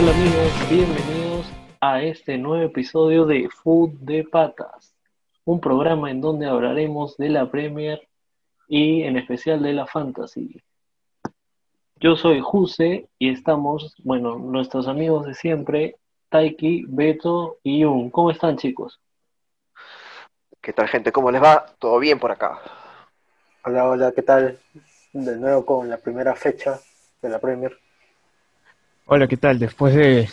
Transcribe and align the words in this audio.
tal 0.00 0.08
amigos? 0.08 0.70
Bienvenidos 0.70 1.46
a 1.78 2.02
este 2.02 2.38
nuevo 2.38 2.64
episodio 2.64 3.26
de 3.26 3.50
Food 3.50 3.90
de 4.00 4.24
Patas, 4.24 4.94
un 5.44 5.60
programa 5.60 6.10
en 6.10 6.22
donde 6.22 6.46
hablaremos 6.46 7.18
de 7.18 7.28
la 7.28 7.50
Premier 7.50 8.08
y 8.66 9.02
en 9.02 9.18
especial 9.18 9.62
de 9.62 9.74
la 9.74 9.86
Fantasy. 9.86 10.62
Yo 11.96 12.16
soy 12.16 12.40
Juse 12.40 13.10
y 13.18 13.28
estamos, 13.28 13.94
bueno, 14.02 14.38
nuestros 14.38 14.88
amigos 14.88 15.26
de 15.26 15.34
siempre, 15.34 15.96
Taiki, 16.30 16.86
Beto 16.88 17.58
y 17.62 17.84
Un. 17.84 18.08
¿Cómo 18.08 18.30
están 18.30 18.56
chicos? 18.56 19.00
¿Qué 20.62 20.72
tal 20.72 20.88
gente? 20.88 21.12
¿Cómo 21.12 21.30
les 21.30 21.42
va? 21.42 21.66
¿Todo 21.78 21.98
bien 21.98 22.18
por 22.18 22.30
acá? 22.30 22.58
Hola, 23.66 23.86
hola, 23.86 24.12
¿qué 24.12 24.22
tal? 24.22 24.58
De 25.12 25.36
nuevo 25.36 25.66
con 25.66 25.90
la 25.90 25.98
primera 25.98 26.34
fecha 26.34 26.80
de 27.20 27.28
la 27.28 27.38
Premier. 27.38 27.76
Hola, 29.12 29.26
¿qué 29.26 29.36
tal? 29.36 29.58
Después 29.58 29.92
de 29.92 30.28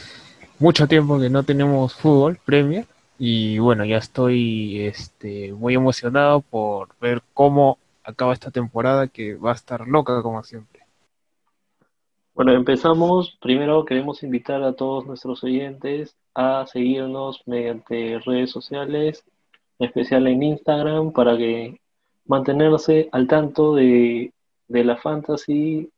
mucho 0.59 0.87
tiempo 0.87 1.19
que 1.19 1.31
no 1.31 1.41
tenemos 1.41 1.95
fútbol, 1.95 2.37
Premier, 2.45 2.85
y 3.17 3.57
bueno, 3.57 3.83
ya 3.85 3.97
estoy 3.97 4.81
este, 4.81 5.51
muy 5.51 5.73
emocionado 5.73 6.41
por 6.41 6.89
ver 7.01 7.23
cómo 7.33 7.79
acaba 8.03 8.33
esta 8.33 8.51
temporada 8.51 9.07
que 9.07 9.33
va 9.33 9.49
a 9.49 9.55
estar 9.55 9.87
loca 9.87 10.21
como 10.21 10.43
siempre. 10.43 10.83
Bueno, 12.35 12.51
empezamos. 12.51 13.35
Primero 13.41 13.83
queremos 13.83 14.21
invitar 14.21 14.61
a 14.61 14.73
todos 14.73 15.07
nuestros 15.07 15.43
oyentes 15.43 16.15
a 16.35 16.67
seguirnos 16.67 17.41
mediante 17.47 18.19
redes 18.19 18.51
sociales, 18.51 19.23
en 19.79 19.87
especial 19.87 20.27
en 20.27 20.43
Instagram, 20.43 21.13
para 21.13 21.35
que 21.35 21.81
mantenerse 22.27 23.09
al 23.11 23.27
tanto 23.27 23.73
de, 23.73 24.31
de 24.67 24.83
la 24.83 24.97
fantasy 24.97 25.89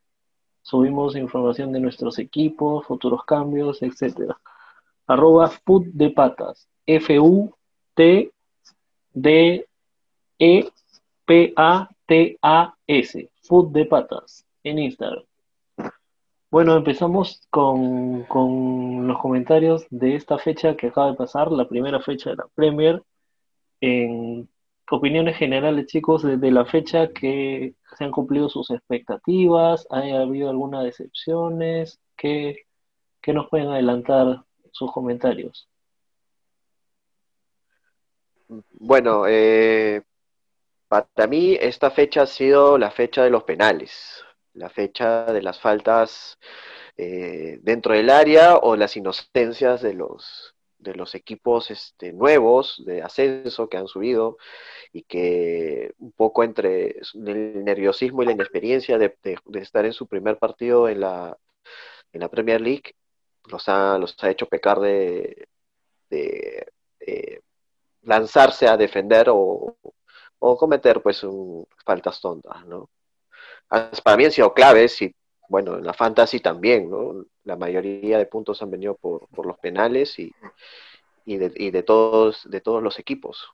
subimos 0.61 1.15
información 1.15 1.71
de 1.71 1.79
nuestros 1.79 2.19
equipos, 2.19 2.85
futuros 2.85 3.23
cambios, 3.25 3.81
etc. 3.81 4.33
Arroba 5.07 5.49
Food 5.49 5.87
de 5.93 6.09
Patas. 6.11 6.67
F-U-T-D-E-P-A-T-A-S. 6.85 7.59
Food 13.43 13.71
de 13.71 13.85
Patas 13.85 14.45
en 14.63 14.79
Instagram. 14.79 15.23
Bueno, 16.51 16.75
empezamos 16.75 17.41
con, 17.51 18.23
con, 18.23 19.07
los 19.07 19.19
comentarios 19.19 19.85
de 19.91 20.15
esta 20.15 20.39
fecha 20.39 20.75
que 20.75 20.87
acaba 20.87 21.11
de 21.11 21.17
pasar, 21.17 21.51
la 21.51 21.67
primera 21.67 21.99
fecha 21.99 22.31
de 22.31 22.37
la 22.37 22.47
Premier, 22.55 23.03
en 23.81 24.49
opiniones 24.91 25.37
generales, 25.37 25.87
chicos, 25.87 26.23
desde 26.23 26.51
la 26.51 26.65
fecha 26.65 27.09
que 27.09 27.75
se 27.97 28.03
han 28.03 28.11
cumplido 28.11 28.49
sus 28.49 28.69
expectativas, 28.71 29.87
¿ha 29.89 29.99
habido 29.99 30.49
algunas 30.49 30.83
decepciones? 30.83 31.99
¿Qué, 32.15 32.65
qué 33.21 33.33
nos 33.33 33.49
pueden 33.49 33.69
adelantar 33.69 34.43
sus 34.71 34.91
comentarios? 34.91 35.67
Bueno, 38.71 39.25
eh, 39.27 40.01
para 40.87 41.27
mí 41.27 41.55
esta 41.59 41.91
fecha 41.91 42.23
ha 42.23 42.25
sido 42.25 42.77
la 42.77 42.89
fecha 42.89 43.23
de 43.23 43.29
los 43.29 43.43
penales, 43.43 44.23
la 44.53 44.69
fecha 44.69 45.25
de 45.25 45.41
las 45.43 45.59
faltas 45.59 46.39
eh, 46.97 47.59
dentro 47.61 47.93
del 47.93 48.09
área 48.09 48.57
o 48.57 48.75
las 48.75 48.97
inocencias 48.97 49.81
de 49.81 49.93
los, 49.93 50.55
de 50.79 50.95
los 50.95 51.13
equipos 51.15 51.71
este, 51.71 52.13
nuevos 52.13 52.81
de 52.85 53.01
ascenso 53.01 53.69
que 53.69 53.77
han 53.77 53.87
subido 53.87 54.37
y 54.91 55.03
que 55.03 55.93
un 55.99 56.11
poco 56.13 56.43
entre 56.43 56.99
el 57.13 57.63
nerviosismo 57.63 58.23
y 58.23 58.27
la 58.27 58.31
inexperiencia 58.31 58.97
de, 58.97 59.15
estar 59.55 59.85
en 59.85 59.93
su 59.93 60.07
primer 60.07 60.37
partido 60.37 60.89
en 60.89 61.01
la, 61.01 61.37
en 62.13 62.21
la 62.21 62.29
Premier 62.29 62.61
League 62.61 62.95
los 63.45 63.67
ha, 63.69 63.97
los 63.97 64.15
ha 64.23 64.29
hecho 64.29 64.47
pecar 64.47 64.79
de, 64.79 65.47
lanzarse 68.03 68.67
a 68.67 68.77
defender 68.77 69.27
o, 69.29 69.75
cometer 70.39 71.01
pues 71.01 71.25
faltas 71.85 72.21
tontas, 72.21 72.65
¿no? 72.65 72.89
Para 73.67 74.17
mí 74.17 74.25
han 74.25 74.31
sido 74.31 74.53
claves 74.53 75.01
y 75.01 75.13
bueno, 75.49 75.77
en 75.77 75.85
la 75.85 75.93
fantasy 75.93 76.39
también, 76.39 76.89
¿no? 76.89 77.25
La 77.49 77.57
mayoría 77.57 78.17
de 78.17 78.25
puntos 78.25 78.61
han 78.61 78.71
venido 78.71 78.95
por, 78.95 79.27
por 79.29 79.45
los 79.45 79.57
penales 79.57 80.17
y, 80.19 80.31
y, 81.25 81.37
de, 81.37 81.51
y 81.55 81.71
de, 81.71 81.83
todos, 81.83 82.49
de 82.49 82.61
todos 82.61 82.81
los 82.81 82.99
equipos 82.99 83.53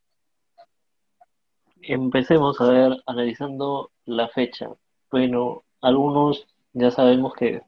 empecemos 1.82 2.60
a 2.60 2.70
ver, 2.70 3.02
analizando 3.06 3.90
la 4.04 4.28
fecha. 4.28 4.70
Bueno, 5.10 5.64
algunos 5.80 6.46
ya 6.72 6.90
sabemos 6.90 7.34
que 7.34 7.62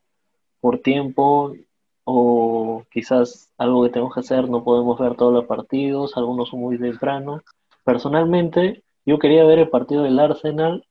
por 0.61 0.81
tiempo 0.81 1.55
o 2.05 2.84
quizás 2.91 3.50
algo 3.59 3.84
que 3.84 3.91
tenemos 3.91 4.15
que 4.15 4.21
hacer 4.21 4.49
no 4.49 4.65
podemos 4.65 4.99
ver 4.99 5.15
todos 5.15 5.33
los 5.33 5.47
partidos, 5.47 6.16
algunos 6.16 6.49
son 6.49 6.60
muy 6.60 6.78
temprano. 6.78 7.43
Personalmente, 7.84 8.83
yo 9.05 9.19
quería 9.19 9.45
ver 9.45 9.60
el 9.60 9.71
partido 9.71 10.03
del 10.03 10.19
Arsenal, 10.19 10.84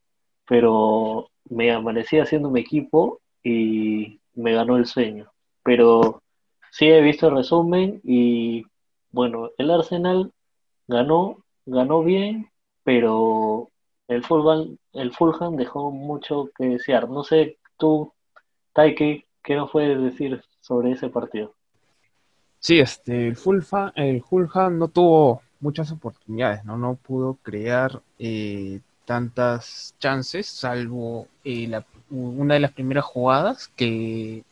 pero 0.48 1.30
me 1.50 1.72
amanecía 1.72 2.24
haciendo 2.24 2.50
mi 2.50 2.62
equipo 2.62 3.20
y 3.44 4.20
me 4.38 4.54
ganó 4.54 4.78
el 4.78 4.86
sueño. 4.86 5.32
Pero 5.64 6.24
sí 6.72 6.88
he 6.88 7.02
visto 7.02 7.28
el 7.28 7.36
resumen 7.36 8.00
y 8.04 8.66
bueno, 9.12 9.50
el 9.58 9.72
Arsenal 9.72 10.32
ganó, 10.88 11.44
ganó 11.66 12.04
bien, 12.04 12.50
pero 12.84 13.70
el 14.08 14.24
Fulham, 14.24 14.78
el 14.94 15.14
Fulham 15.14 15.58
dejó 15.58 15.92
mucho 15.92 16.50
que 16.58 16.66
desear. 16.66 17.10
No 17.10 17.24
sé, 17.24 17.58
tú, 17.78 18.14
Taiki, 18.74 19.26
¿qué 19.44 19.56
nos 19.56 19.72
puedes 19.72 20.02
decir 20.02 20.42
sobre 20.62 20.92
ese 20.92 21.10
partido? 21.10 21.54
Sí, 22.60 22.80
este, 22.80 23.28
el 23.28 23.36
Fulham, 23.36 23.92
el 23.96 24.22
Fulham 24.24 24.78
no 24.78 24.88
tuvo 24.88 25.42
muchas 25.60 25.92
oportunidades, 25.92 26.64
no, 26.64 26.78
no 26.78 26.96
pudo 26.96 27.38
crear 27.42 28.02
eh, 28.20 28.82
tantas 29.06 29.96
chances, 30.00 30.48
salvo 30.48 31.28
eh, 31.44 31.68
una 32.10 32.56
de 32.56 32.60
las 32.60 32.72
primeras 32.72 33.06
jugadas 33.06 33.70
que 33.76 34.44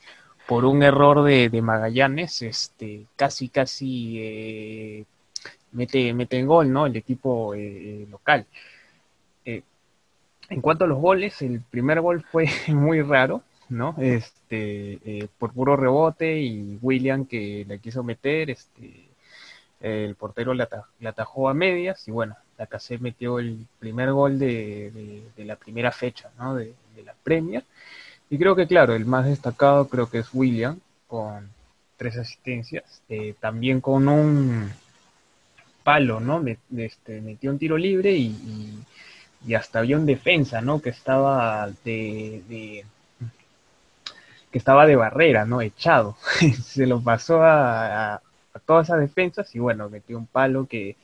por 0.47 0.66
un 0.66 0.83
error 0.83 1.23
de, 1.23 1.49
Magallanes, 1.61 2.41
este, 2.41 3.05
casi 3.16 3.49
casi 3.49 4.17
eh, 4.19 5.05
mete, 5.75 6.13
mete 6.13 6.39
en 6.39 6.47
gol, 6.47 6.71
¿no? 6.71 6.85
El 6.88 6.95
equipo 6.95 7.53
eh, 7.53 7.59
eh, 8.03 8.07
local. 8.09 8.45
Eh, 9.45 9.61
en 10.49 10.61
cuanto 10.61 10.85
a 10.85 10.88
los 10.88 10.99
goles, 10.99 11.41
el 11.41 11.61
primer 11.61 12.01
gol 12.01 12.23
fue 12.31 12.47
muy 12.69 13.01
raro, 13.01 13.43
¿no? 13.69 13.95
Este, 13.99 15.29
por 15.37 15.53
puro 15.53 15.75
rebote 15.75 16.39
y 16.39 16.79
William 16.81 17.25
que 17.25 17.66
la 17.67 17.77
quiso 17.77 18.03
meter, 18.03 18.49
este, 18.49 19.09
el 19.81 20.16
portero 20.16 20.53
le, 20.53 20.67
atajó 21.07 21.49
a 21.49 21.53
medias 21.53 22.07
y 22.07 22.11
bueno, 22.11 22.35
la 22.57 22.67
Casé 22.67 22.97
metió 22.99 23.39
el 23.39 23.67
primer 23.79 24.11
gol 24.13 24.39
de, 24.39 25.23
la 25.37 25.55
primera 25.57 25.91
fecha, 25.91 26.31
¿no? 26.37 26.55
De, 26.55 26.73
la 27.03 27.16
Premier. 27.23 27.63
Y 28.29 28.38
creo 28.38 28.56
que, 28.56 28.67
claro, 28.67 28.94
el 28.95 29.06
más 29.06 29.25
destacado 29.25 29.88
creo 29.88 30.09
que 30.09 30.19
es 30.19 30.29
William, 30.33 30.79
con 31.07 31.50
tres 31.97 32.17
asistencias, 32.17 33.01
también 33.39 33.81
con 33.81 34.07
un 34.07 34.72
palo, 35.84 36.19
¿no? 36.19 36.44
este, 36.78 37.22
metió 37.22 37.51
un 37.51 37.59
tiro 37.59 37.78
libre 37.78 38.13
y, 38.13 38.84
hasta 39.55 39.79
había 39.79 39.97
un 39.97 40.07
defensa, 40.07 40.59
¿no? 40.59 40.81
Que 40.81 40.89
estaba 40.89 41.69
de, 41.84 42.84
que 44.51 44.57
estaba 44.57 44.88
de 44.88 44.95
barrera, 44.95 45.45
¿no? 45.45 45.61
Echado. 45.61 46.17
Se 46.63 46.88
lo 46.88 47.00
pasó 47.00 47.44
a, 47.44 48.22
todas 48.66 48.88
esas 48.88 49.01
defensas 49.01 49.53
y 49.53 49.59
bueno, 49.59 49.88
metió 49.89 50.17
un 50.17 50.25
palo 50.25 50.66
que, 50.66 50.95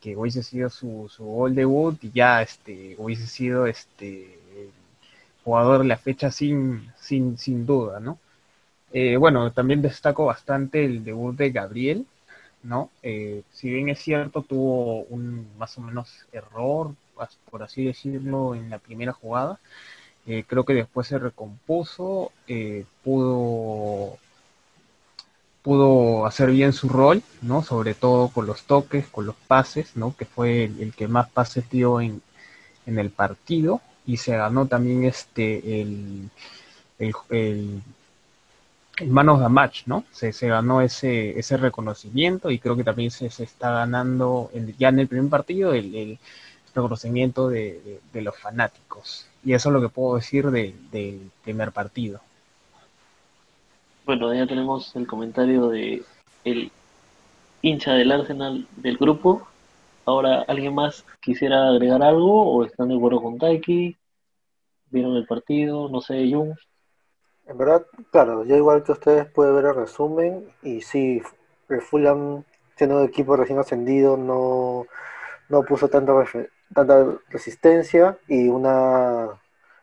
que 0.00 0.16
hubiese 0.16 0.42
sido 0.42 0.70
su, 0.70 1.10
su 1.14 1.24
gol 1.24 1.54
debut 1.54 2.02
y 2.02 2.10
ya 2.12 2.40
este, 2.40 2.94
hubiese 2.96 3.26
sido 3.26 3.66
este 3.66 4.38
jugador 5.44 5.82
de 5.82 5.88
la 5.88 5.96
fecha 5.96 6.30
sin, 6.30 6.90
sin, 6.96 7.38
sin 7.38 7.66
duda, 7.66 8.00
¿no? 8.00 8.18
Eh, 8.92 9.16
bueno, 9.16 9.52
también 9.52 9.82
destaco 9.82 10.26
bastante 10.26 10.84
el 10.84 11.04
debut 11.04 11.36
de 11.36 11.50
Gabriel, 11.50 12.06
¿no? 12.62 12.90
Eh, 13.02 13.42
si 13.52 13.70
bien 13.70 13.88
es 13.88 14.00
cierto, 14.00 14.42
tuvo 14.42 15.02
un 15.04 15.48
más 15.58 15.76
o 15.78 15.80
menos 15.82 16.26
error, 16.32 16.94
por 17.50 17.62
así 17.62 17.84
decirlo, 17.84 18.54
en 18.54 18.70
la 18.70 18.78
primera 18.78 19.12
jugada, 19.12 19.60
eh, 20.26 20.44
creo 20.46 20.64
que 20.64 20.74
después 20.74 21.06
se 21.06 21.18
recompuso, 21.18 22.32
eh, 22.48 22.86
pudo, 23.02 24.18
pudo 25.62 26.26
hacer 26.26 26.50
bien 26.50 26.72
su 26.72 26.88
rol, 26.88 27.22
¿no? 27.42 27.62
Sobre 27.62 27.94
todo 27.94 28.28
con 28.28 28.46
los 28.46 28.62
toques, 28.64 29.06
con 29.08 29.26
los 29.26 29.36
pases, 29.36 29.96
¿no? 29.96 30.16
Que 30.16 30.24
fue 30.24 30.64
el, 30.64 30.94
que 30.94 31.08
más 31.08 31.28
pases 31.30 31.68
dio 31.70 32.00
en, 32.00 32.22
en, 32.86 32.98
el 32.98 33.10
partido 33.10 33.82
y 34.06 34.16
se 34.16 34.36
ganó 34.36 34.66
también 34.66 35.04
este 35.04 35.80
el, 35.80 36.30
el 36.98 37.82
manos 39.06 39.40
de 39.40 39.48
match, 39.48 39.82
¿no? 39.86 40.04
Se, 40.12 40.32
se 40.32 40.48
ganó 40.48 40.80
ese, 40.80 41.38
ese 41.38 41.56
reconocimiento 41.56 42.50
y 42.50 42.58
creo 42.58 42.76
que 42.76 42.84
también 42.84 43.10
se, 43.10 43.30
se 43.30 43.44
está 43.44 43.70
ganando 43.70 44.50
ya 44.78 44.88
en 44.88 45.00
el 45.00 45.08
primer 45.08 45.30
partido 45.30 45.72
el, 45.74 46.18
reconocimiento 46.74 47.48
de, 47.48 48.00
los 48.14 48.36
fanáticos. 48.36 49.28
Y 49.44 49.52
eso 49.52 49.68
es 49.68 49.72
lo 49.72 49.80
que 49.80 49.88
puedo 49.88 50.16
decir 50.16 50.50
del 50.50 51.30
primer 51.44 51.70
partido. 51.70 52.20
Bueno, 54.04 54.34
ya 54.34 54.46
tenemos 54.46 54.94
el 54.96 55.06
comentario 55.06 55.68
de 55.68 56.02
el 56.44 56.72
hincha 57.62 57.92
del 57.92 58.10
Arsenal 58.10 58.66
del 58.76 58.96
grupo. 58.96 59.46
Ahora, 60.06 60.44
¿alguien 60.48 60.74
más 60.74 61.06
quisiera 61.20 61.68
agregar 61.68 62.02
algo 62.02 62.52
o 62.52 62.64
están 62.64 62.88
de 62.88 62.96
acuerdo 62.96 63.22
con 63.22 63.38
Taiki? 63.38 63.96
¿Vieron 64.90 65.16
el 65.16 65.26
partido? 65.26 65.88
No 65.88 66.02
sé, 66.02 66.30
Jung. 66.30 66.54
En 67.46 67.56
verdad, 67.56 67.86
claro, 68.10 68.44
yo 68.44 68.56
igual 68.56 68.82
que 68.82 68.92
ustedes 68.92 69.26
puede 69.30 69.52
ver 69.52 69.64
el 69.66 69.74
resumen 69.74 70.46
y 70.62 70.82
sí, 70.82 71.22
el 71.70 71.80
Fulham, 71.80 72.44
siendo 72.76 72.98
un 72.98 73.04
equipo 73.04 73.34
recién 73.36 73.58
ascendido, 73.58 74.18
no, 74.18 74.86
no 75.48 75.62
puso 75.62 75.88
tanta, 75.88 76.12
tanta 76.74 77.06
resistencia 77.30 78.18
y 78.28 78.48
una 78.48 79.28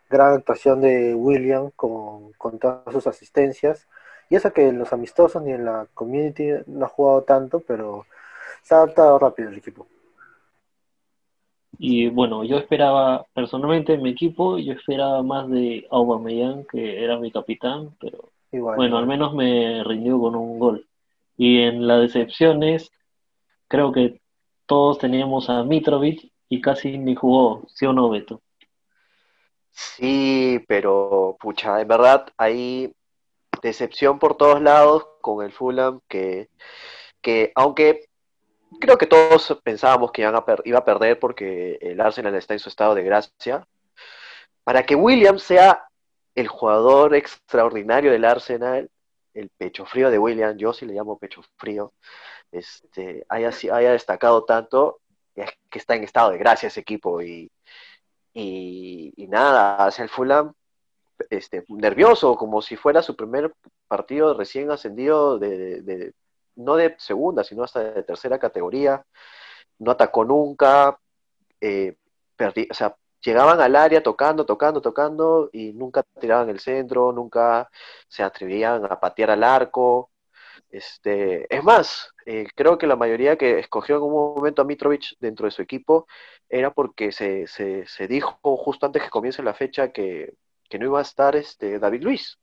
gran 0.10 0.34
actuación 0.34 0.82
de 0.82 1.16
William 1.16 1.72
con, 1.76 2.34
con 2.34 2.60
todas 2.60 2.92
sus 2.92 3.08
asistencias. 3.08 3.88
Y 4.30 4.36
eso 4.36 4.54
que 4.54 4.68
en 4.68 4.78
los 4.78 4.94
amistosos 4.94 5.42
ni 5.42 5.52
en 5.52 5.66
la 5.66 5.88
community 5.96 6.52
no 6.68 6.86
ha 6.86 6.90
jugado 6.90 7.24
tanto, 7.24 7.60
pero 7.60 8.06
se 8.62 8.76
ha 8.76 8.78
adaptado 8.78 9.18
rápido 9.18 9.50
el 9.50 9.58
equipo. 9.58 9.88
Y 11.84 12.10
bueno, 12.10 12.44
yo 12.44 12.58
esperaba, 12.58 13.26
personalmente 13.34 13.96
en 13.96 14.04
mi 14.04 14.12
equipo, 14.12 14.60
yo 14.60 14.72
esperaba 14.74 15.24
más 15.24 15.50
de 15.50 15.88
Aubameyang, 15.90 16.64
que 16.66 17.04
era 17.04 17.18
mi 17.18 17.32
capitán, 17.32 17.96
pero 18.00 18.30
Igual, 18.52 18.76
bueno, 18.76 19.00
al 19.00 19.08
menos 19.08 19.34
me 19.34 19.84
rindió 19.84 20.20
con 20.20 20.36
un 20.36 20.60
gol. 20.60 20.86
Y 21.38 21.64
en 21.64 21.88
las 21.88 22.02
decepciones, 22.02 22.92
creo 23.68 23.92
que 23.92 24.22
todos 24.68 25.00
teníamos 25.00 25.50
a 25.50 25.64
Mitrovic 25.64 26.32
y 26.50 26.62
casi 26.62 27.00
ni 27.00 27.16
jugó, 27.16 27.64
¿sí 27.68 27.88
o 27.88 27.94
no, 27.94 28.12
Beto? 28.12 28.44
Sí, 29.72 30.64
pero 30.68 31.36
pucha, 31.40 31.82
en 31.82 31.88
verdad 31.88 32.28
hay 32.38 32.94
decepción 33.64 34.20
por 34.20 34.38
todos 34.38 34.62
lados 34.62 35.08
con 35.20 35.44
el 35.44 35.52
Fulham 35.52 36.00
que, 36.08 36.48
que 37.24 37.52
aunque 37.56 38.11
creo 38.80 38.98
que 38.98 39.08
todos 39.08 39.60
pensábamos 39.64 40.12
que 40.12 40.22
iban 40.22 40.36
a 40.36 40.44
iba 40.66 40.80
a 40.80 40.86
perder 40.86 41.20
porque 41.20 41.78
el 41.82 42.00
Arsenal 42.02 42.36
está 42.36 42.54
en 42.54 42.60
su 42.60 42.70
estado 42.70 42.96
de 42.96 43.04
gracia, 43.04 43.68
para 44.64 44.84
que 44.84 44.96
Williams 44.96 45.44
sea 45.44 45.86
el 46.36 46.48
jugador 46.48 47.16
extraordinario 47.16 48.12
del 48.12 48.26
Arsenal, 48.26 48.90
el 49.34 49.50
pecho 49.58 49.86
frío 49.86 50.10
de 50.10 50.20
William, 50.20 50.58
yo 50.58 50.74
sí 50.74 50.86
le 50.86 50.94
llamo 50.94 51.18
pecho 51.18 51.42
frío, 51.58 51.94
este, 52.52 53.26
haya, 53.30 53.52
haya 53.72 53.92
destacado 53.92 54.44
tanto, 54.44 55.00
es 55.36 55.50
que 55.70 55.80
está 55.80 55.96
en 55.96 56.04
estado 56.04 56.32
de 56.32 56.38
gracia 56.38 56.68
ese 56.68 56.82
equipo 56.82 57.22
y, 57.22 57.50
nada, 59.30 59.86
hacia 59.86 60.04
el 60.04 60.10
Fulham 60.10 60.54
este, 61.30 61.64
nervioso, 61.70 62.36
como 62.36 62.62
si 62.62 62.76
fuera 62.76 63.02
su 63.02 63.16
primer 63.16 63.54
partido 63.88 64.34
recién 64.34 64.72
ascendido 64.72 65.40
de- 65.40 66.14
no 66.56 66.76
de 66.76 66.96
segunda, 67.00 67.44
sino 67.44 67.64
hasta 67.64 67.82
de 67.94 68.04
tercera 68.04 68.40
categoría, 68.40 69.06
no 69.80 69.92
atacó 69.92 70.26
nunca, 70.26 71.00
eh, 71.62 71.96
perdi- 72.38 72.68
o 72.72 72.74
sea, 72.74 72.96
llegaban 73.22 73.60
al 73.62 73.76
área 73.76 74.04
tocando, 74.04 74.46
tocando, 74.46 74.82
tocando 74.82 75.50
y 75.54 75.74
nunca 75.74 76.04
tiraban 76.20 76.50
el 76.50 76.60
centro, 76.60 77.12
nunca 77.14 77.70
se 78.08 78.24
atrevían 78.24 78.86
a 78.86 79.00
patear 79.00 79.32
al 79.32 79.44
arco. 79.44 80.12
Este, 80.70 81.54
es 81.56 81.64
más, 81.64 82.12
eh, 82.26 82.48
creo 82.56 82.78
que 82.78 82.88
la 82.88 82.96
mayoría 82.96 83.38
que 83.38 83.60
escogió 83.60 83.98
en 83.98 84.04
un 84.04 84.14
momento 84.14 84.62
a 84.62 84.66
Mitrovic 84.66 85.16
dentro 85.20 85.46
de 85.46 85.52
su 85.52 85.62
equipo 85.62 86.08
era 86.50 86.72
porque 86.74 87.12
se, 87.12 87.48
se, 87.48 87.86
se 87.88 88.08
dijo 88.08 88.38
justo 88.58 88.86
antes 88.86 89.04
que 89.04 89.10
comience 89.10 89.44
la 89.44 89.54
fecha 89.54 89.92
que, 89.92 90.34
que 90.70 90.80
no 90.80 90.86
iba 90.86 91.00
a 91.00 91.04
estar 91.04 91.36
este, 91.36 91.80
David 91.80 92.04
Luis 92.04 92.40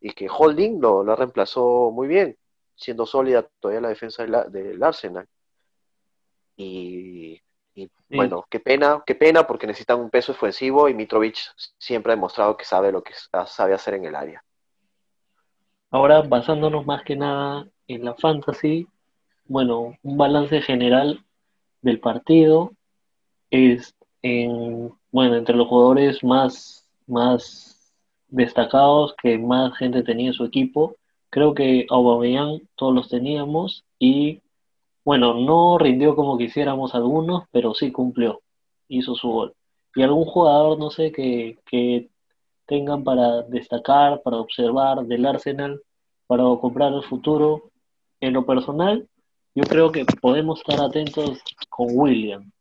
y 0.00 0.12
que 0.12 0.28
Holding 0.30 0.80
lo, 0.80 1.04
lo 1.04 1.16
reemplazó 1.16 1.90
muy 1.92 2.08
bien, 2.08 2.36
siendo 2.78 3.04
sólida 3.04 3.46
todavía 3.60 3.82
la 3.82 3.88
defensa 3.88 4.22
del, 4.22 4.34
Ar- 4.34 4.50
del 4.50 4.82
Arsenal. 4.82 5.26
Y, 6.56 7.40
y, 7.74 7.86
Sí. 7.86 8.16
bueno, 8.16 8.44
qué 8.50 8.58
pena, 8.58 9.02
qué 9.06 9.14
pena 9.14 9.46
porque 9.46 9.66
necesitan 9.66 10.00
un 10.00 10.10
peso 10.10 10.32
ofensivo 10.32 10.88
y 10.88 10.94
Mitrovic 10.94 11.36
siempre 11.78 12.12
ha 12.12 12.16
demostrado 12.16 12.56
que 12.56 12.64
sabe 12.64 12.90
lo 12.90 13.02
que 13.02 13.12
sabe 13.46 13.74
hacer 13.74 13.94
en 13.94 14.06
el 14.06 14.14
área. 14.16 14.42
Ahora, 15.90 16.22
basándonos 16.22 16.86
más 16.86 17.02
que 17.02 17.16
nada 17.16 17.68
en 17.86 18.04
la 18.04 18.14
fantasy, 18.14 18.86
bueno, 19.44 19.96
un 20.02 20.16
balance 20.16 20.60
general 20.62 21.24
del 21.82 22.00
partido 22.00 22.72
es 23.50 23.94
en, 24.22 24.92
bueno, 25.10 25.36
entre 25.36 25.54
los 25.56 25.68
jugadores 25.68 26.22
más, 26.24 26.86
más 27.06 27.94
destacados 28.28 29.14
que 29.22 29.38
más 29.38 29.76
gente 29.78 30.02
tenía 30.02 30.28
en 30.28 30.34
su 30.34 30.44
equipo, 30.44 30.96
creo 31.30 31.54
que 31.54 31.86
Aubameyang 31.90 32.60
todos 32.76 32.94
los 32.94 33.08
teníamos 33.08 33.84
y 33.98 34.40
bueno, 35.04 35.34
no 35.34 35.78
rindió 35.78 36.14
como 36.14 36.36
quisiéramos 36.36 36.94
algunos, 36.94 37.44
pero 37.50 37.74
sí 37.74 37.90
cumplió, 37.90 38.42
hizo 38.88 39.14
su 39.14 39.28
gol. 39.28 39.54
Y 39.94 40.02
algún 40.02 40.26
jugador, 40.26 40.78
no 40.78 40.90
sé, 40.90 41.12
que, 41.12 41.58
que 41.64 42.10
tengan 42.66 43.04
para 43.04 43.42
destacar, 43.42 44.20
para 44.22 44.36
observar 44.36 45.06
del 45.06 45.24
Arsenal, 45.24 45.80
para 46.26 46.44
comprar 46.60 46.92
el 46.92 47.02
futuro. 47.04 47.70
En 48.20 48.34
lo 48.34 48.44
personal, 48.44 49.08
yo 49.54 49.64
creo 49.64 49.90
que 49.92 50.04
podemos 50.20 50.60
estar 50.60 50.84
atentos 50.84 51.40
con 51.70 51.86
William. 51.90 52.52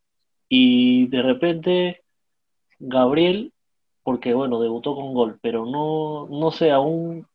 Y 0.47 1.07
de 1.07 1.21
repente, 1.21 2.01
Gabriel, 2.79 3.51
porque 4.03 4.33
bueno, 4.33 4.61
debutó 4.61 4.95
con 4.95 5.13
gol, 5.13 5.37
pero 5.41 5.65
no, 5.65 6.27
no 6.29 6.51
sé, 6.51 6.71
aún 6.71 7.27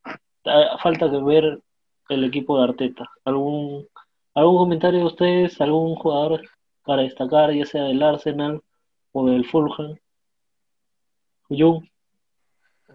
falta 0.82 1.10
que 1.10 1.18
ver 1.22 1.60
el 2.08 2.24
equipo 2.24 2.58
de 2.58 2.64
Arteta. 2.64 3.10
¿Algún, 3.24 3.88
algún 4.34 4.56
comentario 4.58 5.00
de 5.00 5.06
ustedes? 5.06 5.60
¿Algún 5.60 5.94
jugador 5.96 6.42
para 6.84 7.02
destacar, 7.02 7.52
ya 7.52 7.66
sea 7.66 7.84
del 7.84 8.02
Arsenal 8.02 8.62
o 9.12 9.26
del 9.26 9.44
Fulham? 9.46 9.96
Jung, 11.48 11.84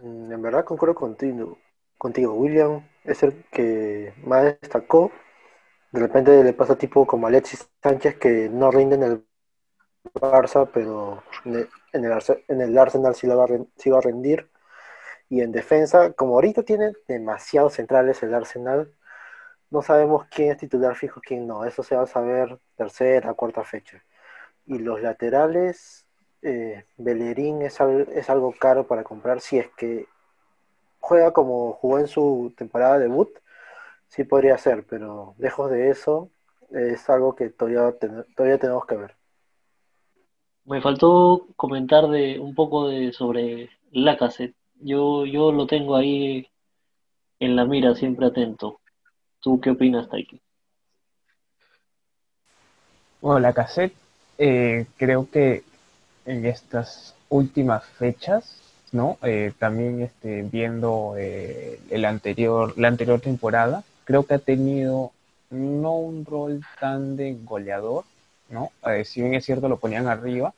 Mm, 0.02 0.32
En 0.32 0.42
verdad 0.42 0.66
concuerdo 0.66 0.96
contigo, 0.96 1.58
contigo. 1.98 2.34
William 2.34 2.88
es 3.04 3.24
el 3.24 3.44
que 3.52 4.14
más 4.24 4.44
destacó. 4.62 5.12
De 5.92 6.00
repente 6.02 6.44
le 6.44 6.54
pasa 6.54 6.78
tipo 6.78 7.06
como 7.08 7.28
Alexis 7.28 7.70
Sánchez 7.84 8.18
que 8.18 8.50
no 8.50 8.72
rinde 8.72 8.96
en 8.96 9.04
el 9.04 9.26
Barça, 10.16 10.70
pero 10.74 11.24
en 11.46 11.56
el, 11.56 11.70
en 11.94 12.06
el 12.06 12.12
Arse- 12.14 12.44
en 12.48 12.62
el 12.62 12.78
Arsenal 12.78 13.16
sí 13.16 13.28
va 13.28 13.46
a 14.00 14.02
rendir. 14.02 14.50
Y 15.30 15.42
en 15.42 15.52
defensa, 15.52 16.14
como 16.14 16.36
ahorita 16.36 16.64
tiene 16.64 16.94
demasiados 17.08 17.74
centrales 17.74 18.24
el 18.24 18.34
Arsenal, 18.34 18.94
no 19.72 19.82
sabemos 19.84 20.26
quién 20.32 20.52
es 20.52 20.58
titular 20.58 20.96
fijo, 20.96 21.22
quién 21.22 21.48
no. 21.48 21.66
Eso 21.66 21.84
se 21.84 21.96
va 21.98 22.04
a 22.04 22.08
saber 22.08 22.60
tercera, 22.78 23.34
cuarta 23.36 23.64
fecha. 23.66 24.04
Y 24.68 24.80
los 24.80 25.02
laterales, 25.02 26.08
eh, 26.44 26.86
Bellerín 26.98 27.64
es, 27.64 27.82
al- 27.82 28.10
es 28.14 28.30
algo 28.30 28.54
caro 28.60 28.88
para 28.88 29.04
comprar 29.06 29.42
si 29.42 29.60
es 29.60 29.70
que 29.78 30.08
juega 31.00 31.34
como 31.34 31.74
jugó 31.74 32.00
en 32.00 32.08
su 32.08 32.54
temporada 32.58 33.00
debut, 33.00 33.30
sí 34.10 34.26
podría 34.26 34.58
ser, 34.60 34.86
pero 34.88 35.36
lejos 35.40 35.72
de 35.72 35.90
eso 35.92 36.32
es 36.72 37.10
algo 37.10 37.36
que 37.36 37.50
todavía, 37.52 37.94
todavía 38.36 38.60
tenemos 38.60 38.86
que 38.88 38.98
ver. 38.98 39.16
me 40.66 40.82
faltó 40.82 41.48
comentar 41.56 42.10
de 42.10 42.40
un 42.40 42.54
poco 42.54 42.90
de 42.90 43.14
sobre 43.14 43.72
Lacazette. 43.92 44.57
Yo, 44.80 45.26
yo 45.26 45.52
lo 45.52 45.68
tengo 45.68 45.96
ahí 45.96 46.48
en 47.40 47.56
la 47.56 47.66
mira, 47.66 47.96
siempre 47.96 48.28
atento. 48.28 48.80
¿Tú 49.42 49.60
qué 49.60 49.72
opinas, 49.72 50.10
Taiki? 50.10 50.42
Bueno, 53.22 53.40
la 53.40 53.54
cassette, 53.54 53.94
eh, 54.38 54.86
creo 54.98 55.30
que 55.30 55.64
en 56.26 56.46
estas 56.46 57.16
últimas 57.30 57.84
fechas, 57.86 58.62
¿no? 58.92 59.18
Eh, 59.24 59.54
también 59.58 60.02
este, 60.02 60.44
viendo 60.44 61.16
eh, 61.18 61.80
el 61.90 62.06
anterior, 62.06 62.74
la 62.78 62.88
anterior 62.88 63.20
temporada, 63.20 63.84
creo 64.06 64.26
que 64.26 64.36
ha 64.36 64.40
tenido 64.40 65.12
no 65.50 65.94
un 65.98 66.26
rol 66.26 66.62
tan 66.80 67.16
de 67.18 67.38
goleador, 67.44 68.06
¿no? 68.50 68.72
Eh, 68.86 69.06
si 69.06 69.22
bien 69.22 69.34
es 69.34 69.46
cierto 69.46 69.68
lo 69.70 69.78
ponían 69.78 70.08
arriba, 70.08 70.54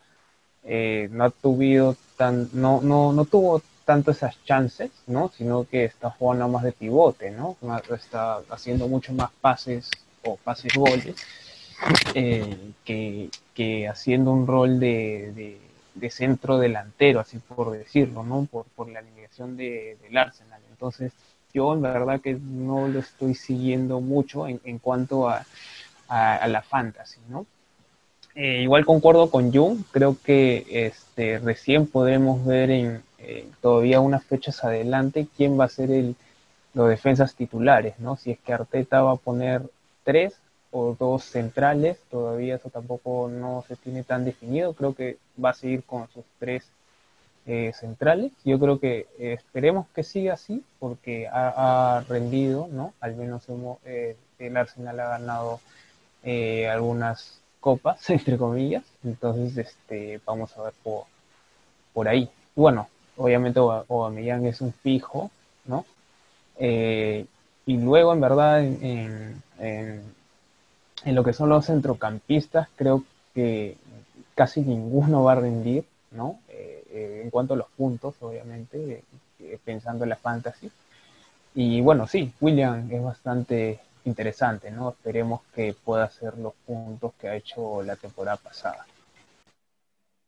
eh, 0.64 1.08
no 1.12 1.24
ha 1.26 1.30
tuvido 1.30 1.96
tan, 2.18 2.50
no, 2.54 2.82
no, 2.82 3.14
no 3.14 3.26
tuvo 3.26 3.62
tanto 3.90 4.12
esas 4.12 4.36
chances, 4.46 4.92
¿no? 5.08 5.32
Sino 5.36 5.64
que 5.64 5.84
está 5.86 6.12
jugando 6.12 6.48
más 6.48 6.62
de 6.64 6.74
pivote, 6.74 7.32
¿no? 7.32 7.58
Está 7.92 8.38
haciendo 8.52 8.88
mucho 8.88 9.14
más 9.14 9.32
pases 9.42 9.90
o 10.24 10.36
pases 10.38 10.72
goles 10.76 11.16
eh, 12.14 12.56
que, 12.86 13.30
que 13.56 13.88
haciendo 13.88 14.32
un 14.32 14.46
rol 14.46 14.80
de, 14.80 15.60
de- 15.96 16.10
centro 16.12 16.58
delantero, 16.60 17.20
así 17.20 17.40
por 17.40 17.72
decirlo, 17.72 18.24
¿no? 18.24 18.46
Por, 18.52 18.66
por 18.76 18.88
la 18.90 19.00
alineación 19.00 19.58
de, 19.58 19.98
del 20.04 20.16
Arsenal. 20.18 20.62
Entonces, 20.70 21.12
yo 21.54 21.74
en 21.74 21.82
verdad 21.82 22.22
que 22.22 22.36
no 22.36 22.88
lo 22.88 23.00
estoy 23.00 23.34
siguiendo 23.34 24.00
mucho 24.02 24.48
en, 24.48 24.62
en 24.66 24.78
cuanto 24.78 25.28
a, 25.28 25.44
a, 26.08 26.36
a 26.36 26.48
la 26.48 26.62
fantasy, 26.62 27.20
¿no? 27.28 27.46
Eh, 28.36 28.62
igual 28.62 28.86
concuerdo 28.86 29.30
con 29.32 29.52
Jung, 29.52 29.80
creo 29.92 30.16
que 30.24 30.66
este, 30.88 31.40
recién 31.40 31.88
podremos 31.88 32.46
ver 32.46 32.70
en 32.70 33.02
eh, 33.30 33.46
todavía 33.62 34.00
unas 34.00 34.24
fechas 34.24 34.64
adelante 34.64 35.28
quién 35.38 35.60
va 35.60 35.66
a 35.66 35.70
ser 35.70 35.92
el, 35.92 36.16
los 36.74 36.90
defensas 36.90 37.36
titulares, 37.36 38.00
¿no? 38.00 38.16
Si 38.16 38.32
es 38.32 38.40
que 38.40 38.54
Arteta 38.54 39.02
va 39.02 39.12
a 39.12 39.18
poner 39.18 39.62
tres 40.04 40.36
o 40.72 40.96
dos 40.98 41.24
centrales, 41.24 41.98
todavía 42.10 42.56
eso 42.56 42.70
tampoco 42.70 43.30
no 43.30 43.64
se 43.68 43.76
tiene 43.76 44.04
tan 44.04 44.26
definido, 44.26 44.74
creo 44.74 44.94
que 44.96 45.18
va 45.44 45.52
a 45.52 45.54
seguir 45.54 45.84
con 45.84 46.08
sus 46.10 46.24
tres 46.40 46.68
eh, 47.46 47.72
centrales, 47.74 48.32
yo 48.46 48.60
creo 48.60 48.80
que 48.80 49.08
eh, 49.18 49.34
esperemos 49.34 49.88
que 49.96 50.04
siga 50.04 50.34
así, 50.34 50.64
porque 50.80 51.28
ha, 51.32 52.04
rendido, 52.08 52.68
¿no? 52.72 52.94
Al 53.00 53.16
menos 53.16 53.48
hemos, 53.50 53.80
eh, 53.86 54.16
el 54.40 54.58
Arsenal 54.58 55.00
ha 55.00 55.10
ganado 55.10 55.60
algunas 56.72 57.42
copas, 57.60 58.10
entre 58.10 58.38
comillas, 58.38 58.84
entonces 59.04 59.58
este, 59.58 60.20
vamos 60.26 60.56
a 60.58 60.64
ver 60.64 60.74
por, 60.84 61.04
por 61.94 62.08
ahí. 62.08 62.30
Bueno, 62.56 62.88
obviamente 63.20 63.60
Aubameyang 63.60 64.46
es 64.46 64.62
un 64.62 64.74
fijo, 64.74 65.30
¿no? 65.66 65.86
y 67.70 67.78
luego, 67.78 68.14
en 68.14 68.20
verdad, 68.20 68.64
en, 68.64 69.42
lo 71.06 71.24
que 71.24 71.34
son 71.34 71.50
los 71.50 71.68
centrocampistas, 71.68 72.68
creo 72.76 73.04
que 73.36 73.78
casi 74.34 74.62
ninguno 74.62 75.24
va 75.24 75.34
a 75.34 75.36
rendir, 75.36 75.86
¿no? 76.12 76.40
Eh, 76.50 76.84
eh, 76.92 77.22
en 77.24 77.30
cuanto 77.30 77.54
a 77.54 77.58
los 77.58 77.68
puntos, 77.78 78.16
obviamente, 78.22 79.04
eh, 79.40 79.60
pensando 79.64 80.04
en 80.04 80.10
la 80.10 80.16
fantasy. 80.16 80.72
Y 81.54 81.82
bueno, 81.82 82.08
sí, 82.08 82.34
William 82.42 82.90
es 82.92 83.04
bastante 83.04 83.80
interesante, 84.06 84.72
¿no? 84.72 84.90
Esperemos 84.90 85.42
que 85.54 85.74
pueda 85.74 86.06
hacer 86.06 86.38
los 86.38 86.54
puntos 86.66 87.14
que 87.20 87.30
ha 87.30 87.36
hecho 87.36 87.84
la 87.84 87.96
temporada 87.96 88.38
pasada. 88.38 88.86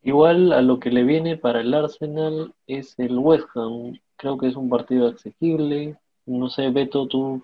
Igual 0.03 0.51
a 0.53 0.61
lo 0.61 0.79
que 0.79 0.89
le 0.89 1.03
viene 1.03 1.37
para 1.37 1.61
el 1.61 1.73
Arsenal 1.73 2.53
es 2.67 2.97
el 2.97 3.17
West 3.17 3.47
Ham. 3.55 3.99
Creo 4.15 4.37
que 4.37 4.47
es 4.47 4.55
un 4.55 4.69
partido 4.69 5.07
accesible. 5.07 5.97
No 6.25 6.49
sé, 6.49 6.69
Beto, 6.69 7.07
tú 7.07 7.43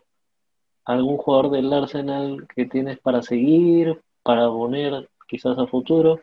algún 0.86 1.18
jugador 1.18 1.52
del 1.52 1.72
Arsenal 1.72 2.48
que 2.56 2.66
tienes 2.66 3.00
para 3.00 3.22
seguir, 3.22 4.02
para 4.24 4.48
poner 4.48 5.10
quizás 5.28 5.58
a 5.58 5.68
futuro? 5.68 6.22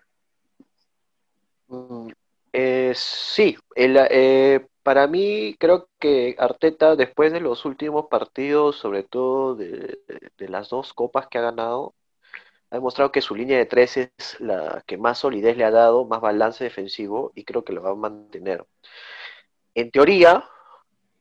Mm, 1.69 2.09
eh, 2.53 2.93
sí, 2.95 3.57
eh, 3.77 4.67
para 4.83 5.07
mí 5.07 5.55
creo 5.59 5.89
que 5.99 6.35
Arteta 6.39 6.97
después 6.97 7.33
de 7.33 7.41
los 7.41 7.65
últimos 7.65 8.07
partidos, 8.07 8.77
sobre 8.77 9.03
todo 9.03 9.55
de, 9.55 9.99
las 10.39 10.71
dos 10.71 10.95
copas 10.95 11.29
que 11.29 11.39
ha 11.39 11.43
ganado, 11.43 11.95
ha 12.75 12.79
demostrado 12.79 13.13
que 13.13 13.21
su 13.21 13.37
línea 13.37 13.57
de 13.57 13.67
tres 13.67 13.97
es 13.97 14.41
la 14.41 14.83
que 14.87 14.99
más 14.99 15.19
solidez 15.19 15.57
le 15.57 15.65
ha 15.65 15.71
dado, 15.71 16.07
más 16.07 16.21
balance 16.21 16.65
defensivo 16.65 17.31
y 17.37 17.45
creo 17.45 17.65
que 17.65 17.73
lo 17.73 17.83
va 17.83 17.91
a 17.91 17.95
mantener. 17.95 18.67
En 19.77 19.93
teoría, 19.93 20.45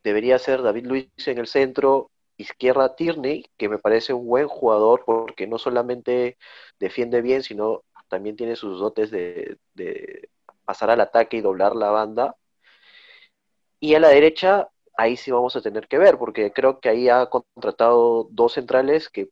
debería 0.03 0.39
ser 0.39 0.63
David 0.63 0.87
Luis 0.87 1.09
en 1.27 1.37
el 1.37 1.45
centro, 1.45 2.09
Izquierda 2.37 2.95
Tierney, 2.95 3.45
que 3.55 3.69
me 3.69 3.77
parece 3.77 4.13
un 4.13 4.25
buen 4.27 4.47
jugador 4.47 5.03
porque 5.05 5.45
no 5.45 5.59
solamente 5.59 6.37
defiende 6.79 7.21
bien, 7.21 7.43
sino 7.43 7.83
también 8.07 8.35
tiene 8.35 8.55
sus 8.55 8.79
dotes 8.79 9.11
de, 9.11 9.57
pasar 10.65 10.89
al 10.89 11.01
ataque 11.01 11.37
y 11.37 11.41
doblar 11.41 11.75
la 11.75 11.91
banda. 11.91 12.35
Y 13.79 13.93
a 13.93 13.99
la 13.99 14.09
derecha, 14.09 14.69
ahí 14.97 15.17
sí 15.17 15.29
vamos 15.29 15.55
a 15.55 15.61
tener 15.61 15.87
que 15.87 15.99
ver, 15.99 16.17
porque 16.17 16.51
creo 16.51 16.79
que 16.79 16.89
ahí 16.89 17.09
ha 17.09 17.27
contratado 17.27 18.27
dos 18.31 18.53
centrales 18.53 19.09
que 19.09 19.29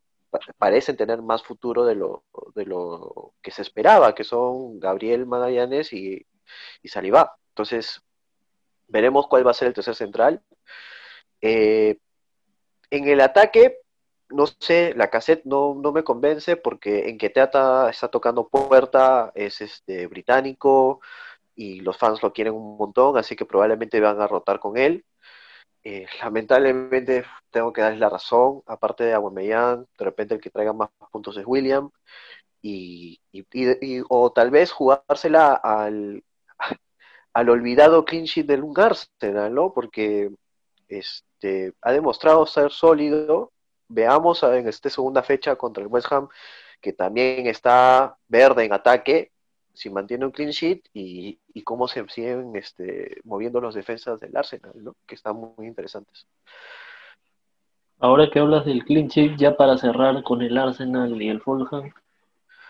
parecen 0.57 0.97
tener 0.97 1.21
más 1.21 1.43
futuro 1.43 1.85
de 1.85 1.95
lo, 1.95 2.23
de 2.55 2.65
lo 2.65 3.33
que 3.41 3.51
se 3.51 3.61
esperaba, 3.61 4.15
que 4.15 4.23
son 4.23 4.79
Gabriel 4.79 5.25
Magallanes 5.25 5.93
y, 5.93 6.25
y 6.81 6.88
Salivá. 6.88 7.35
Entonces, 7.50 8.01
veremos 8.88 9.27
cuál 9.27 9.45
va 9.45 9.51
a 9.51 9.55
ser 9.55 9.67
el 9.67 9.73
tercer 9.73 9.95
central. 9.95 10.41
Eh, 11.41 11.97
en 12.89 13.07
el 13.07 13.21
ataque, 13.21 13.79
no 14.29 14.45
sé, 14.47 14.93
la 14.95 15.09
cassette 15.09 15.45
no, 15.45 15.75
no 15.75 15.91
me 15.91 16.03
convence 16.03 16.57
porque 16.57 17.09
en 17.09 17.17
que 17.17 17.29
Teata 17.29 17.89
está 17.89 18.09
tocando 18.09 18.47
puerta, 18.47 19.31
es 19.35 19.61
este 19.61 20.07
británico 20.07 21.01
y 21.55 21.81
los 21.81 21.97
fans 21.97 22.21
lo 22.23 22.33
quieren 22.33 22.53
un 22.53 22.77
montón, 22.77 23.17
así 23.17 23.35
que 23.35 23.45
probablemente 23.45 24.00
van 24.00 24.21
a 24.21 24.27
rotar 24.27 24.59
con 24.59 24.77
él. 24.77 25.05
Eh, 25.83 26.05
lamentablemente 26.21 27.25
tengo 27.50 27.73
que 27.73 27.81
darles 27.81 28.00
la 28.00 28.09
razón, 28.09 28.61
aparte 28.67 29.03
de 29.03 29.13
Aguamellán, 29.13 29.88
de 29.97 30.05
repente 30.05 30.35
el 30.35 30.41
que 30.41 30.51
traiga 30.51 30.73
más 30.73 30.89
puntos 31.11 31.35
es 31.38 31.45
William, 31.45 31.89
y, 32.61 33.19
o 34.09 34.31
tal 34.31 34.51
vez 34.51 34.71
jugársela 34.71 35.53
al, 35.53 36.23
al 37.33 37.50
olvidado 37.50 38.05
clean 38.05 38.25
del 38.45 38.63
Arsenal, 38.77 39.53
¿no? 39.53 39.73
Porque 39.73 40.31
este, 40.88 41.73
ha 41.81 41.91
demostrado 41.91 42.45
ser 42.45 42.71
sólido. 42.71 43.51
Veamos 43.88 44.43
en 44.43 44.67
esta 44.67 44.89
segunda 44.89 45.23
fecha 45.23 45.55
contra 45.55 45.83
el 45.83 45.89
West 45.89 46.11
Ham, 46.11 46.29
que 46.79 46.93
también 46.93 47.47
está 47.47 48.17
verde 48.27 48.65
en 48.65 48.73
ataque, 48.73 49.31
si 49.73 49.89
mantiene 49.89 50.25
un 50.25 50.31
clean 50.31 50.51
sheet 50.51 50.81
y, 50.93 51.39
cómo 51.63 51.87
se 51.87 52.07
siguen 52.09 52.55
este, 52.55 53.17
moviendo 53.23 53.61
los 53.61 53.75
defensas 53.75 54.19
del 54.19 54.35
Arsenal, 54.35 54.73
que 55.05 55.15
están 55.15 55.37
muy 55.37 55.67
interesantes. 55.67 56.27
Ahora 57.99 58.29
que 58.29 58.39
hablas 58.39 58.65
del 58.65 58.83
clean 58.83 59.07
sheet, 59.07 59.37
ya 59.37 59.55
para 59.55 59.77
cerrar 59.77 60.23
con 60.23 60.41
el 60.41 60.57
Arsenal 60.57 61.21
y 61.21 61.29
el 61.29 61.41
Fulham, 61.41 61.91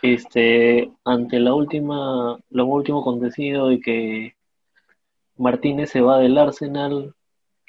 este, 0.01 0.91
ante 1.05 1.39
la 1.39 1.53
última, 1.53 2.37
lo 2.49 2.65
último 2.65 3.01
acontecido 3.01 3.71
y 3.71 3.79
que 3.79 4.35
Martínez 5.37 5.89
se 5.91 6.01
va 6.01 6.19
del 6.19 6.37
Arsenal, 6.37 7.15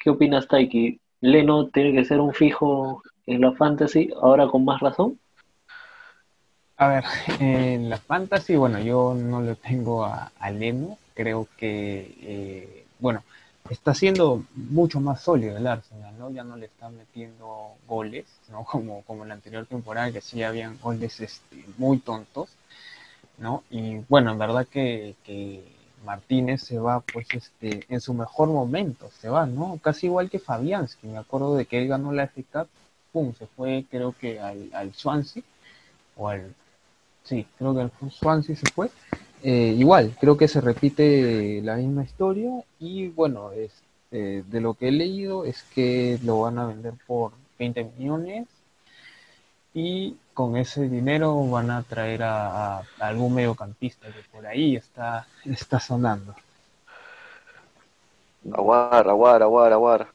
¿Qué 0.03 0.09
opinas, 0.09 0.49
Taiki? 0.49 0.99
¿Leno 1.21 1.69
tiene 1.69 1.93
que 1.93 2.03
ser 2.03 2.19
un 2.19 2.33
fijo 2.33 3.01
en 3.25 3.39
la 3.39 3.53
fantasy 3.53 4.09
ahora 4.21 4.47
con 4.47 4.65
más 4.65 4.81
razón? 4.81 5.17
A 6.77 6.87
ver, 6.87 7.03
en 7.39 7.89
la 7.89 7.97
fantasy, 7.97 8.55
bueno, 8.55 8.79
yo 8.79 9.13
no 9.13 9.41
le 9.41 9.55
tengo 9.55 10.05
a, 10.05 10.31
Leno. 10.51 10.97
Creo 11.13 11.47
que, 11.57 12.15
eh, 12.21 12.85
bueno, 12.99 13.23
está 13.69 13.93
siendo 13.93 14.43
mucho 14.55 14.99
más 14.99 15.21
sólido 15.21 15.57
el 15.57 15.67
Arsenal, 15.67 16.17
¿no? 16.17 16.31
Ya 16.31 16.43
no 16.43 16.57
le 16.57 16.65
están 16.65 16.97
metiendo 16.97 17.75
goles, 17.87 18.25
¿no? 18.49 18.63
Como, 18.71 19.03
como 19.03 19.23
en 19.23 19.29
la 19.29 19.35
anterior 19.35 19.65
temporada, 19.67 20.11
que 20.11 20.21
sí 20.21 20.41
habían 20.43 20.79
goles 20.79 21.19
este, 21.21 21.63
muy 21.77 21.99
tontos, 21.99 22.49
¿no? 23.37 23.63
Y 23.69 23.97
bueno, 24.09 24.31
en 24.31 24.39
verdad 24.39 24.67
que, 24.67 25.15
que 25.23 25.63
Martínez 26.03 26.63
se 26.63 26.79
va 26.79 27.01
pues 27.01 27.27
este 27.33 27.85
en 27.89 28.01
su 28.01 28.13
mejor 28.13 28.49
momento, 28.49 29.09
se 29.21 29.29
va, 29.29 29.45
¿no? 29.45 29.79
Casi 29.81 30.07
igual 30.07 30.29
que 30.29 30.39
Fabianski, 30.39 31.07
me 31.07 31.17
acuerdo 31.17 31.55
de 31.55 31.65
que 31.65 31.79
él 31.79 31.87
ganó 31.87 32.11
la 32.11 32.23
FA 32.27 32.41
Cup, 32.51 32.69
pum, 33.11 33.33
se 33.35 33.47
fue 33.47 33.85
creo 33.89 34.13
que 34.19 34.39
al, 34.39 34.69
al 34.73 34.93
Swansea, 34.93 35.43
o 36.17 36.29
al, 36.29 36.55
sí, 37.23 37.45
creo 37.57 37.73
que 37.73 37.81
al 37.81 37.91
Swansea 38.11 38.55
se 38.55 38.69
fue, 38.71 38.89
eh, 39.43 39.75
igual, 39.77 40.15
creo 40.19 40.37
que 40.37 40.47
se 40.47 40.61
repite 40.61 41.61
la 41.63 41.75
misma 41.75 42.03
historia 42.03 42.63
y 42.79 43.09
bueno, 43.09 43.51
este, 43.51 44.43
de 44.43 44.61
lo 44.61 44.73
que 44.73 44.87
he 44.87 44.91
leído 44.91 45.43
es 45.43 45.63
que 45.75 46.19
lo 46.23 46.41
van 46.41 46.59
a 46.59 46.65
vender 46.65 46.93
por 47.05 47.33
20 47.59 47.91
millones 47.97 48.47
y 49.73 50.15
con 50.33 50.55
ese 50.57 50.87
dinero 50.87 51.45
van 51.47 51.71
a 51.71 51.83
traer 51.83 52.23
a, 52.23 52.83
algún 52.99 53.35
mediocampista 53.35 54.07
que 54.07 54.21
por 54.31 54.45
ahí 54.45 54.75
está, 54.75 55.27
está 55.45 55.79
sonando. 55.79 56.33
Aguar, 58.51 59.07
aguar, 59.07 59.43
aguar, 59.43 59.73
aguar. 59.73 60.07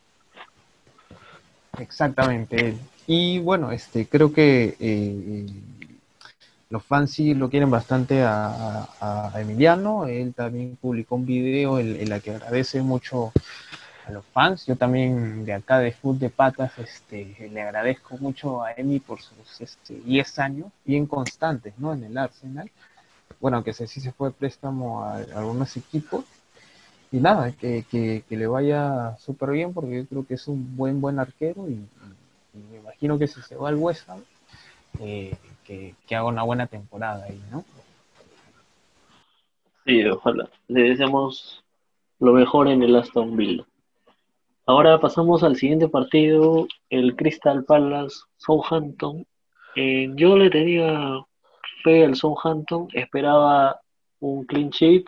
Exactamente. 1.78 2.76
Y 3.06 3.38
bueno, 3.40 3.72
este 3.72 4.06
creo 4.06 4.32
que 4.32 4.76
eh, 4.80 5.46
los 6.70 6.84
fans 6.84 7.12
sí 7.12 7.34
lo 7.34 7.48
quieren 7.48 7.70
bastante 7.70 8.22
a, 8.22 9.32
Emiliano. 9.36 10.06
Él 10.06 10.34
también 10.34 10.76
publicó 10.80 11.16
un 11.16 11.26
video 11.26 11.78
en, 11.78 11.96
en 12.00 12.08
la 12.08 12.20
que 12.20 12.32
agradece 12.32 12.82
mucho 12.82 13.32
a 14.06 14.12
los 14.12 14.24
fans. 14.26 14.66
Yo 14.66 14.76
también 14.76 15.44
de 15.44 15.54
acá 15.54 15.78
de 15.78 15.92
Food 15.92 16.16
de 16.16 16.30
Patas 16.30 16.78
este, 16.78 17.48
le 17.50 17.62
agradezco 17.62 18.18
mucho 18.18 18.62
a 18.62 18.72
Emi 18.72 19.00
por 19.00 19.20
sus 19.20 19.60
este, 19.60 19.94
10 19.94 20.38
años 20.38 20.66
bien 20.84 21.06
constantes 21.06 21.74
¿no? 21.78 21.92
en 21.92 22.04
el 22.04 22.18
Arsenal. 22.18 22.70
Bueno, 23.40 23.62
que 23.62 23.72
sí 23.72 23.86
se 23.86 24.12
fue 24.12 24.32
préstamo 24.32 25.04
a, 25.04 25.16
algunos 25.16 25.76
equipos. 25.76 26.24
Y 27.10 27.18
nada, 27.18 27.52
que, 27.52 27.86
que, 27.90 28.36
le 28.36 28.46
vaya 28.46 29.16
súper 29.18 29.52
bien 29.52 29.72
porque 29.72 29.96
yo 29.96 30.06
creo 30.06 30.26
que 30.26 30.34
es 30.34 30.46
un 30.46 30.76
buen, 30.76 31.00
buen 31.00 31.18
arquero 31.18 31.66
y, 31.68 31.80
me 32.70 32.78
imagino 32.78 33.18
que 33.18 33.28
si 33.28 33.40
se 33.40 33.54
va 33.54 33.68
al 33.68 33.76
West 33.76 34.08
Ham, 34.10 34.20
eh, 35.00 35.34
que, 35.68 36.16
haga 36.16 36.24
una 36.24 36.42
buena 36.42 36.66
temporada 36.66 37.24
ahí, 37.24 37.40
¿no? 37.50 37.64
Sí, 39.84 40.04
ojalá. 40.06 40.48
Le 40.66 40.82
deseamos 40.82 41.62
lo 42.18 42.32
mejor 42.32 42.68
en 42.68 42.82
el 42.82 42.96
Aston 42.96 43.36
Villa. 43.36 43.64
Ahora 44.66 44.98
pasamos 44.98 45.42
al 45.42 45.56
siguiente 45.56 45.88
partido, 45.88 46.66
el 46.90 47.16
Crystal 47.16 47.64
Palace 47.64 48.16
Southampton. 48.36 49.26
Eh, 49.76 50.10
yo 50.14 50.36
le 50.36 50.50
tenía 50.50 51.24
fe 51.84 52.04
al 52.04 52.16
Southampton, 52.16 52.88
esperaba 52.92 53.80
un 54.20 54.44
clean 54.44 54.70
sheet 54.70 55.04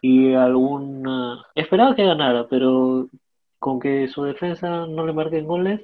y 0.00 0.32
alguna. 0.34 1.44
Esperaba 1.54 1.94
que 1.94 2.04
ganara, 2.04 2.46
pero 2.48 3.08
con 3.58 3.78
que 3.78 4.08
su 4.08 4.24
defensa 4.24 4.86
no 4.86 5.06
le 5.06 5.12
marquen 5.12 5.46
goles, 5.46 5.80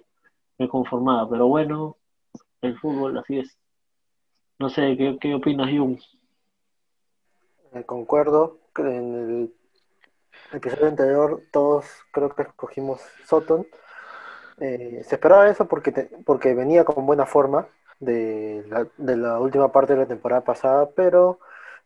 me 0.58 0.68
conformaba. 0.68 1.28
Pero 1.28 1.46
bueno, 1.46 1.96
el 2.62 2.78
fútbol 2.78 3.18
así 3.18 3.38
es. 3.38 3.57
No 4.60 4.68
sé, 4.68 4.96
¿qué, 4.96 5.18
qué 5.20 5.34
opinas, 5.34 5.68
Jung? 5.68 5.98
Eh, 7.72 7.84
concuerdo, 7.84 8.58
en 8.78 9.14
el 9.14 9.54
episodio 10.52 10.88
anterior 10.88 11.42
todos 11.52 11.86
creo 12.12 12.30
que 12.34 12.42
escogimos 12.42 13.00
Soton. 13.26 13.66
Eh, 14.60 15.02
se 15.04 15.16
esperaba 15.16 15.48
eso 15.50 15.68
porque, 15.68 15.92
te- 15.92 16.10
porque 16.26 16.54
venía 16.54 16.84
con 16.84 17.06
buena 17.06 17.26
forma 17.26 17.68
de 18.00 18.64
la, 18.68 18.88
de 18.96 19.16
la 19.16 19.40
última 19.40 19.72
parte 19.72 19.94
de 19.94 20.00
la 20.00 20.06
temporada 20.06 20.42
pasada, 20.44 20.90
pero 20.96 21.40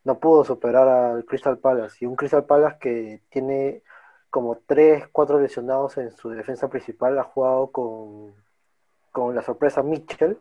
no 0.04 0.18
pudo 0.20 0.44
superar 0.44 0.88
al 0.88 1.24
Crystal 1.26 1.58
Palace. 1.58 1.98
Y 2.04 2.06
un 2.06 2.16
Crystal 2.16 2.44
Palace 2.44 2.78
que 2.80 3.22
tiene 3.30 3.82
como 4.30 4.58
3 4.66 5.08
4 5.12 5.40
lesionados 5.40 5.98
en 5.98 6.12
su 6.12 6.30
defensa 6.30 6.68
principal, 6.70 7.18
ha 7.18 7.24
jugado 7.24 7.68
con, 7.72 8.34
con 9.12 9.34
la 9.34 9.42
sorpresa 9.42 9.82
Mitchell, 9.82 10.38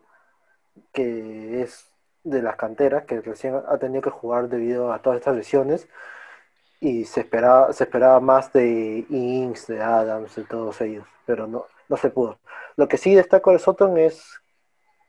que 0.92 1.62
es 1.62 1.91
de 2.24 2.42
las 2.42 2.56
canteras, 2.56 3.04
que 3.04 3.20
recién 3.20 3.54
ha 3.68 3.78
tenido 3.78 4.02
que 4.02 4.10
jugar 4.10 4.48
debido 4.48 4.92
a 4.92 5.00
todas 5.00 5.18
estas 5.18 5.36
lesiones. 5.36 5.88
Y 6.80 7.04
se 7.04 7.20
esperaba, 7.20 7.72
se 7.72 7.84
esperaba 7.84 8.20
más 8.20 8.52
de 8.52 9.06
Ings, 9.08 9.66
de 9.68 9.80
Adams, 9.82 10.34
de 10.34 10.44
todos 10.44 10.80
ellos, 10.80 11.06
pero 11.26 11.46
no, 11.46 11.66
no 11.88 11.96
se 11.96 12.10
pudo. 12.10 12.38
Lo 12.76 12.88
que 12.88 12.96
sí 12.98 13.14
destaco 13.14 13.52
de 13.52 13.58
Soton 13.58 13.98
es 13.98 14.40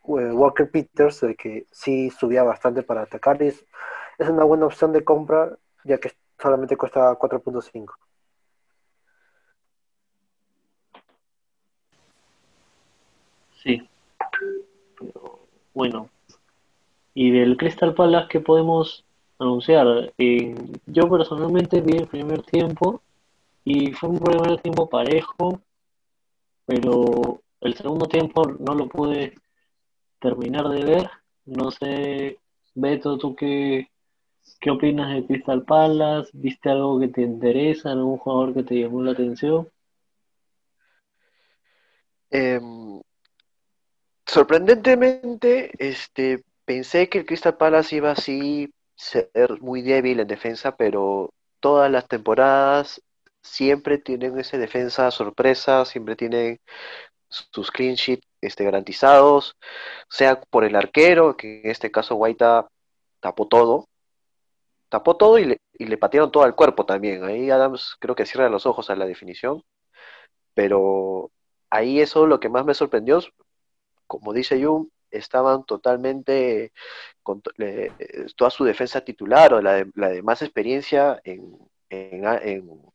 eh, 0.05 0.31
Walker 0.31 0.69
Peters, 0.69 1.21
de 1.21 1.35
que 1.35 1.65
sí 1.71 2.09
subía 2.11 2.43
bastante 2.43 2.83
para 2.83 3.03
atacar 3.03 3.41
y 3.41 3.47
es, 3.47 3.65
es 4.17 4.29
una 4.29 4.43
buena 4.43 4.65
opción 4.65 4.91
de 4.91 5.03
compra, 5.03 5.57
ya 5.83 5.97
que 5.97 6.11
solamente 6.39 6.77
cuesta 6.77 7.13
4.5. 7.17 7.93
Sí. 13.63 13.89
Pero, 14.99 15.39
bueno, 15.73 16.09
y 17.13 17.31
del 17.31 17.57
Crystal 17.57 17.93
Palace, 17.93 18.27
¿qué 18.29 18.39
podemos 18.39 19.05
anunciar? 19.39 20.13
Eh, 20.17 20.55
yo 20.85 21.09
personalmente 21.09 21.81
vi 21.81 21.97
el 21.97 22.07
primer 22.07 22.43
tiempo 22.43 23.01
y 23.63 23.91
fue 23.93 24.09
un 24.09 24.19
primer 24.19 24.59
tiempo 24.61 24.89
parejo, 24.89 25.61
pero 26.65 27.41
el 27.61 27.75
segundo 27.75 28.07
tiempo 28.07 28.43
no 28.59 28.75
lo 28.75 28.87
pude 28.87 29.35
terminar 30.19 30.69
de 30.69 30.83
ver. 30.83 31.09
No 31.45 31.71
sé, 31.71 32.39
Beto, 32.73 33.17
¿tú 33.17 33.35
qué, 33.35 33.89
qué 34.59 34.71
opinas 34.71 35.13
de 35.13 35.25
Crystal 35.25 35.63
Palace? 35.63 36.31
¿Viste 36.33 36.69
algo 36.69 36.99
que 36.99 37.09
te 37.09 37.21
interesa? 37.21 37.91
¿Algún 37.91 38.17
jugador 38.17 38.53
que 38.53 38.63
te 38.63 38.75
llamó 38.75 39.03
la 39.03 39.11
atención? 39.11 39.69
Em, 42.31 43.01
sorprendentemente, 44.25 45.71
este, 45.77 46.43
pensé 46.73 47.07
que 47.07 47.19
el 47.19 47.25
Crystal 47.27 47.55
Palace 47.55 47.95
iba 47.95 48.11
así 48.11 48.73
ser 48.95 49.29
muy 49.61 49.83
débil 49.83 50.19
en 50.19 50.27
defensa, 50.27 50.75
pero 50.75 51.31
todas 51.59 51.91
las 51.91 52.07
temporadas 52.07 52.99
siempre 53.43 53.99
tienen 53.99 54.39
ese 54.39 54.57
defensa 54.57 55.11
sorpresa, 55.11 55.85
siempre 55.85 56.15
tienen 56.15 56.57
sus 57.29 57.69
clean 57.69 57.93
sheet 57.93 58.21
este, 58.41 58.63
garantizados, 58.63 59.55
sea 60.09 60.41
por 60.41 60.63
el 60.63 60.75
arquero, 60.75 61.37
que 61.37 61.61
en 61.61 61.69
este 61.69 61.91
caso 61.91 62.15
Guaita 62.15 62.67
tapó 63.19 63.47
todo, 63.47 63.87
tapó 64.89 65.15
todo 65.15 65.37
y 65.37 65.45
le, 65.45 65.57
y 65.73 65.95
patearon 65.97 66.31
todo 66.31 66.43
al 66.43 66.55
cuerpo 66.55 66.87
también. 66.87 67.23
Ahí 67.23 67.51
Adams 67.51 67.97
creo 67.99 68.15
que 68.15 68.25
cierra 68.25 68.49
los 68.49 68.65
ojos 68.65 68.89
a 68.89 68.95
la 68.95 69.05
definición, 69.05 69.63
pero 70.55 71.29
ahí 71.69 71.99
eso 72.01 72.25
lo 72.25 72.39
que 72.39 72.49
más 72.49 72.65
me 72.65 72.73
sorprendió, 72.73 73.19
como 74.07 74.33
dice 74.33 74.63
Jung, 74.63 74.87
estaban 75.13 75.65
totalmente 75.65 76.71
con 77.23 77.41
le- 77.57 77.91
toda 78.35 78.49
su 78.51 78.63
defensa 78.65 79.01
titular 79.01 79.53
o 79.53 79.61
la 79.61 79.85
de, 79.85 80.21
más 80.23 80.41
experiencia 80.41 81.21
en, 81.23 81.57
en, 81.89 82.25
en 82.25 82.93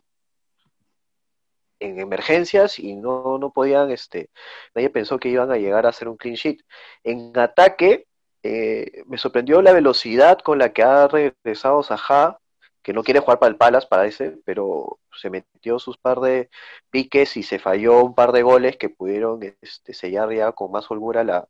en 1.81 2.01
emergencias 2.01 2.79
y 2.79 2.97
no, 2.97 3.39
no 3.39 3.53
podían, 3.53 3.91
este, 3.91 4.31
nadie 4.75 4.91
pensó 4.91 5.19
que 5.19 5.29
iban 5.29 5.51
a 5.51 5.57
llegar 5.57 5.87
a 5.87 5.91
hacer 5.91 6.09
un 6.09 6.17
clean 6.17 6.37
sheet. 6.37 6.61
En 7.05 7.37
ataque, 7.39 8.07
eh, 8.43 9.03
me 9.07 9.19
sorprendió 9.19 9.63
la 9.63 9.73
velocidad 9.73 10.39
con 10.39 10.59
la 10.59 10.73
que 10.73 10.83
ha 10.83 11.07
regresado 11.09 11.83
Saha, 11.83 12.39
que 12.83 12.93
no 12.93 13.03
quiere 13.03 13.21
jugar 13.21 13.39
para 13.39 13.51
el 13.51 13.57
Palace, 13.57 13.87
parece, 13.89 14.39
pero 14.45 14.99
se 15.13 15.31
metió 15.31 15.79
sus 15.79 15.99
par 15.99 16.21
de 16.21 16.49
piques 16.91 17.37
y 17.37 17.43
se 17.43 17.59
falló 17.59 18.03
un 18.05 18.15
par 18.15 18.33
de 18.33 18.43
goles 18.43 18.77
que 18.77 18.89
pudieron 18.89 19.41
este, 19.61 19.93
sellar 19.95 20.33
ya 20.33 20.53
con 20.53 20.71
más 20.73 20.91
holgura 20.91 21.23
la, 21.25 21.49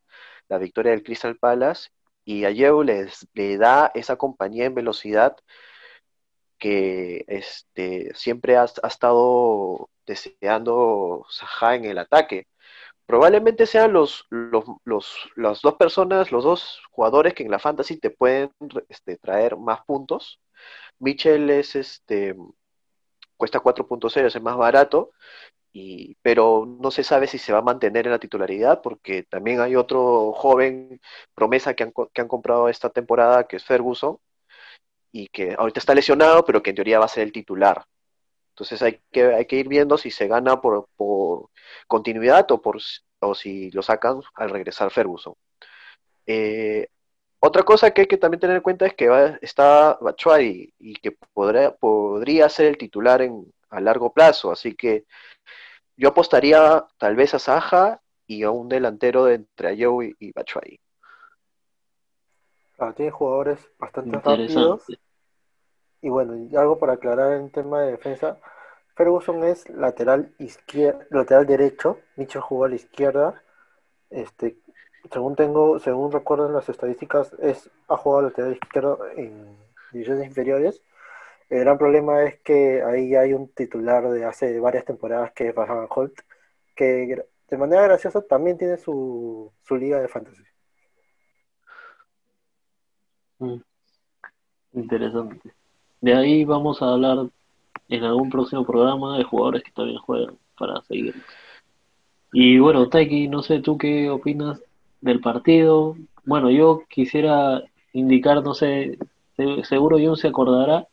la 0.49 0.59
victoria 0.59 0.93
del 0.93 1.03
Crystal 1.03 1.37
Palace. 1.37 1.91
Y 2.25 2.45
a 2.45 2.51
les, 2.51 3.27
le 3.35 3.57
da 3.59 3.91
esa 3.95 4.17
compañía 4.17 4.67
en 4.67 4.75
velocidad 4.75 5.37
que 6.59 7.25
este, 7.29 8.15
siempre 8.15 8.57
ha, 8.57 8.67
ha 8.83 8.89
estado 8.89 9.91
deseando 10.07 11.27
Saha 11.31 11.77
en 11.77 11.85
el 11.87 11.99
ataque. 11.99 12.49
Probablemente 13.07 13.67
sean 13.67 13.93
los, 13.93 14.27
los, 14.31 14.65
los, 14.85 15.31
las 15.37 15.63
dos 15.63 15.75
personas, 15.77 16.33
los 16.33 16.45
dos 16.45 16.83
jugadores 16.91 17.35
que 17.35 17.45
en 17.45 17.51
la 17.51 17.59
fantasy 17.59 17.99
te 17.99 18.11
pueden 18.11 18.51
este, 18.89 19.17
traer 19.17 19.57
más 19.57 19.81
puntos. 19.87 20.41
Mitchell 20.99 21.49
es 21.51 21.77
este 21.77 22.37
cuesta 23.39 23.61
4.0, 23.61 24.27
es 24.27 24.37
el 24.37 24.43
más 24.43 24.57
barato, 24.57 25.13
y, 25.73 26.17
pero 26.23 26.67
no 26.67 26.91
se 26.91 27.05
sabe 27.05 27.27
si 27.27 27.39
se 27.39 27.53
va 27.53 27.59
a 27.59 27.63
mantener 27.63 28.07
en 28.07 28.13
la 28.13 28.19
titularidad 28.19 28.81
porque 28.83 29.23
también 29.25 29.61
hay 29.61 29.77
otro 29.77 30.33
joven 30.33 31.01
promesa 31.35 31.75
que 31.75 31.85
han, 31.85 31.93
que 32.13 32.21
han 32.21 32.29
comprado 32.29 32.69
esta 32.69 32.91
temporada 32.91 33.47
que 33.47 33.57
es 33.57 33.65
Ferguson 33.65 34.19
y 35.13 35.29
que 35.29 35.55
ahorita 35.59 35.81
está 35.81 35.95
lesionado, 35.95 36.45
pero 36.45 36.63
que 36.63 36.71
en 36.71 36.77
teoría 36.77 36.99
va 36.99 37.07
a 37.07 37.09
ser 37.09 37.25
el 37.25 37.33
titular. 37.33 37.85
Entonces 38.51 38.83
hay 38.83 39.01
que, 39.13 39.25
hay 39.35 39.47
que 39.47 39.57
ir 39.57 39.69
viendo 39.69 39.97
si 39.99 40.11
se 40.11 40.27
gana 40.27 40.61
por, 40.61 40.89
por 40.97 41.51
continuidad 41.87 42.51
o, 42.51 42.61
por, 42.61 42.79
o 43.21 43.35
si 43.35 43.71
lo 43.71 43.83
sacan 43.83 44.21
al 44.35 44.51
regresar 44.51 44.91
Ferguson. 44.91 45.35
Eh, 46.27 46.89
otra 47.41 47.63
cosa 47.63 47.93
que 47.93 48.03
hay 48.03 48.07
que 48.09 48.17
también 48.17 48.41
tener 48.41 48.57
en 48.57 48.63
cuenta 48.63 48.87
es 48.87 48.95
que 48.95 49.09
va, 49.09 49.39
está 49.43 49.97
Bachuay 50.01 50.75
y 50.79 50.95
que 50.97 51.13
podría 51.13 52.49
ser 52.49 52.67
el 52.67 52.79
titular 52.79 53.23
en, 53.23 53.53
a 53.71 53.81
largo 53.81 54.13
plazo, 54.13 54.51
así 54.51 54.75
que 54.75 55.05
yo 55.97 56.11
apostaría 56.11 56.87
tal 56.99 57.17
vez 57.17 57.35
a 57.35 57.39
Saja 57.39 58.01
y 58.27 58.43
a 58.43 58.51
un 58.51 58.69
delantero 58.69 59.25
de 59.25 59.35
entre 59.35 59.69
Ayew 59.69 60.03
y, 60.03 60.17
y 60.19 60.33
Bachuay. 60.33 60.81
Claro, 62.77 62.95
tiene 62.95 63.11
jugadores 63.11 63.59
bastante 63.79 64.17
rápidos. 64.19 64.85
Y 66.01 66.09
bueno, 66.09 66.37
y 66.37 66.55
algo 66.55 66.79
para 66.79 66.93
aclarar 66.93 67.33
en 67.33 67.51
tema 67.51 67.81
de 67.81 67.91
defensa, 67.91 68.39
Ferguson 68.95 69.43
es 69.43 69.69
lateral 69.69 70.33
izquierda, 70.39 71.05
lateral 71.11 71.47
derecho, 71.47 71.99
Mitchell 72.15 72.41
jugó 72.41 72.67
a 72.67 72.69
la 72.69 72.77
izquierda. 72.77 73.43
Este, 74.11 74.59
según 75.13 75.35
tengo, 75.35 75.81
según 75.81 76.13
recuerdo 76.13 76.47
en 76.47 76.53
las 76.53 76.69
estadísticas, 76.69 77.33
es, 77.41 77.69
ha 77.89 77.97
jugado 77.97 78.23
lateral 78.29 78.53
izquierdo 78.53 79.01
en 79.17 79.57
divisiones 79.93 80.27
inferiores. 80.27 80.83
El 81.49 81.61
gran 81.61 81.79
problema 81.79 82.25
es 82.25 82.41
que 82.41 82.83
ahí 82.83 83.15
hay 83.15 83.33
un 83.33 83.49
titular 83.49 84.09
de 84.11 84.25
hace 84.25 84.61
varias 84.61 84.85
temporadas 84.85 85.33
que 85.33 85.49
es 85.49 85.55
Van 85.55 85.87
Holt, 85.89 86.21
que 86.77 87.25
de 87.49 87.57
manera 87.57 87.83
graciosa 87.83 88.21
también 88.23 88.59
tiene 88.59 88.77
su, 88.77 89.51
su 89.63 89.77
liga 89.77 90.01
de 90.01 90.09
fantasy. 90.09 90.43
Mm. 93.39 93.61
Interesante. 94.75 95.53
De 96.01 96.15
ahí 96.15 96.45
vamos 96.45 96.83
a 96.83 96.93
hablar 96.93 97.29
en 97.89 98.05
algún 98.05 98.31
próximo 98.31 98.65
programa 98.67 99.17
de 99.17 99.25
jugadores 99.25 99.63
que 99.63 99.73
todavía 99.73 99.99
juegan 99.99 100.37
para 100.59 100.81
seguir. 100.83 101.15
Y 102.33 102.59
bueno, 102.59 102.89
Taiki, 102.89 103.29
no 103.29 103.43
sé 103.43 103.61
tú 103.61 103.79
qué 103.79 104.11
opinas 104.11 104.63
del 105.01 105.21
partido. 105.21 105.97
Bueno, 106.25 106.51
yo 106.51 106.83
quisiera 106.89 107.63
indicar, 107.93 108.43
no 108.43 108.55
sé, 108.55 108.99
seguro 109.65 109.97
John 110.01 110.17
se 110.17 110.29
acordará, 110.29 110.87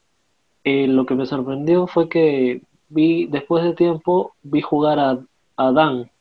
eh, 0.65 0.87
lo 0.87 1.05
que 1.05 1.15
me 1.15 1.25
sorprendió 1.25 1.87
fue 1.87 2.09
que 2.09 2.61
vi, 2.89 3.27
después 3.27 3.63
de 3.63 3.73
tiempo, 3.73 4.33
vi 4.43 4.61
jugar 4.61 4.99
a, 4.99 5.19
a 5.55 5.71
Dan. 5.71 6.11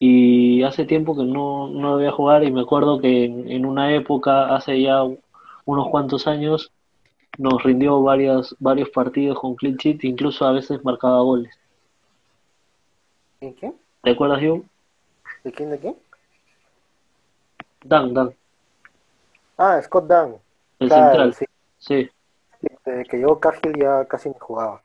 Y 0.00 0.62
hace 0.62 0.84
tiempo 0.84 1.16
que 1.16 1.24
no, 1.24 1.68
no 1.68 1.90
lo 1.90 1.96
veía 1.96 2.10
jugar 2.12 2.42
y 2.44 2.50
me 2.50 2.62
acuerdo 2.62 3.00
que 3.00 3.24
en, 3.24 3.48
en 3.50 3.64
una 3.66 3.94
época, 3.94 4.54
hace 4.54 4.80
ya 4.80 5.02
unos 5.64 5.88
cuantos 5.90 6.26
años, 6.26 6.72
nos 7.36 7.62
rindió 7.62 8.02
varios, 8.02 8.56
varios 8.58 8.88
partidos 8.90 9.38
con 9.38 9.54
clean 9.54 9.76
sheet, 9.76 10.02
incluso 10.04 10.44
a 10.44 10.52
veces 10.52 10.84
marcaba 10.84 11.20
goles. 11.20 11.54
¿De 13.40 13.54
quién? 13.54 13.74
¿Te 14.02 14.10
acuerdas, 14.10 14.40
Jung? 14.42 14.62
¿De 15.44 15.52
quién? 15.52 15.70
¿De 15.70 15.78
quién? 15.78 15.94
Dan, 17.84 18.12
Dan. 18.14 18.34
Ah, 19.56 19.80
Scott 19.82 20.06
Dan. 20.06 20.36
El 20.78 20.88
Claro, 20.88 21.08
central. 21.10 21.34
sí. 21.34 21.44
Sí. 21.78 22.10
Desde 22.84 23.04
que 23.04 23.18
llegó 23.18 23.38
Cahill 23.38 23.78
ya 23.78 24.04
casi 24.06 24.28
ni 24.28 24.38
jugaba. 24.38 24.82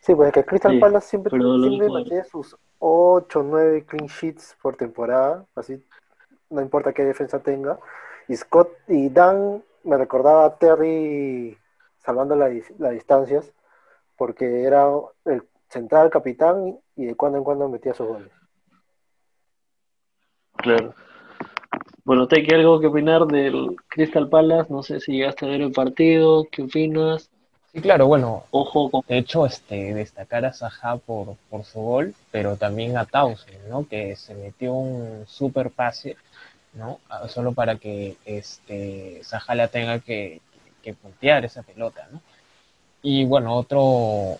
Sí, 0.00 0.14
pues 0.14 0.32
que 0.32 0.44
Crystal 0.44 0.72
Sí, 0.72 0.78
Palace 0.78 1.08
siempre, 1.08 1.30
siempre 1.30 1.88
mantiene 1.88 2.24
sus 2.24 2.56
8 2.78 3.40
o 3.40 3.42
9 3.42 3.84
clean 3.86 4.06
sheets 4.06 4.56
por 4.62 4.76
temporada, 4.76 5.44
así 5.54 5.84
no 6.50 6.60
importa 6.60 6.92
qué 6.92 7.04
defensa 7.04 7.40
tenga. 7.40 7.78
Y 8.28 8.36
Scott 8.36 8.70
y 8.88 9.08
Dan 9.08 9.64
me 9.84 9.96
recordaba 9.96 10.44
a 10.44 10.56
Terry 10.58 11.56
salvando 11.98 12.36
la 12.36 12.48
las 12.78 12.92
distancias, 12.92 13.52
porque 14.16 14.62
era 14.62 14.88
el 15.24 15.42
central 15.68 16.10
capitán 16.10 16.78
y 16.94 17.06
de 17.06 17.14
cuando 17.16 17.38
en 17.38 17.44
cuando 17.44 17.68
metía 17.68 17.94
sus 17.94 18.06
goles. 18.06 18.32
Claro. 20.56 20.94
Bueno, 22.06 22.28
¿te 22.28 22.44
queda 22.44 22.60
algo 22.60 22.78
que 22.78 22.86
opinar 22.86 23.26
del 23.26 23.74
Crystal 23.88 24.28
Palace? 24.28 24.72
No 24.72 24.84
sé 24.84 25.00
si 25.00 25.14
llegaste 25.14 25.44
a 25.44 25.48
ver 25.48 25.60
el 25.60 25.72
partido, 25.72 26.46
¿qué 26.52 26.62
opinas? 26.62 27.28
Sí, 27.72 27.80
claro, 27.80 28.06
bueno, 28.06 28.44
Ojo 28.52 28.88
con... 28.92 29.02
de 29.08 29.18
hecho, 29.18 29.44
este, 29.44 29.92
destacar 29.92 30.44
a 30.44 30.52
Saha 30.52 30.98
por, 30.98 31.34
por 31.50 31.64
su 31.64 31.80
gol, 31.80 32.14
pero 32.30 32.56
también 32.56 32.96
a 32.96 33.06
Townsend, 33.06 33.68
¿no? 33.68 33.88
Que 33.88 34.14
se 34.14 34.36
metió 34.36 34.72
un 34.72 35.24
super 35.26 35.72
pase, 35.72 36.16
¿no? 36.74 37.00
Ah, 37.10 37.26
Solo 37.26 37.50
para 37.54 37.74
que 37.74 38.16
este, 38.24 39.20
Saha 39.24 39.56
la 39.56 39.66
tenga 39.66 39.98
que, 39.98 40.40
que 40.84 40.94
puntear 40.94 41.44
esa 41.44 41.64
pelota, 41.64 42.06
¿no? 42.12 42.20
Y 43.02 43.24
bueno, 43.24 43.56
otro, 43.56 44.38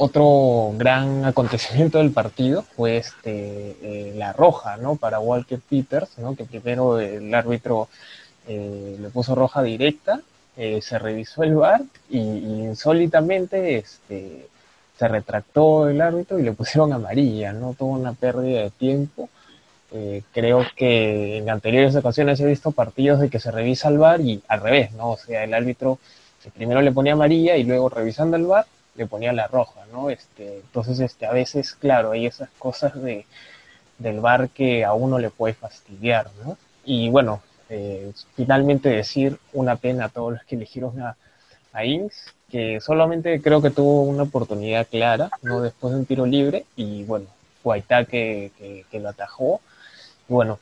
otro 0.00 0.72
gran 0.78 1.26
acontecimiento 1.26 1.98
del 1.98 2.10
partido 2.10 2.62
fue 2.62 2.96
este, 2.96 3.76
eh, 3.82 4.14
la 4.16 4.32
roja, 4.32 4.78
¿no? 4.78 4.96
Para 4.96 5.20
Walker 5.20 5.60
Peters, 5.60 6.18
¿no? 6.18 6.34
Que 6.34 6.44
primero 6.44 6.98
el 6.98 7.32
árbitro 7.34 7.88
eh, 8.48 8.96
le 8.98 9.10
puso 9.10 9.34
roja 9.34 9.62
directa, 9.62 10.22
eh, 10.56 10.80
se 10.80 10.98
revisó 10.98 11.42
el 11.42 11.54
VAR 11.54 11.82
y, 12.08 12.18
insólitamente 12.18 13.76
este, 13.76 14.48
se 14.98 15.08
retractó 15.08 15.90
el 15.90 16.00
árbitro 16.00 16.38
y 16.38 16.44
le 16.44 16.52
pusieron 16.52 16.94
amarilla, 16.94 17.52
¿no? 17.52 17.74
Tuvo 17.74 17.90
una 17.90 18.14
pérdida 18.14 18.62
de 18.62 18.70
tiempo. 18.70 19.28
Creo 20.32 20.64
que 20.76 21.38
en 21.38 21.50
anteriores 21.50 21.96
ocasiones 21.96 22.38
he 22.38 22.46
visto 22.46 22.70
partidos 22.70 23.18
de 23.18 23.28
que 23.28 23.40
se 23.40 23.50
revisa 23.50 23.88
el 23.88 23.98
VAR 23.98 24.20
y 24.20 24.40
al 24.46 24.60
revés, 24.60 24.92
¿no? 24.92 25.10
O 25.10 25.16
sea, 25.16 25.42
el 25.44 25.52
árbitro 25.52 25.98
primero 26.54 26.80
le 26.80 26.92
ponía 26.92 27.14
amarilla 27.14 27.56
y 27.56 27.64
luego 27.64 27.88
revisando 27.88 28.36
el 28.36 28.46
VAR 28.46 28.66
le 29.00 29.06
ponía 29.06 29.32
la 29.32 29.46
roja, 29.46 29.80
¿no? 29.92 30.10
Este, 30.10 30.56
entonces, 30.58 31.00
este, 31.00 31.26
a 31.26 31.32
veces, 31.32 31.74
claro, 31.74 32.12
hay 32.12 32.26
esas 32.26 32.50
cosas 32.58 33.00
de, 33.02 33.24
del 33.98 34.20
VAR 34.20 34.50
que 34.50 34.84
a 34.84 34.92
uno 34.92 35.18
le 35.18 35.30
puede 35.30 35.54
fastidiar, 35.54 36.30
¿no? 36.44 36.58
Y 36.84 37.08
bueno, 37.08 37.42
eh, 37.70 38.12
finalmente 38.34 38.88
decir 38.90 39.38
una 39.52 39.76
pena 39.76 40.06
a 40.06 40.08
todos 40.10 40.34
los 40.34 40.44
que 40.44 40.56
eligieron 40.56 41.00
a, 41.00 41.16
a 41.72 41.84
Inks, 41.84 42.34
que 42.50 42.80
solamente 42.80 43.40
creo 43.40 43.62
que 43.62 43.70
tuvo 43.70 44.02
una 44.02 44.24
oportunidad 44.24 44.86
clara, 44.86 45.30
¿no? 45.42 45.62
Después 45.62 45.94
de 45.94 46.00
un 46.00 46.06
tiro 46.06 46.26
libre, 46.26 46.66
y 46.76 47.04
bueno, 47.04 47.26
Guaitá 47.64 48.04
que, 48.04 48.52
que, 48.90 49.00
lo 49.00 49.08
atajó. 49.08 49.60
Bueno, 50.28 50.58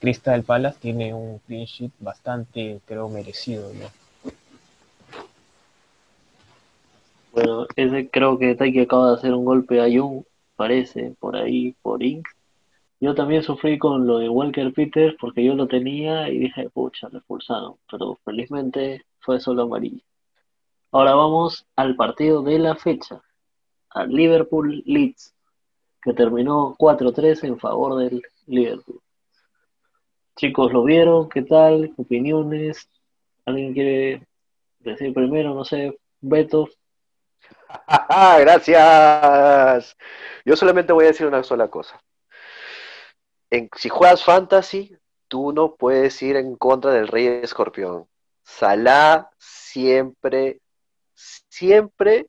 Crystal 0.00 0.42
Palace 0.42 0.78
tiene 0.80 1.14
un 1.14 1.38
clean 1.46 1.66
sheet 1.66 1.92
bastante, 2.00 2.80
creo, 2.86 3.08
merecido, 3.08 3.72
¿no? 3.74 3.90
Bueno, 7.32 7.66
ese 7.76 8.08
creo 8.10 8.38
que 8.38 8.54
Taiki 8.54 8.80
acaba 8.80 9.10
de 9.10 9.16
hacer 9.16 9.34
un 9.34 9.44
golpe 9.44 9.80
a 9.80 9.84
Jung, 9.84 10.24
parece, 10.56 11.14
por 11.20 11.36
ahí, 11.36 11.74
por 11.82 12.02
Inks. 12.02 12.30
Yo 13.00 13.14
también 13.14 13.42
sufrí 13.42 13.78
con 13.78 14.06
lo 14.06 14.18
de 14.18 14.28
Walker 14.28 14.72
Peters 14.72 15.14
porque 15.20 15.44
yo 15.44 15.54
lo 15.54 15.68
tenía 15.68 16.28
y 16.28 16.38
dije, 16.38 16.68
pucha, 16.70 17.08
lo 17.10 17.18
expulsaron, 17.18 17.74
pero 17.88 18.18
felizmente 18.24 19.04
fue 19.20 19.38
solo 19.38 19.62
amarillo. 19.62 20.02
Ahora 20.90 21.14
vamos 21.14 21.66
al 21.76 21.94
partido 21.94 22.42
de 22.42 22.58
la 22.58 22.74
fecha, 22.74 23.22
al 23.90 24.08
Liverpool 24.08 24.82
Leeds, 24.84 25.34
que 26.02 26.12
terminó 26.12 26.74
4-3 26.76 27.44
en 27.44 27.58
favor 27.58 27.98
del 27.98 28.22
Liverpool. 28.46 29.00
Chicos, 30.34 30.72
¿lo 30.72 30.82
vieron? 30.82 31.28
¿Qué 31.28 31.42
tal? 31.42 31.92
¿Opiniones? 31.96 32.88
¿Alguien 33.44 33.74
quiere 33.74 34.26
decir 34.80 35.12
primero? 35.12 35.54
No 35.54 35.64
sé, 35.64 35.98
Beto. 36.20 36.68
Gracias. 38.40 39.96
Yo 40.44 40.56
solamente 40.56 40.92
voy 40.92 41.04
a 41.04 41.08
decir 41.08 41.26
una 41.26 41.42
sola 41.42 41.68
cosa. 41.68 42.00
En, 43.50 43.68
si 43.76 43.88
juegas 43.88 44.24
fantasy, 44.24 44.96
tú 45.28 45.52
no 45.52 45.74
puedes 45.76 46.20
ir 46.22 46.36
en 46.36 46.56
contra 46.56 46.92
del 46.92 47.08
rey 47.08 47.26
escorpión. 47.26 48.08
Salah 48.42 49.30
siempre, 49.38 50.60
siempre 51.14 52.26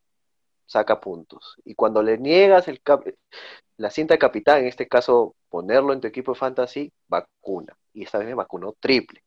saca 0.66 1.00
puntos. 1.00 1.56
Y 1.66 1.76
cuando 1.76 2.04
le 2.04 2.18
niegas 2.18 2.68
el 2.68 2.82
cap 2.82 3.06
la 3.78 3.90
cinta 3.90 4.14
de 4.14 4.20
capitán, 4.20 4.60
en 4.60 4.68
este 4.68 4.88
caso 4.88 5.36
ponerlo 5.50 5.94
en 5.94 6.02
tu 6.02 6.08
equipo 6.08 6.34
de 6.34 6.40
fantasy, 6.40 6.92
vacuna. 7.08 7.76
Y 7.94 8.04
esta 8.04 8.18
vez 8.20 8.28
me 8.28 8.34
vacunó 8.34 8.74
triple. 8.80 9.24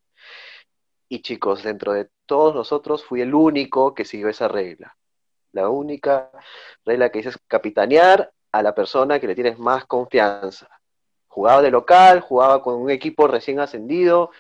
Y 1.09 1.22
chicos, 1.22 1.62
dentro 1.62 1.92
de 1.92 2.11
todos 2.26 2.55
nosotros 2.55 3.05
fui 3.05 3.22
el 3.22 3.35
único 3.35 3.94
que 3.94 4.05
siguió 4.05 4.28
esa 4.28 4.48
regla. 4.48 4.96
La 5.52 5.68
única 5.68 6.30
regla 6.84 7.10
que 7.10 7.18
dice 7.18 7.30
es 7.30 7.38
capitanear 7.46 8.32
a 8.50 8.62
la 8.62 8.74
persona 8.74 9.20
que 9.20 9.26
le 9.26 9.34
tienes 9.34 9.58
más 9.58 9.84
confianza. 9.86 10.68
Jugaba 11.28 11.62
de 11.62 11.70
local, 11.70 12.20
jugaba 12.20 12.62
con 12.62 12.74
un 12.74 12.90
equipo 12.90 13.26
recién 13.26 13.60
ascendido, 13.60 14.30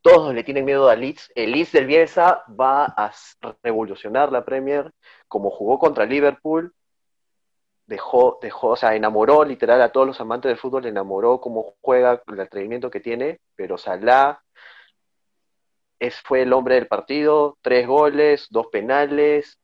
todos 0.00 0.34
le 0.34 0.44
tienen 0.44 0.64
miedo 0.64 0.88
a 0.88 0.96
Leeds. 0.96 1.32
El 1.34 1.52
Leeds 1.52 1.72
del 1.72 1.86
Bielsa 1.86 2.44
va 2.48 2.84
a 2.84 3.12
revolucionar 3.62 4.30
la 4.30 4.44
Premier, 4.44 4.90
como 5.28 5.50
jugó 5.50 5.78
contra 5.78 6.04
Liverpool, 6.04 6.74
dejó, 7.86 8.38
dejó, 8.42 8.68
o 8.70 8.76
sea, 8.76 8.94
enamoró 8.94 9.44
literal 9.44 9.80
a 9.80 9.92
todos 9.92 10.06
los 10.06 10.20
amantes 10.20 10.50
del 10.50 10.58
fútbol, 10.58 10.86
enamoró 10.86 11.40
cómo 11.40 11.74
juega, 11.80 12.22
el 12.26 12.40
atrevimiento 12.40 12.90
que 12.90 13.00
tiene, 13.00 13.40
pero 13.56 13.78
Salah 13.78 14.42
es, 15.98 16.20
fue 16.22 16.42
el 16.42 16.52
hombre 16.52 16.74
del 16.74 16.86
partido, 16.86 17.56
tres 17.62 17.86
goles, 17.86 18.48
dos 18.50 18.66
penales, 18.68 19.58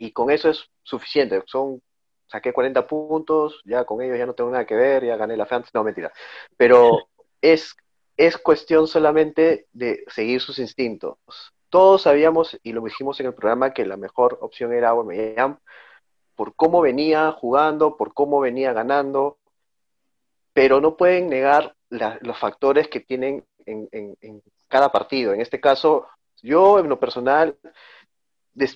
y 0.00 0.12
con 0.12 0.30
eso 0.30 0.48
es 0.48 0.68
suficiente. 0.82 1.42
Son, 1.46 1.80
saqué 2.26 2.54
40 2.54 2.86
puntos, 2.86 3.60
ya 3.66 3.84
con 3.84 4.00
ellos 4.00 4.18
ya 4.18 4.24
no 4.24 4.34
tengo 4.34 4.50
nada 4.50 4.64
que 4.64 4.74
ver, 4.74 5.04
ya 5.04 5.16
gané 5.16 5.36
la 5.36 5.44
fantasy, 5.44 5.70
no, 5.74 5.84
mentira. 5.84 6.10
Pero 6.56 7.08
es, 7.42 7.76
es 8.16 8.38
cuestión 8.38 8.88
solamente 8.88 9.66
de 9.72 10.02
seguir 10.08 10.40
sus 10.40 10.58
instintos. 10.58 11.18
Todos 11.68 12.02
sabíamos, 12.02 12.58
y 12.62 12.72
lo 12.72 12.80
dijimos 12.80 13.20
en 13.20 13.26
el 13.26 13.34
programa, 13.34 13.74
que 13.74 13.84
la 13.84 13.98
mejor 13.98 14.38
opción 14.40 14.72
era 14.72 14.88
Aubameyang, 14.88 15.60
por 16.34 16.54
cómo 16.56 16.80
venía 16.80 17.30
jugando, 17.32 17.98
por 17.98 18.14
cómo 18.14 18.40
venía 18.40 18.72
ganando, 18.72 19.38
pero 20.54 20.80
no 20.80 20.96
pueden 20.96 21.28
negar 21.28 21.76
la, 21.90 22.18
los 22.22 22.38
factores 22.38 22.88
que 22.88 23.00
tienen 23.00 23.44
en, 23.66 23.86
en, 23.92 24.16
en 24.22 24.42
cada 24.66 24.90
partido. 24.90 25.34
En 25.34 25.42
este 25.42 25.60
caso, 25.60 26.06
yo 26.42 26.78
en 26.78 26.88
lo 26.88 26.98
personal 26.98 27.58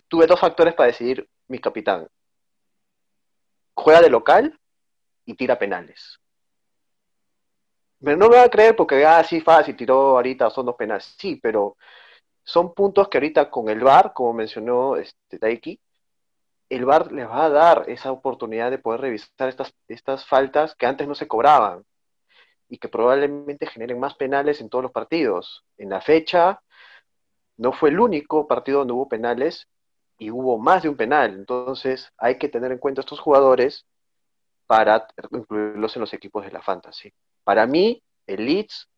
tuve 0.08 0.26
dos 0.26 0.40
factores 0.40 0.74
para 0.74 0.88
decidir 0.88 1.28
mi 1.48 1.58
capitán. 1.58 2.08
Juega 3.74 4.00
de 4.00 4.10
local 4.10 4.58
y 5.24 5.34
tira 5.34 5.58
penales. 5.58 6.18
No 8.00 8.28
me 8.28 8.36
va 8.36 8.44
a 8.44 8.50
creer 8.50 8.76
porque, 8.76 9.04
ah, 9.04 9.24
sí, 9.24 9.40
fácil, 9.40 9.76
tiró 9.76 10.16
ahorita, 10.16 10.50
son 10.50 10.66
dos 10.66 10.76
penales. 10.76 11.14
Sí, 11.18 11.36
pero 11.42 11.76
son 12.44 12.74
puntos 12.74 13.08
que 13.08 13.18
ahorita 13.18 13.50
con 13.50 13.68
el 13.68 13.80
VAR, 13.80 14.12
como 14.12 14.34
mencionó 14.34 14.96
este, 14.96 15.38
Taiki, 15.38 15.80
el 16.68 16.84
VAR 16.84 17.12
les 17.12 17.26
va 17.26 17.46
a 17.46 17.50
dar 17.50 17.84
esa 17.88 18.12
oportunidad 18.12 18.70
de 18.70 18.78
poder 18.78 19.00
revisar 19.00 19.48
estas, 19.48 19.72
estas 19.88 20.26
faltas 20.26 20.74
que 20.74 20.86
antes 20.86 21.08
no 21.08 21.14
se 21.14 21.28
cobraban 21.28 21.84
y 22.68 22.78
que 22.78 22.88
probablemente 22.88 23.66
generen 23.66 24.00
más 24.00 24.14
penales 24.14 24.60
en 24.60 24.68
todos 24.68 24.82
los 24.82 24.92
partidos. 24.92 25.64
En 25.78 25.90
la 25.90 26.00
fecha 26.00 26.60
no 27.56 27.72
fue 27.72 27.90
el 27.90 28.00
único 28.00 28.46
partido 28.46 28.80
donde 28.80 28.94
hubo 28.94 29.08
penales 29.08 29.68
y 30.18 30.30
hubo 30.30 30.58
más 30.58 30.82
de 30.82 30.88
un 30.88 30.96
penal. 30.96 31.34
Entonces 31.34 32.12
hay 32.18 32.38
que 32.38 32.48
tener 32.48 32.72
en 32.72 32.78
cuenta 32.78 33.00
estos 33.00 33.20
jugadores 33.20 33.86
para 34.66 35.06
incluirlos 35.30 35.96
en 35.96 36.00
los 36.00 36.14
equipos 36.14 36.44
de 36.44 36.52
la 36.52 36.62
fantasy. 36.62 37.12
Para 37.44 37.66
mí, 37.66 38.02
el 38.26 38.46
Leeds 38.46 38.88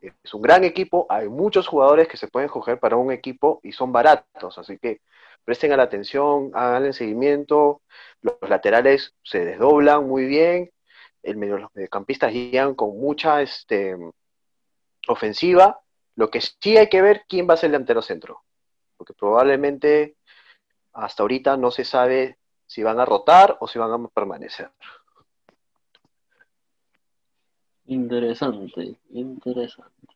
es 0.00 0.34
un 0.34 0.42
gran 0.42 0.64
equipo, 0.64 1.06
hay 1.08 1.28
muchos 1.28 1.68
jugadores 1.68 2.08
que 2.08 2.16
se 2.16 2.28
pueden 2.28 2.48
coger 2.48 2.78
para 2.78 2.96
un 2.96 3.12
equipo 3.12 3.60
y 3.62 3.72
son 3.72 3.92
baratos, 3.92 4.58
así 4.58 4.78
que 4.78 5.00
presten 5.44 5.76
la 5.76 5.84
atención, 5.84 6.50
hagan 6.54 6.92
seguimiento, 6.92 7.82
los 8.20 8.36
laterales 8.48 9.14
se 9.22 9.44
desdoblan 9.44 10.06
muy 10.06 10.26
bien, 10.26 10.70
el 11.22 11.36
medio, 11.36 11.58
los 11.58 11.70
mediocampistas 11.74 12.32
llegan 12.32 12.74
con 12.74 12.98
mucha 12.98 13.42
este, 13.42 13.96
ofensiva, 15.06 15.81
lo 16.16 16.30
que 16.30 16.40
sí 16.40 16.76
hay 16.76 16.88
que 16.88 17.02
ver 17.02 17.24
quién 17.28 17.48
va 17.48 17.54
a 17.54 17.56
ser 17.56 17.68
el 17.68 17.72
delantero 17.72 18.02
centro, 18.02 18.42
porque 18.96 19.14
probablemente 19.14 20.16
hasta 20.92 21.22
ahorita 21.22 21.56
no 21.56 21.70
se 21.70 21.84
sabe 21.84 22.38
si 22.66 22.82
van 22.82 23.00
a 23.00 23.04
rotar 23.04 23.56
o 23.60 23.66
si 23.66 23.78
van 23.78 23.92
a 23.92 24.08
permanecer. 24.08 24.70
Interesante, 27.86 28.96
interesante. 29.10 30.08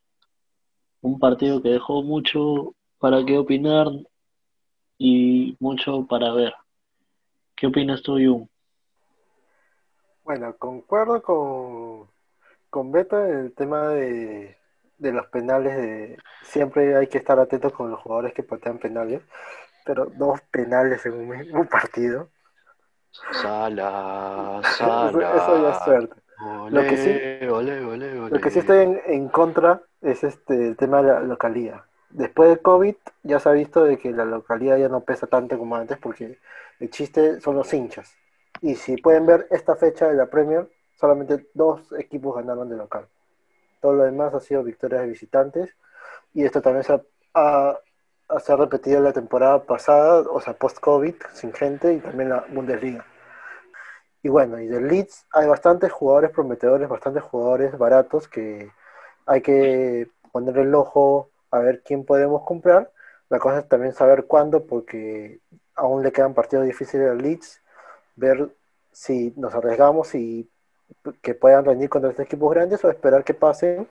Un 1.01 1.19
partido 1.19 1.61
que 1.63 1.71
dejó 1.71 2.03
mucho 2.03 2.75
para 2.99 3.25
qué 3.25 3.39
opinar. 3.39 3.89
y 4.99 5.55
mucho 5.61 6.07
para 6.07 6.33
ver. 6.33 6.55
¿Qué 7.55 7.67
opinas 7.67 8.03
tú, 8.03 8.13
Jun? 8.13 8.49
Bueno, 10.25 10.57
concuerdo 10.57 11.23
con, 11.23 12.09
con 12.71 12.93
Beto 12.93 13.23
en 13.23 13.39
el 13.39 13.55
tema 13.55 13.89
de, 13.89 14.57
de 14.99 15.13
los 15.13 15.27
penales. 15.29 15.77
De, 15.77 16.19
siempre 16.43 16.97
hay 16.97 17.07
que 17.09 17.19
estar 17.19 17.39
atentos 17.39 17.73
con 17.73 17.91
los 17.91 18.01
jugadores 18.01 18.33
que 18.35 18.43
patean 18.43 18.79
penales, 18.79 19.23
pero 19.85 20.07
dos 20.07 20.41
penales 20.51 21.05
en 21.07 21.15
un 21.15 21.29
mismo 21.29 21.65
partido. 21.67 22.29
Sala, 23.33 24.61
Eso, 24.63 24.75
sala. 24.77 25.37
eso 25.37 25.63
ya 25.63 25.71
es 25.71 25.85
suerte. 25.85 26.15
Lo 26.71 26.83
que 26.83 26.97
sí- 26.97 27.47
ole, 27.47 27.81
Lo 28.31 28.41
que 28.41 28.51
sí 28.51 28.59
estoy 28.59 28.79
en, 28.79 29.01
en 29.07 29.29
contra 29.29 29.83
es 30.03 30.23
este 30.25 30.69
el 30.69 30.77
tema 30.77 31.03
de 31.03 31.09
la 31.13 31.21
localía. 31.21 31.85
Después 32.11 32.51
de 32.51 32.59
COVID 32.59 32.95
ya 33.23 33.41
se 33.41 33.49
ha 33.49 33.53
visto 33.53 33.85
de 33.85 33.99
que 33.99 34.11
la 34.13 34.25
localidad 34.25 34.77
ya 34.79 34.89
no 34.89 35.01
pesa 35.01 35.27
tanto 35.27 35.59
como 35.59 35.77
antes 35.77 35.99
porque 35.99 36.39
el 36.81 36.91
chiste 36.91 37.41
son 37.41 37.57
los 37.57 37.73
hinchas. 37.73 38.15
Y 38.61 38.75
si 38.77 38.97
pueden 38.97 39.27
ver 39.27 39.47
esta 39.51 39.77
fecha 39.77 40.09
de 40.09 40.15
la 40.15 40.27
Premier, 40.27 40.69
solamente 40.97 41.47
dos 41.55 41.93
equipos 41.99 42.37
ganaron 42.37 42.69
de 42.69 42.77
local. 42.77 43.07
Todo 43.87 43.95
lo 43.99 44.03
demás 44.03 44.35
ha 44.35 44.41
sido 44.41 44.65
victorias 44.65 45.03
de 45.03 45.07
visitantes 45.07 45.77
y 46.35 46.45
esto 46.45 46.61
también 46.61 46.83
se 46.83 46.95
ha, 46.95 47.03
ha- 47.35 47.79
se 48.41 48.53
ha 48.53 48.57
repetido 48.57 49.01
la 49.01 49.13
temporada 49.13 49.63
pasada, 49.63 50.23
o 50.29 50.41
sea, 50.41 50.55
post-COVID, 50.55 51.15
sin 51.35 51.53
gente 51.53 51.95
y 51.95 51.99
también 52.01 52.31
la 52.31 52.45
Bundesliga. 52.49 53.07
Y 54.25 54.29
bueno, 54.29 54.59
y 54.61 54.67
del 54.67 54.89
Leeds 54.89 55.27
hay 55.31 55.47
bastantes 55.47 55.93
jugadores 55.93 56.33
prometedores, 56.33 56.89
bastantes 56.89 57.23
jugadores 57.23 57.79
baratos 57.79 58.27
que 58.27 58.73
hay 59.25 59.41
que 59.41 60.09
poner 60.33 60.59
el 60.59 60.75
ojo 60.75 61.31
a 61.53 61.61
ver 61.61 61.85
quién 61.85 62.05
podemos 62.05 62.43
comprar. 62.45 62.91
La 63.29 63.39
cosa 63.39 63.61
es 63.61 63.69
también 63.69 63.93
saber 63.95 64.25
cuándo, 64.27 64.67
porque 64.67 65.39
aún 65.77 66.03
le 66.03 66.11
quedan 66.11 66.35
partidos 66.35 66.67
difíciles 66.67 67.09
al 67.09 67.19
Leeds, 67.19 67.63
ver 68.17 68.49
si 68.91 69.33
nos 69.37 69.55
arriesgamos 69.55 70.13
y 70.17 70.51
que 71.23 71.35
puedan 71.35 71.65
rendir 71.65 71.89
contra 71.89 72.11
estos 72.11 72.27
equipos 72.27 72.53
grandes 72.53 72.85
o 72.85 72.91
esperar 72.91 73.25
que 73.25 73.35
pasen 73.35 73.89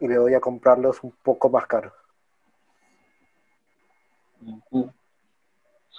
y 0.00 0.06
luego 0.06 0.28
ya 0.28 0.40
comprarlos 0.40 1.02
un 1.02 1.12
poco 1.22 1.48
más 1.48 1.66
caros. 1.66 1.92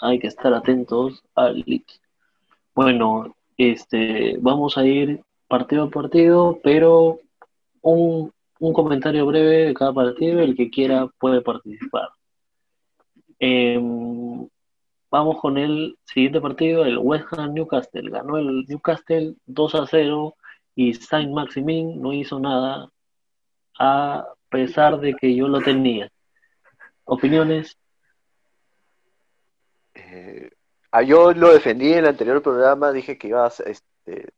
Hay 0.01 0.19
que 0.19 0.27
estar 0.27 0.53
atentos 0.53 1.23
al. 1.35 1.63
Bueno, 2.73 3.35
este, 3.57 4.37
vamos 4.39 4.77
a 4.77 4.85
ir 4.85 5.21
partido 5.47 5.83
a 5.83 5.89
partido, 5.89 6.59
pero 6.63 7.19
un, 7.81 8.31
un 8.59 8.73
comentario 8.73 9.25
breve 9.25 9.67
de 9.67 9.73
cada 9.73 9.93
partido, 9.93 10.39
el 10.39 10.55
que 10.55 10.69
quiera 10.69 11.07
puede 11.19 11.41
participar. 11.41 12.09
Em, 13.39 14.47
vamos 15.11 15.39
con 15.39 15.57
el 15.57 15.97
siguiente 16.05 16.41
partido, 16.41 16.85
el 16.85 16.97
West 16.97 17.27
Ham 17.33 17.53
Newcastle. 17.53 18.09
Ganó 18.09 18.37
el 18.37 18.65
Newcastle 18.67 19.35
2 19.45 19.75
a 19.75 19.87
0 19.87 20.35
y 20.75 20.93
Saint 20.93 21.31
Maximin 21.31 22.01
no 22.01 22.13
hizo 22.13 22.39
nada 22.39 22.89
a 23.79 24.27
pesar 24.49 24.99
de 24.99 25.13
que 25.15 25.35
yo 25.35 25.47
lo 25.47 25.61
tenía. 25.61 26.11
¿Opiniones? 27.05 27.77
Eh, 29.95 30.49
ah, 30.91 31.01
yo 31.01 31.31
lo 31.33 31.53
defendí 31.53 31.91
en 31.91 31.99
el 31.99 32.07
anterior 32.07 32.41
programa, 32.41 32.91
dije 32.91 33.17
que 33.17 33.29
iba 33.29 33.45
a, 33.45 33.51
este, 33.65 34.29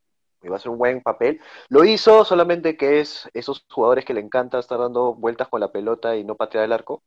iba 0.43 0.55
a 0.55 0.59
ser 0.59 0.71
un 0.71 0.77
buen 0.77 1.01
papel. 1.01 1.41
Lo 1.69 1.83
hizo, 1.83 2.23
solamente 2.25 2.77
que 2.77 2.99
es 2.99 3.29
esos 3.33 3.65
jugadores 3.69 4.05
que 4.05 4.13
le 4.13 4.21
encanta 4.21 4.59
estar 4.59 4.79
dando 4.79 5.13
vueltas 5.15 5.47
con 5.49 5.59
la 5.59 5.71
pelota 5.71 6.15
y 6.15 6.23
no 6.23 6.35
patear 6.35 6.65
el 6.65 6.73
arco. 6.73 7.03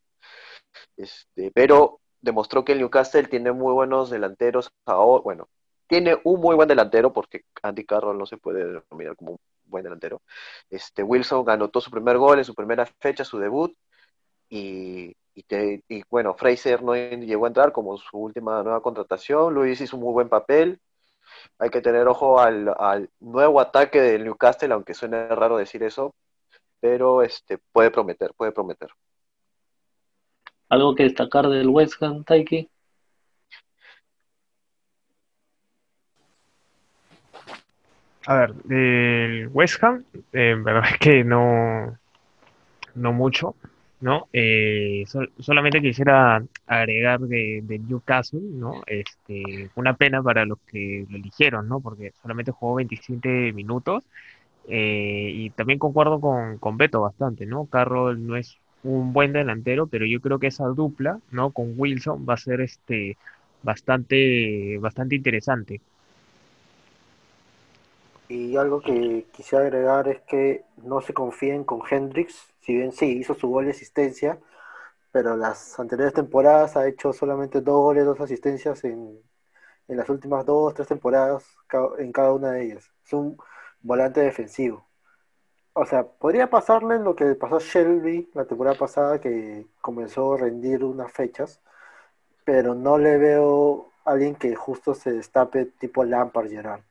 Este, 0.97 1.51
pero 1.53 2.01
demostró 2.25 2.65
que 2.65 2.73
el 2.73 2.79
Newcastle 2.79 3.25
tiene 3.29 3.53
muy 3.53 3.73
buenos 3.73 4.11
delanteros. 4.11 4.71
ahora- 4.87 5.23
bueno, 5.23 5.49
tiene 5.87 6.17
un 6.25 6.41
muy 6.41 6.57
buen 6.57 6.69
delantero, 6.69 7.13
porque 7.13 7.43
Andy 7.63 7.85
Carroll 7.85 8.19
no 8.19 8.27
se 8.27 8.39
puede 8.39 8.65
denominar 8.65 9.17
como 9.17 9.33
un 9.33 9.39
buen 9.67 9.85
delantero. 9.85 10.23
Este, 10.71 11.03
Wilson 11.03 11.49
anotó 11.51 11.81
su 11.81 11.91
primer 11.91 12.19
gol 12.19 12.39
en 12.39 12.45
su 12.45 12.55
primera 12.55 12.87
fecha, 13.01 13.25
su 13.25 13.39
debut. 13.39 13.75
Y, 14.49 15.15
y, 15.35 16.03
bueno, 16.11 16.35
Fraser 16.35 16.83
no 16.83 16.95
llegó 16.97 17.45
a 17.47 17.49
entrar 17.49 17.73
como 17.73 17.97
su 17.99 18.19
última 18.19 18.63
nueva 18.63 18.81
contratación. 18.83 19.55
Luis 19.55 19.81
hizo 19.81 19.97
un 19.97 20.05
muy 20.05 20.13
buen 20.15 20.29
papel. 20.29 20.81
Hay 21.59 21.71
que 21.71 21.81
tener 21.83 22.07
ojo 22.09 22.41
al, 22.41 22.75
al 22.79 23.11
nuevo 23.21 23.61
ataque 23.61 24.01
del 24.01 24.25
Newcastle, 24.25 24.73
aunque 24.75 24.95
suene 24.95 25.29
raro 25.29 25.57
decir 25.59 25.83
eso, 25.83 26.15
pero 26.81 27.23
este 27.23 27.59
puede 27.73 27.91
prometer, 27.91 28.33
puede 28.37 28.53
prometer. 28.53 28.91
¿Algo 30.75 30.95
que 30.95 31.05
destacar 31.05 31.49
del 31.49 31.69
West 31.69 32.03
Ham, 32.03 32.25
Taiki? 32.25 32.69
A 38.27 38.35
ver, 38.37 38.55
del 38.65 39.49
West 39.49 39.83
Ham, 39.85 40.05
eh, 40.33 40.51
en 40.51 40.65
verdad 40.65 40.85
es 40.93 40.99
que 40.99 41.25
no, 41.25 41.99
no 42.95 43.13
mucho, 43.13 43.57
¿no? 44.01 44.29
Eh, 44.33 45.05
sol- 45.07 45.33
solamente 45.41 45.81
quisiera 45.83 46.43
agregar 46.67 47.21
de, 47.21 47.61
de 47.65 47.79
Newcastle, 47.79 48.41
¿no? 48.43 48.83
Este, 48.87 49.71
una 49.77 49.95
pena 49.97 50.23
para 50.23 50.45
los 50.47 50.59
que 50.67 51.07
lo 51.11 51.17
eligieron, 51.17 51.69
¿no? 51.69 51.81
Porque 51.81 52.13
solamente 52.23 52.53
jugó 52.53 52.77
27 52.77 53.53
minutos 53.53 54.05
eh, 54.69 55.31
y 55.35 55.51
también 55.51 55.79
concuerdo 55.79 56.21
con, 56.21 56.59
con 56.59 56.79
Beto 56.79 57.03
bastante, 57.03 57.47
¿no? 57.47 57.67
Carroll 57.67 58.27
no 58.27 58.37
es 58.37 58.59
un 58.85 59.13
buen 59.13 59.33
delantero, 59.33 59.87
pero 59.89 60.07
yo 60.07 60.21
creo 60.21 60.39
que 60.39 60.49
esa 60.49 60.67
dupla, 60.67 61.21
¿no? 61.31 61.53
Con 61.53 61.75
Wilson 61.77 62.27
va 62.29 62.35
a 62.35 62.39
ser 62.39 62.61
este, 62.61 63.17
bastante, 63.63 64.79
bastante 64.79 65.17
interesante. 65.17 65.81
Y 68.29 68.57
algo 68.57 68.81
que 68.81 69.27
quisiera 69.33 69.65
agregar 69.65 70.09
es 70.09 70.21
que 70.23 70.65
no 70.83 71.01
se 71.01 71.15
confíen 71.15 71.65
con 71.65 71.83
Hendrix, 71.89 72.35
si 72.61 72.75
bien 72.75 72.93
sí 72.93 73.07
hizo 73.19 73.35
su 73.35 73.49
gol 73.49 73.67
y 73.67 73.71
asistencia, 73.71 74.39
pero 75.13 75.37
las 75.37 75.79
anteriores 75.81 76.15
temporadas 76.15 76.77
ha 76.77 76.89
hecho 76.89 77.13
solamente 77.13 77.61
dos 77.61 77.77
goles, 77.77 78.05
dos 78.07 78.21
asistencias 78.21 78.85
en, 78.85 79.21
en 79.89 79.97
las 79.97 80.09
últimas 80.11 80.47
dos, 80.47 80.75
tres 80.75 80.89
temporadas 80.89 81.45
en 81.99 82.13
cada 82.13 82.33
una 82.33 82.53
de 82.53 82.65
ellas. 82.65 82.91
Es 83.05 83.13
un 83.13 83.37
volante 83.83 84.21
defensivo. 84.21 84.89
O 85.77 85.85
sea, 85.85 86.05
podría 86.05 86.49
pasarle 86.49 87.01
lo 87.01 87.17
que 87.17 87.35
pasó 87.35 87.57
a 87.57 87.61
Shelby 87.61 88.31
la 88.33 88.45
temporada 88.45 88.77
pasada, 88.77 89.21
que 89.21 89.67
comenzó 89.81 90.35
a 90.35 90.39
rendir 90.39 90.85
unas 90.85 91.13
fechas, 91.13 91.61
pero 92.45 92.77
no 92.77 92.97
le 92.97 93.19
veo 93.19 93.91
a 94.05 94.13
alguien 94.13 94.37
que 94.37 94.55
justo 94.55 94.95
se 94.95 95.11
destape 95.11 95.67
tipo 95.67 96.05
Lampard 96.05 96.49
Gerrard. 96.49 96.83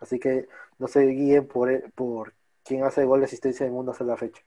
Así 0.00 0.20
que 0.20 0.48
no 0.78 0.86
se 0.86 1.06
guíen 1.06 1.48
por, 1.48 1.90
por 1.92 2.32
quién 2.64 2.84
hace 2.84 3.04
gol 3.04 3.18
de 3.18 3.26
asistencia 3.26 3.66
en 3.66 3.74
una 3.74 3.94
sola 3.94 4.16
fecha. 4.16 4.40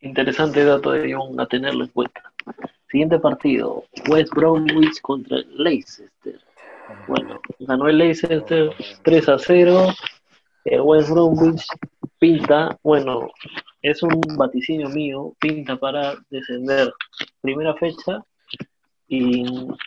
Interesante 0.00 0.64
dato 0.64 0.90
de 0.90 1.12
Jung 1.12 1.40
a 1.40 1.46
tenerlo 1.46 1.84
en 1.84 1.90
cuenta. 1.90 2.32
Siguiente 2.90 3.20
partido, 3.20 3.84
West 4.08 4.32
Bromwich 4.34 5.00
contra 5.00 5.38
Leicester. 5.48 6.40
Bueno, 7.06 7.40
ganó 7.60 7.88
el 7.88 7.98
Leicester 7.98 8.72
3 9.02 9.28
a 9.28 9.38
0. 9.38 9.86
El 10.64 10.80
West 10.80 11.10
Bromwich 11.10 11.64
pinta, 12.18 12.78
bueno, 12.82 13.28
es 13.82 14.02
un 14.02 14.20
vaticinio 14.36 14.88
mío, 14.88 15.34
pinta 15.38 15.76
para 15.76 16.16
descender 16.30 16.92
primera 17.40 17.74
fecha 17.74 18.24
y 19.06 19.44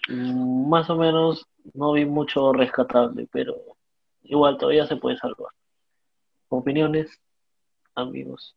más 0.09 0.89
o 0.89 0.95
menos 0.95 1.45
no 1.73 1.93
vi 1.93 2.05
mucho 2.05 2.53
rescatable, 2.53 3.27
pero 3.31 3.55
igual 4.23 4.57
todavía 4.57 4.87
se 4.87 4.97
puede 4.97 5.17
salvar. 5.17 5.51
¿Opiniones, 6.49 7.21
amigos? 7.95 8.55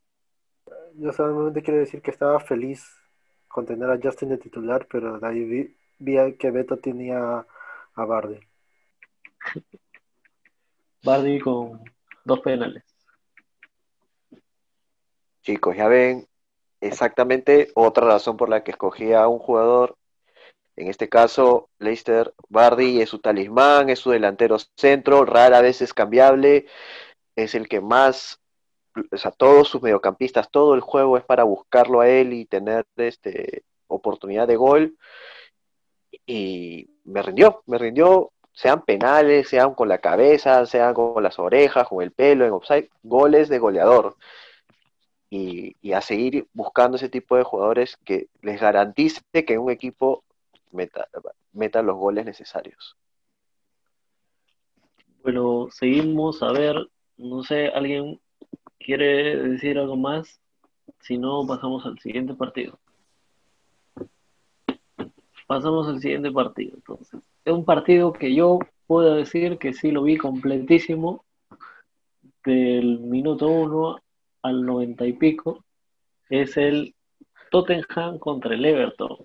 Yo 0.94 1.12
solamente 1.12 1.62
quiero 1.62 1.80
decir 1.80 2.00
que 2.00 2.10
estaba 2.10 2.40
feliz 2.40 2.86
con 3.48 3.66
tener 3.66 3.90
a 3.90 3.98
Justin 4.02 4.30
de 4.30 4.38
titular, 4.38 4.86
pero 4.90 5.18
de 5.18 5.26
ahí 5.26 5.44
vi, 5.44 5.76
vi 5.98 6.36
que 6.36 6.50
Beto 6.50 6.78
tenía 6.78 7.46
a 7.94 8.04
Bardi. 8.04 8.40
Bardi 11.04 11.38
con 11.38 11.84
dos 12.24 12.40
penales. 12.40 12.93
Chicos, 15.44 15.76
ya 15.76 15.88
ven 15.88 16.26
exactamente 16.80 17.70
otra 17.74 18.06
razón 18.06 18.36
por 18.38 18.48
la 18.48 18.64
que 18.64 18.70
escogí 18.70 19.12
a 19.12 19.28
un 19.28 19.38
jugador. 19.38 19.96
En 20.76 20.88
este 20.88 21.10
caso, 21.10 21.68
Leicester 21.78 22.32
Bardi 22.48 23.02
es 23.02 23.10
su 23.10 23.18
talismán, 23.18 23.90
es 23.90 23.98
su 23.98 24.10
delantero 24.10 24.56
centro, 24.76 25.26
rara 25.26 25.60
vez 25.60 25.82
es 25.82 25.92
cambiable, 25.92 26.66
es 27.36 27.54
el 27.54 27.68
que 27.68 27.82
más, 27.82 28.40
o 29.12 29.16
sea, 29.18 29.32
todos 29.32 29.68
sus 29.68 29.82
mediocampistas, 29.82 30.50
todo 30.50 30.74
el 30.74 30.80
juego 30.80 31.18
es 31.18 31.24
para 31.24 31.44
buscarlo 31.44 32.00
a 32.00 32.08
él 32.08 32.32
y 32.32 32.46
tener 32.46 32.86
este, 32.96 33.64
oportunidad 33.86 34.48
de 34.48 34.56
gol. 34.56 34.96
Y 36.26 36.88
me 37.04 37.20
rindió, 37.22 37.62
me 37.66 37.76
rindió, 37.76 38.32
sean 38.52 38.82
penales, 38.82 39.48
sean 39.48 39.74
con 39.74 39.88
la 39.90 39.98
cabeza, 39.98 40.64
sean 40.64 40.94
con 40.94 41.22
las 41.22 41.38
orejas, 41.38 41.88
con 41.88 42.02
el 42.02 42.12
pelo, 42.12 42.46
en 42.46 42.52
offside, 42.52 42.88
goles 43.02 43.50
de 43.50 43.58
goleador 43.58 44.16
y, 45.36 45.92
a 45.92 46.00
seguir 46.00 46.46
buscando 46.52 46.96
ese 46.96 47.08
tipo 47.08 47.36
de 47.36 47.42
jugadores 47.42 47.96
que 48.04 48.28
les 48.42 48.60
garantice 48.60 49.20
que 49.32 49.58
un 49.58 49.70
equipo 49.70 50.22
meta, 50.70 51.08
meta 51.52 51.82
los 51.82 51.96
goles 51.96 52.24
necesarios. 52.24 52.96
Bueno, 55.22 55.68
seguimos 55.70 56.42
a 56.42 56.52
ver, 56.52 56.88
no 57.16 57.42
sé, 57.42 57.68
¿alguien 57.68 58.20
quiere 58.78 59.36
decir 59.36 59.78
algo 59.78 59.96
más? 59.96 60.40
Si 61.00 61.18
no, 61.18 61.46
pasamos 61.46 61.84
al 61.86 61.98
siguiente 61.98 62.34
partido. 62.34 62.78
Pasamos 65.46 65.88
al 65.88 66.00
siguiente 66.00 66.30
partido, 66.30 66.72
entonces. 66.74 67.20
Es 67.44 67.52
un 67.52 67.64
partido 67.64 68.12
que 68.12 68.34
yo 68.34 68.58
puedo 68.86 69.14
decir 69.14 69.58
que 69.58 69.72
sí 69.72 69.90
lo 69.90 70.02
vi 70.02 70.16
completísimo, 70.16 71.24
del 72.44 73.00
minuto 73.00 73.48
1 73.48 74.03
al 74.44 74.64
90 74.64 75.06
y 75.06 75.12
pico, 75.14 75.64
es 76.28 76.56
el 76.56 76.94
Tottenham 77.50 78.18
contra 78.18 78.54
el 78.54 78.64
Everton. 78.64 79.16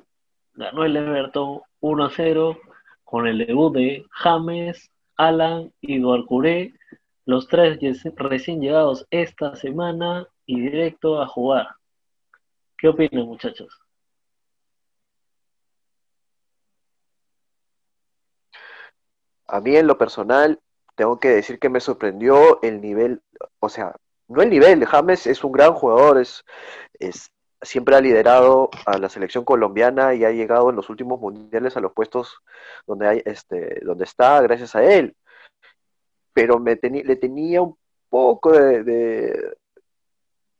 Ganó 0.54 0.86
el 0.86 0.96
Everton 0.96 1.62
1 1.82 2.06
a 2.06 2.10
0 2.10 2.58
con 3.04 3.28
el 3.28 3.40
debut 3.40 3.74
de 3.74 4.06
James, 4.12 4.92
Alan 5.18 5.74
y 5.82 6.00
Duarcuré, 6.00 6.74
los 7.26 7.48
tres 7.48 7.80
recién 8.16 8.62
llegados 8.62 9.06
esta 9.12 9.56
semana 9.56 10.26
y 10.46 10.62
directo 10.62 11.22
a 11.22 11.28
jugar. 11.28 11.68
¿Qué 12.78 12.88
opinan, 12.88 13.26
muchachos? 13.26 13.78
A 19.48 19.60
mí 19.60 19.76
en 19.76 19.88
lo 19.88 19.98
personal, 19.98 20.60
tengo 20.96 21.20
que 21.20 21.30
decir 21.30 21.60
que 21.60 21.70
me 21.70 21.82
sorprendió 21.82 22.62
el 22.62 22.80
nivel, 22.80 23.22
o 23.60 23.68
sea, 23.68 23.96
no 24.30 24.42
el 24.42 24.50
nivel, 24.50 24.86
James 24.86 25.28
es 25.28 25.44
un 25.44 25.52
gran 25.52 25.74
jugador, 25.74 26.20
es, 26.20 26.44
siempre 27.62 27.96
ha 27.96 28.02
liderado 28.02 28.70
a 28.86 28.98
la 28.98 29.10
selección 29.10 29.44
colombiana 29.44 30.14
y 30.14 30.24
ha 30.24 30.32
llegado 30.32 30.70
en 30.70 30.76
los 30.76 30.90
últimos 30.90 31.20
mundiales 31.20 31.76
a 31.76 31.82
los 31.82 31.94
puestos 31.94 32.42
donde, 32.88 33.08
hay, 33.08 33.22
este, 33.26 33.82
donde 33.84 34.06
está 34.06 34.42
gracias 34.42 34.76
a 34.76 34.84
él. 34.84 35.16
Pero 36.34 36.60
le 36.60 37.16
tenía 37.16 37.62
un 37.62 37.78
poco 38.10 38.52
de, 38.52 39.56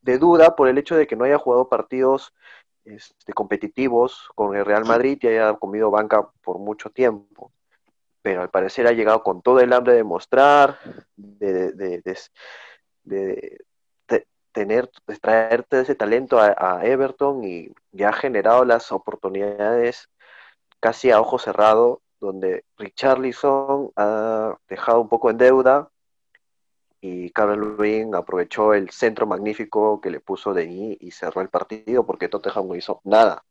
duda 0.02 0.56
por 0.56 0.68
el 0.68 0.78
hecho 0.78 0.96
de 0.96 1.08
que 1.08 1.16
no 1.16 1.24
haya 1.26 1.38
jugado 1.38 1.70
partidos 1.70 2.34
este, 2.84 3.34
competitivos 3.34 4.30
con 4.36 4.56
el 4.56 4.66
Real 4.66 4.86
Madrid 4.86 5.20
y 5.22 5.28
haya 5.28 5.54
comido 5.54 5.92
banca 5.92 6.28
por 6.42 6.58
mucho 6.60 6.90
tiempo 6.90 7.54
pero 8.22 8.42
al 8.42 8.50
parecer 8.50 8.88
ha 8.88 8.92
llegado 8.92 9.24
con 9.24 9.42
todo 9.42 9.60
el 9.60 9.74
hambre 9.74 9.94
de 9.94 10.04
mostrar, 10.04 10.78
de, 11.16 11.72
tener, 14.52 14.90
de 15.08 15.18
traerte 15.18 15.82
ese 15.82 15.96
talento 15.96 16.40
a, 16.40 16.82
Everton 16.84 17.44
y 17.44 17.70
ya 17.92 18.10
ha 18.10 18.14
generado 18.14 18.66
las 18.66 18.92
oportunidades 18.92 20.10
casi 20.80 21.12
a 21.12 21.22
ojo 21.22 21.40
cerrado, 21.40 22.02
donde 22.20 22.66
Richarlison 22.78 23.92
ha 23.96 24.58
dejado 24.68 25.02
un 25.02 25.10
poco 25.10 25.30
en 25.30 25.38
deuda 25.38 25.90
y 27.02 27.30
Carl 27.32 27.78
Lewin 27.78 28.14
aprovechó 28.16 28.74
el 28.74 28.90
centro 28.90 29.26
magnífico 29.26 30.02
que 30.02 30.12
le 30.12 30.20
puso 30.20 30.54
Denis 30.54 30.98
y 31.00 31.12
cerró 31.12 31.42
el 31.42 31.50
partido 31.50 32.06
porque 32.06 32.28
Tottenham 32.28 32.68
no 32.68 32.76
hizo 32.76 33.02
nada. 33.06 33.44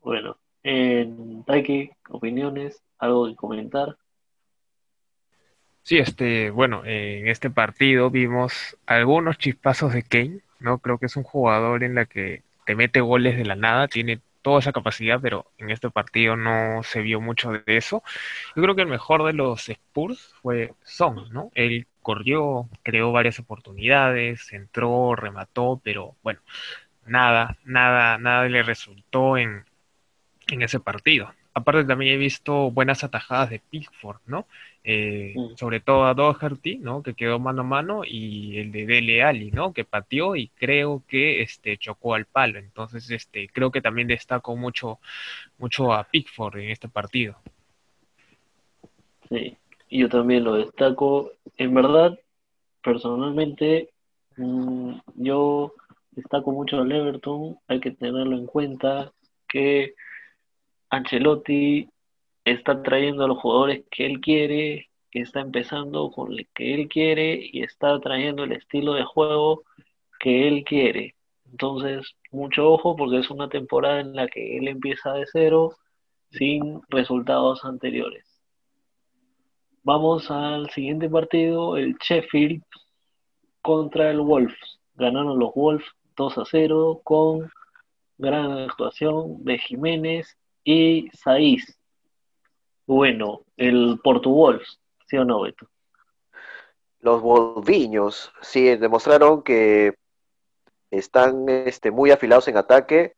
Bueno, 0.00 0.36
en 0.62 1.44
Taiki, 1.44 1.90
opiniones, 2.10 2.82
algo 2.98 3.26
que 3.26 3.36
comentar. 3.36 3.96
Sí, 5.88 5.96
este, 5.96 6.50
bueno, 6.50 6.82
en 6.84 7.28
este 7.28 7.48
partido 7.48 8.10
vimos 8.10 8.76
algunos 8.84 9.38
chispazos 9.38 9.94
de 9.94 10.02
Kane, 10.02 10.40
¿no? 10.60 10.80
Creo 10.80 10.98
que 10.98 11.06
es 11.06 11.16
un 11.16 11.22
jugador 11.22 11.82
en 11.82 11.94
la 11.94 12.04
que 12.04 12.42
te 12.66 12.74
mete 12.76 13.00
goles 13.00 13.38
de 13.38 13.46
la 13.46 13.56
nada, 13.56 13.88
tiene 13.88 14.20
toda 14.42 14.58
esa 14.60 14.72
capacidad, 14.72 15.18
pero 15.18 15.46
en 15.56 15.70
este 15.70 15.88
partido 15.88 16.36
no 16.36 16.82
se 16.82 17.00
vio 17.00 17.22
mucho 17.22 17.52
de 17.52 17.62
eso. 17.78 18.02
Yo 18.54 18.62
creo 18.62 18.74
que 18.76 18.82
el 18.82 18.88
mejor 18.88 19.24
de 19.24 19.32
los 19.32 19.66
Spurs 19.70 20.34
fue 20.42 20.74
Son, 20.82 21.32
¿no? 21.32 21.50
Él 21.54 21.86
corrió, 22.02 22.68
creó 22.82 23.10
varias 23.10 23.38
oportunidades, 23.38 24.52
entró, 24.52 25.16
remató, 25.16 25.80
pero 25.82 26.16
bueno, 26.22 26.40
nada, 27.06 27.56
nada, 27.64 28.18
nada 28.18 28.46
le 28.46 28.62
resultó 28.62 29.38
en, 29.38 29.64
en 30.48 30.62
ese 30.62 30.80
partido. 30.80 31.32
Aparte 31.58 31.84
también 31.84 32.14
he 32.14 32.16
visto 32.16 32.70
buenas 32.70 33.02
atajadas 33.02 33.50
de 33.50 33.58
Pickford, 33.58 34.20
¿no? 34.26 34.46
Eh. 34.84 35.34
Sobre 35.56 35.80
todo 35.80 36.06
a 36.06 36.14
Doherty, 36.14 36.78
¿no? 36.78 37.02
Que 37.02 37.14
quedó 37.14 37.40
mano 37.40 37.62
a 37.62 37.64
mano 37.64 38.02
y 38.06 38.58
el 38.58 38.70
de 38.70 38.86
Dele 38.86 39.24
Ali, 39.24 39.50
¿no? 39.50 39.72
Que 39.72 39.84
pateó 39.84 40.36
y 40.36 40.48
creo 40.48 41.02
que 41.08 41.42
este 41.42 41.76
chocó 41.76 42.14
al 42.14 42.26
palo. 42.26 42.60
Entonces, 42.60 43.10
este 43.10 43.48
creo 43.48 43.72
que 43.72 43.80
también 43.80 44.06
destacó 44.06 44.54
mucho 44.54 45.00
mucho 45.58 45.92
a 45.92 46.04
Pickford 46.04 46.58
en 46.58 46.70
este 46.70 46.88
partido. 46.88 47.36
Sí, 49.28 49.56
yo 49.90 50.08
también 50.08 50.44
lo 50.44 50.54
destaco. 50.54 51.32
En 51.56 51.74
verdad, 51.74 52.16
personalmente, 52.82 53.90
mm, 54.36 54.92
yo 55.16 55.74
destaco 56.12 56.52
mucho 56.52 56.80
al 56.80 56.92
Everton. 56.92 57.58
Hay 57.66 57.80
que 57.80 57.90
tenerlo 57.90 58.36
en 58.36 58.46
cuenta 58.46 59.12
que 59.48 59.94
Ancelotti 60.90 61.88
está 62.44 62.82
trayendo 62.82 63.24
a 63.24 63.28
los 63.28 63.38
jugadores 63.38 63.84
que 63.90 64.06
él 64.06 64.20
quiere, 64.20 64.88
está 65.20 65.40
empezando 65.40 66.10
con 66.10 66.32
el 66.32 66.48
que 66.54 66.74
él 66.74 66.88
quiere 66.88 67.40
y 67.52 67.62
está 67.62 67.98
trayendo 68.00 68.44
el 68.44 68.52
estilo 68.52 68.94
de 68.94 69.04
juego 69.04 69.64
que 70.20 70.48
él 70.48 70.64
quiere. 70.64 71.14
Entonces, 71.50 72.14
mucho 72.30 72.70
ojo 72.70 72.96
porque 72.96 73.18
es 73.18 73.30
una 73.30 73.48
temporada 73.48 74.00
en 74.00 74.14
la 74.14 74.28
que 74.28 74.58
él 74.58 74.68
empieza 74.68 75.12
de 75.12 75.26
cero 75.26 75.76
sin 76.30 76.80
resultados 76.88 77.64
anteriores. 77.64 78.24
Vamos 79.82 80.30
al 80.30 80.68
siguiente 80.70 81.08
partido, 81.08 81.76
el 81.76 81.96
Sheffield 81.96 82.62
contra 83.62 84.10
el 84.10 84.20
Wolves. 84.20 84.78
Ganaron 84.96 85.38
los 85.38 85.54
Wolves 85.54 85.86
2 86.16 86.38
a 86.38 86.44
0 86.44 87.00
con 87.04 87.50
gran 88.18 88.52
actuación 88.52 89.44
de 89.44 89.58
Jiménez 89.58 90.37
y 90.64 91.08
Saiz. 91.12 91.78
Bueno, 92.86 93.42
el 93.56 94.00
Wolves, 94.04 94.80
¿sí 95.06 95.16
o 95.16 95.24
no, 95.24 95.42
Beto? 95.42 95.68
Los 97.00 97.20
Wolviños, 97.22 98.32
sí, 98.40 98.76
demostraron 98.76 99.42
que 99.42 99.94
están 100.90 101.48
este, 101.48 101.90
muy 101.90 102.10
afilados 102.10 102.48
en 102.48 102.56
ataque. 102.56 103.14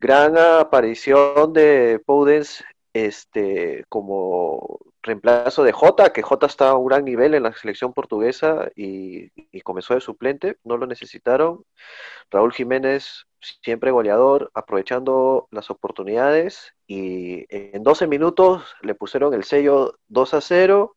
Gran 0.00 0.36
aparición 0.38 1.52
de 1.52 2.00
Podens 2.04 2.64
este, 2.92 3.84
como 3.88 4.78
reemplazo 5.08 5.64
de 5.64 5.72
Jota, 5.72 6.12
que 6.12 6.22
Jota 6.22 6.46
está 6.46 6.70
a 6.70 6.76
un 6.76 6.86
gran 6.86 7.04
nivel 7.04 7.34
en 7.34 7.42
la 7.42 7.52
selección 7.52 7.92
portuguesa 7.92 8.70
y, 8.76 9.30
comenzó 9.62 9.94
de 9.94 10.00
suplente, 10.00 10.58
no 10.64 10.76
lo 10.76 10.86
necesitaron. 10.86 11.64
Raúl 12.30 12.52
Jiménez 12.52 13.26
siempre 13.62 13.90
goleador, 13.90 14.50
aprovechando 14.54 15.48
las 15.50 15.70
oportunidades 15.70 16.74
y 16.86 17.44
en 17.48 17.82
12 17.82 18.06
minutos 18.06 18.74
le 18.82 18.94
pusieron 18.94 19.34
el 19.34 19.44
sello 19.44 19.98
2 20.08 20.34
a 20.34 20.40
0 20.40 20.96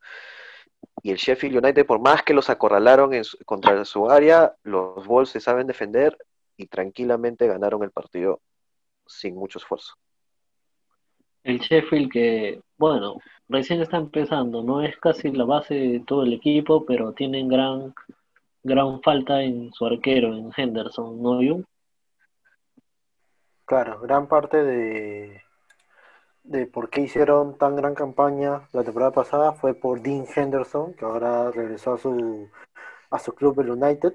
y 1.03 1.11
el 1.11 1.17
Sheffield 1.17 1.63
United, 1.63 1.85
por 1.85 1.99
más 1.99 2.23
que 2.23 2.33
los 2.33 2.49
acorralaron 2.49 3.13
en 3.13 3.23
contra 3.45 3.83
su 3.85 4.09
área, 4.09 4.55
los 4.63 5.05
Wolves 5.07 5.29
se 5.29 5.39
saben 5.39 5.67
defender 5.67 6.17
y 6.57 6.67
tranquilamente 6.67 7.47
ganaron 7.47 7.83
el 7.83 7.91
partido 7.91 8.41
sin 9.07 9.35
mucho 9.35 9.59
esfuerzo. 9.59 9.95
El 11.43 11.59
Sheffield 11.59 12.11
que, 12.11 12.61
bueno, 12.77 13.17
recién 13.51 13.81
está 13.81 13.97
empezando, 13.97 14.63
no 14.63 14.81
es 14.81 14.97
casi 14.97 15.31
la 15.31 15.45
base 15.45 15.75
de 15.75 15.99
todo 15.99 16.23
el 16.23 16.33
equipo, 16.33 16.85
pero 16.85 17.13
tienen 17.13 17.47
gran, 17.47 17.93
gran 18.63 19.01
falta 19.01 19.41
en 19.43 19.71
su 19.73 19.85
arquero, 19.85 20.35
en 20.35 20.51
Henderson, 20.55 21.21
¿no? 21.21 21.63
Claro, 23.65 23.99
gran 24.01 24.27
parte 24.27 24.63
de, 24.63 25.41
de 26.43 26.65
por 26.65 26.89
qué 26.89 27.01
hicieron 27.01 27.57
tan 27.57 27.75
gran 27.75 27.95
campaña 27.95 28.67
la 28.73 28.83
temporada 28.83 29.11
pasada 29.11 29.53
fue 29.53 29.73
por 29.73 30.01
Dean 30.01 30.25
Henderson, 30.33 30.93
que 30.93 31.05
ahora 31.05 31.51
regresó 31.51 31.93
a 31.93 31.97
su, 31.97 32.49
a 33.09 33.19
su 33.19 33.33
club, 33.33 33.59
el 33.61 33.71
United. 33.71 34.13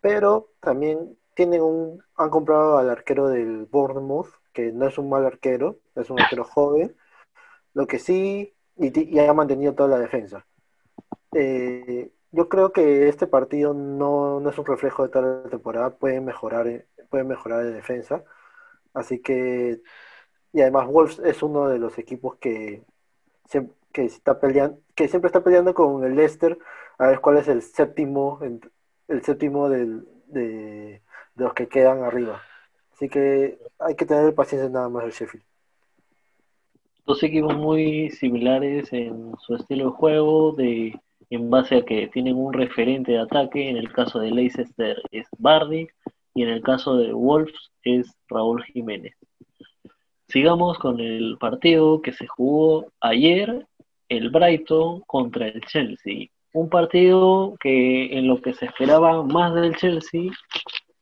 Pero 0.00 0.48
también 0.60 1.18
tienen 1.34 1.62
un, 1.62 2.02
han 2.16 2.30
comprado 2.30 2.78
al 2.78 2.88
arquero 2.90 3.28
del 3.28 3.66
Bournemouth, 3.66 4.28
que 4.52 4.72
no 4.72 4.86
es 4.86 4.96
un 4.98 5.10
mal 5.10 5.26
arquero, 5.26 5.76
es 5.94 6.08
un 6.08 6.20
arquero 6.20 6.44
joven, 6.44 6.96
lo 7.76 7.86
que 7.86 7.98
sí, 7.98 8.54
y, 8.78 9.18
ha 9.20 9.32
mantenido 9.34 9.74
toda 9.74 9.90
la 9.90 9.98
defensa. 9.98 10.46
Eh, 11.34 12.10
yo 12.32 12.48
creo 12.48 12.72
que 12.72 13.08
este 13.08 13.26
partido 13.26 13.74
no, 13.74 14.40
no, 14.40 14.50
es 14.50 14.58
un 14.58 14.66
reflejo 14.66 15.02
de 15.04 15.10
toda 15.10 15.42
la 15.44 15.50
temporada, 15.50 15.96
pueden 15.98 16.24
mejorar 16.24 16.68
eh, 16.68 16.86
puede 17.10 17.24
mejorar 17.24 17.64
de 17.64 17.72
defensa. 17.72 18.24
Así 18.94 19.20
que, 19.22 19.82
y 20.52 20.62
además 20.62 20.88
Wolves 20.88 21.20
es 21.20 21.42
uno 21.42 21.68
de 21.68 21.78
los 21.78 21.98
equipos 21.98 22.36
que, 22.36 22.84
que, 23.92 24.04
está 24.04 24.40
peleando, 24.40 24.80
que 24.94 25.08
siempre 25.08 25.28
está 25.28 25.44
peleando 25.44 25.74
con 25.74 26.04
el 26.04 26.16
Leicester 26.16 26.58
a 26.98 27.08
ver 27.08 27.20
cuál 27.20 27.38
es 27.38 27.48
el 27.48 27.62
séptimo, 27.62 28.40
el 29.08 29.22
séptimo 29.24 29.68
de, 29.68 31.02
los 31.36 31.54
que 31.54 31.68
quedan 31.68 32.02
arriba. 32.04 32.42
Así 32.94 33.08
que 33.10 33.58
hay 33.78 33.96
que 33.96 34.06
tener 34.06 34.34
paciencia 34.34 34.70
nada 34.70 34.88
más 34.88 35.04
el 35.04 35.12
Sheffield. 35.12 35.44
Dos 37.06 37.22
equipos 37.22 37.56
muy 37.56 38.10
similares 38.10 38.92
en 38.92 39.32
su 39.38 39.54
estilo 39.54 39.84
de 39.84 39.90
juego, 39.92 40.52
de 40.52 41.00
en 41.30 41.50
base 41.50 41.76
a 41.76 41.84
que 41.84 42.08
tienen 42.08 42.36
un 42.36 42.52
referente 42.52 43.12
de 43.12 43.20
ataque. 43.20 43.70
En 43.70 43.76
el 43.76 43.92
caso 43.92 44.18
de 44.18 44.32
Leicester 44.32 45.00
es 45.12 45.28
Bardi 45.38 45.86
y 46.34 46.42
en 46.42 46.48
el 46.48 46.62
caso 46.62 46.96
de 46.96 47.12
Wolves 47.12 47.54
es 47.84 48.12
Raúl 48.28 48.64
Jiménez. 48.64 49.14
Sigamos 50.26 50.80
con 50.80 50.98
el 50.98 51.36
partido 51.38 52.02
que 52.02 52.12
se 52.12 52.26
jugó 52.26 52.86
ayer, 53.00 53.68
el 54.08 54.30
Brighton 54.30 55.02
contra 55.02 55.46
el 55.46 55.60
Chelsea. 55.60 56.26
Un 56.52 56.68
partido 56.68 57.54
que 57.60 58.18
en 58.18 58.26
lo 58.26 58.42
que 58.42 58.52
se 58.52 58.66
esperaba 58.66 59.22
más 59.22 59.54
del 59.54 59.76
Chelsea, 59.76 60.32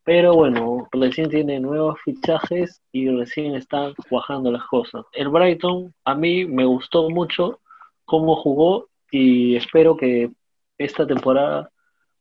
pero 0.05 0.35
bueno, 0.35 0.87
recién 0.93 1.31
tiene 1.31 1.59
nuevos 1.61 1.99
fichajes 2.05 2.83
y 2.93 3.09
recién 3.09 3.55
están 3.55 3.95
cuajando 4.11 4.53
las 4.53 4.65
cosas. 4.65 5.07
El 5.13 5.31
Brighton 5.31 5.95
a 6.05 6.15
mí 6.15 6.45
me 6.45 6.67
gustó 6.67 7.09
mucho 7.09 7.61
cómo 8.05 8.37
jugó 8.37 8.89
y 9.11 9.57
espero 9.57 9.97
que 9.97 10.31
esta 10.77 11.07
temporada 11.07 11.71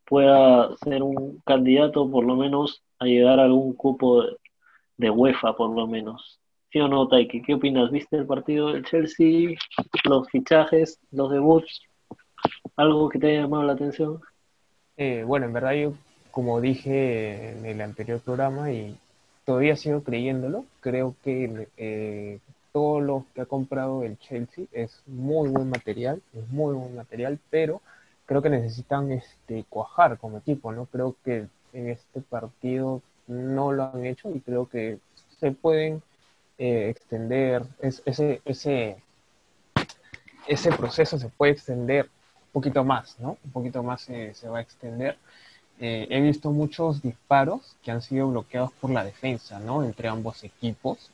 pueda 0.05 0.75
ser 0.77 1.03
un 1.03 1.41
candidato 1.45 2.09
por 2.09 2.23
lo 2.23 2.37
menos 2.37 2.83
a 2.99 3.05
llegar 3.05 3.39
a 3.39 3.43
algún 3.43 3.73
cupo 3.73 4.23
de, 4.97 5.09
UEFA 5.09 5.55
por 5.55 5.75
lo 5.75 5.85
menos. 5.85 6.39
¿Sí 6.71 6.79
o 6.79 6.87
no, 6.87 7.07
Taiki? 7.07 7.41
¿Qué 7.41 7.55
opinas? 7.55 7.91
¿Viste 7.91 8.15
el 8.15 8.25
partido 8.25 8.71
del 8.71 8.85
Chelsea? 8.85 9.55
¿Los 10.05 10.29
fichajes? 10.29 10.99
¿Los 11.11 11.31
debuts? 11.31 11.81
¿Algo 12.77 13.09
que 13.09 13.19
te 13.19 13.27
haya 13.27 13.41
llamado 13.41 13.63
la 13.63 13.73
atención? 13.73 14.21
Eh, 14.95 15.23
bueno, 15.25 15.45
en 15.47 15.53
verdad 15.53 15.73
yo, 15.73 15.93
como 16.33 16.59
dije 16.61 17.51
en 17.51 17.63
el 17.67 17.79
anterior 17.79 18.19
programa 18.19 18.71
y 18.71 18.97
todavía 19.45 19.75
sigo 19.75 20.01
creyéndolo, 20.01 20.65
creo 20.79 21.15
que 21.23 21.67
eh, 21.77 22.39
todo 22.71 23.01
lo 23.01 23.25
que 23.35 23.41
ha 23.41 23.45
comprado 23.45 24.03
el 24.03 24.17
Chelsea 24.17 24.65
es 24.71 24.99
muy 25.05 25.49
buen 25.49 25.69
material, 25.69 26.23
es 26.33 26.49
muy 26.49 26.73
buen 26.73 26.95
material, 26.95 27.37
pero 27.51 27.83
creo 28.25 28.41
que 28.41 28.49
necesitan 28.49 29.11
este 29.11 29.63
cuajar 29.69 30.17
como 30.17 30.39
equipo, 30.39 30.71
¿no? 30.71 30.87
Creo 30.87 31.15
que 31.23 31.45
en 31.71 31.89
este 31.89 32.21
partido 32.21 33.03
no 33.27 33.71
lo 33.71 33.83
han 33.83 34.03
hecho 34.03 34.31
y 34.31 34.39
creo 34.39 34.67
que 34.67 34.97
se 35.39 35.51
pueden 35.51 36.01
eh, 36.57 36.89
extender, 36.89 37.61
ese, 37.79 38.41
ese, 38.43 38.97
ese 40.47 40.71
proceso 40.71 41.19
se 41.19 41.29
puede 41.29 41.51
extender 41.51 42.05
un 42.05 42.51
poquito 42.53 42.83
más, 42.83 43.19
¿no? 43.19 43.37
Un 43.45 43.51
poquito 43.51 43.83
más 43.83 44.01
se 44.01 44.49
va 44.49 44.57
a 44.57 44.61
extender. 44.61 45.15
Eh, 45.85 46.07
he 46.09 46.21
visto 46.21 46.49
muchos 46.49 47.01
disparos 47.01 47.75
que 47.83 47.91
han 47.91 48.01
sido 48.01 48.29
bloqueados 48.29 48.71
por 48.79 48.89
la 48.89 49.03
defensa, 49.03 49.59
¿no? 49.59 49.83
Entre 49.83 50.07
ambos 50.07 50.41
equipos. 50.45 51.09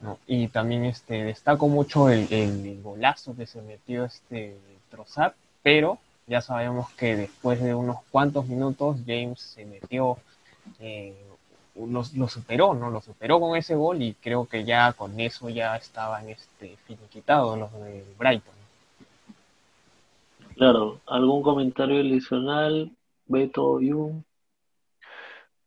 ¿no? 0.00 0.20
Y 0.28 0.46
también 0.46 0.84
este, 0.84 1.24
destaco 1.24 1.66
mucho 1.66 2.08
el, 2.08 2.80
golazo 2.84 3.34
que 3.34 3.46
se 3.46 3.60
metió 3.62 4.04
este 4.04 4.56
Trozar, 4.92 5.34
pero 5.60 5.98
ya 6.28 6.40
sabemos 6.40 6.88
que 6.90 7.16
después 7.16 7.60
de 7.60 7.74
unos 7.74 7.96
cuantos 8.12 8.46
minutos 8.46 8.98
James 9.04 9.40
se 9.40 9.64
metió 9.64 10.18
eh, 10.78 11.16
lo, 11.74 12.28
superó, 12.28 12.74
¿no? 12.74 12.90
Lo 12.90 13.00
superó 13.00 13.40
con 13.40 13.56
ese 13.56 13.74
gol 13.74 14.02
y 14.02 14.14
creo 14.14 14.46
que 14.46 14.64
ya 14.64 14.92
con 14.92 15.18
eso 15.18 15.48
ya 15.48 15.74
estaban 15.74 16.28
este, 16.28 16.76
finiquitados 16.86 17.58
los 17.58 17.72
de 17.72 18.04
Brighton. 18.16 18.54
Claro, 20.54 21.00
¿algún 21.06 21.42
comentario 21.42 22.00
adicional, 22.00 22.92
Beto, 23.26 23.78
Jung? 23.80 24.22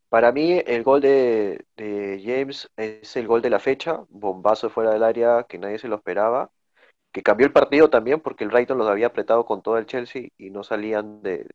Para 0.10 0.32
mí 0.32 0.62
el 0.66 0.84
gol 0.84 1.02
de, 1.02 1.66
James 2.24 2.70
es 2.78 3.16
el 3.16 3.28
gol 3.28 3.42
de 3.42 3.52
la 3.52 3.60
fecha, 3.60 4.04
bombazo 4.10 4.70
fuera 4.70 4.92
del 4.92 5.04
área 5.04 5.44
que 5.44 5.60
nadie 5.60 5.78
se 5.78 5.88
lo 5.88 5.98
esperaba, 5.98 6.52
que 7.12 7.24
cambió 7.24 7.48
el 7.48 7.54
partido 7.54 7.90
también 7.90 8.22
porque 8.22 8.44
el 8.44 8.50
Brighton 8.52 8.78
los 8.78 8.90
había 8.90 9.08
apretado 9.08 9.46
con 9.46 9.62
todo 9.62 9.78
el 9.78 9.86
Chelsea 9.86 10.30
y 10.38 10.50
no 10.52 10.64
salían 10.64 11.22
de, 11.22 11.48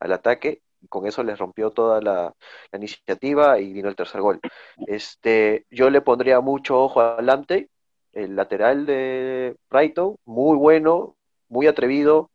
al 0.00 0.12
ataque 0.12 0.62
con 0.88 1.06
eso 1.06 1.22
les 1.22 1.38
rompió 1.38 1.70
toda 1.70 2.00
la, 2.00 2.34
iniciativa 2.72 3.58
y 3.60 3.72
vino 3.72 3.88
el 3.88 3.96
tercer 3.96 4.20
gol. 4.20 4.40
Este, 4.86 5.66
yo 5.70 5.90
le 5.90 6.00
pondría 6.00 6.40
mucho 6.40 6.82
ojo 6.82 7.00
adelante, 7.00 7.70
el 8.12 8.36
lateral 8.36 8.86
de 8.86 9.56
Brighton, 9.70 10.16
muy 10.24 10.56
bueno, 10.56 11.16
muy 11.48 11.66
atrevido, 11.66 12.30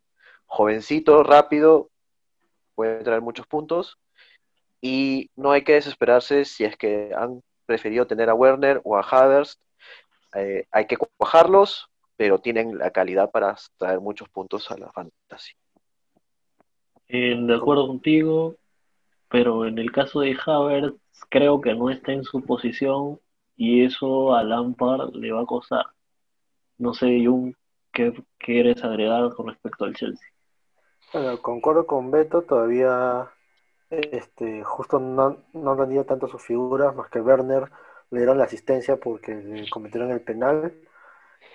jovencito, 0.46 1.24
rápido, 1.24 1.90
puede 2.80 3.04
traer 3.04 3.20
muchos 3.20 3.46
puntos 3.46 3.98
y 4.80 5.30
no 5.36 5.52
hay 5.52 5.66
que 5.66 5.74
desesperarse 5.74 6.46
si 6.46 6.64
es 6.64 6.78
que 6.78 7.12
han 7.14 7.42
preferido 7.66 8.08
tener 8.08 8.30
a 8.30 8.34
Werner 8.34 8.80
o 8.86 8.96
a 8.96 9.02
Havertz, 9.02 9.60
eh, 10.34 10.66
hay 10.72 10.88
que 10.88 10.96
cuajarlos, 10.96 11.90
pero 12.16 12.40
tienen 12.40 12.78
la 12.78 12.90
calidad 12.92 13.32
para 13.32 13.58
traer 13.76 14.00
muchos 14.00 14.30
puntos 14.30 14.72
a 14.72 14.78
la 14.78 14.90
fantasy. 14.94 15.52
Eh, 17.10 17.36
de 17.38 17.54
acuerdo 17.54 17.86
contigo, 17.88 18.56
pero 19.28 19.66
en 19.66 19.78
el 19.78 19.92
caso 19.92 20.22
de 20.22 20.38
Havertz 20.46 20.98
creo 21.28 21.60
que 21.60 21.76
no 21.76 21.90
está 21.90 22.14
en 22.14 22.24
su 22.24 22.46
posición 22.46 23.20
y 23.58 23.84
eso 23.84 24.34
a 24.34 24.44
Lampard 24.46 25.14
le 25.16 25.34
va 25.34 25.42
a 25.42 25.46
costar. 25.46 25.86
No 26.78 26.94
sé, 26.94 27.26
Jung, 27.26 27.54
¿qué 27.92 28.14
quieres 28.38 28.82
agregar 28.86 29.34
con 29.34 29.50
respecto 29.50 29.84
al 29.84 29.96
Chelsea? 29.96 30.30
Bueno, 31.14 31.42
concuerdo 31.42 31.88
con 31.88 32.12
Beto, 32.12 32.44
todavía 32.44 33.32
este, 33.90 34.64
justo 34.64 35.00
no, 35.00 35.38
no 35.54 35.72
han 35.72 35.78
tenido 35.78 36.06
tanto 36.06 36.28
sus 36.28 36.42
figuras, 36.44 36.96
más 36.96 37.10
que 37.10 37.22
Werner 37.22 37.72
le 38.12 38.20
dieron 38.20 38.38
la 38.38 38.46
asistencia 38.46 38.98
porque 38.98 39.36
le 39.36 39.70
cometieron 39.70 40.12
el 40.12 40.22
penal. 40.22 40.74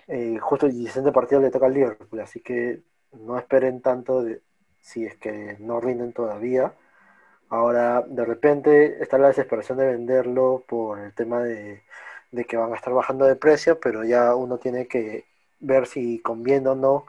Eh, 0.09 0.39
justo 0.41 0.67
el 0.67 0.73
siguiente 0.73 1.13
partido 1.13 1.41
le 1.41 1.51
toca 1.51 1.67
al 1.67 1.75
Liverpool, 1.75 2.21
así 2.21 2.41
que 2.41 2.83
no 3.13 3.39
esperen 3.39 3.81
tanto 3.83 4.23
de, 4.25 4.43
si 4.81 5.07
es 5.07 5.17
que 5.19 5.57
no 5.61 5.81
rinden 5.81 6.13
todavía. 6.13 6.75
Ahora, 7.49 8.03
de 8.03 8.25
repente 8.25 9.03
está 9.03 9.19
la 9.19 9.29
desesperación 9.29 9.79
de 9.79 9.87
venderlo 9.87 10.65
por 10.69 10.99
el 11.01 11.15
tema 11.15 11.41
de, 11.43 11.85
que 12.49 12.57
van 12.57 12.73
a 12.73 12.77
estar 12.77 12.93
bajando 12.93 13.27
de 13.27 13.37
precio, 13.37 13.81
pero 13.81 14.05
ya 14.05 14.35
uno 14.35 14.59
tiene 14.59 14.89
que 14.89 15.27
ver 15.61 15.87
si 15.87 16.21
conviene 16.23 16.71
o 16.71 16.75
no 16.75 17.07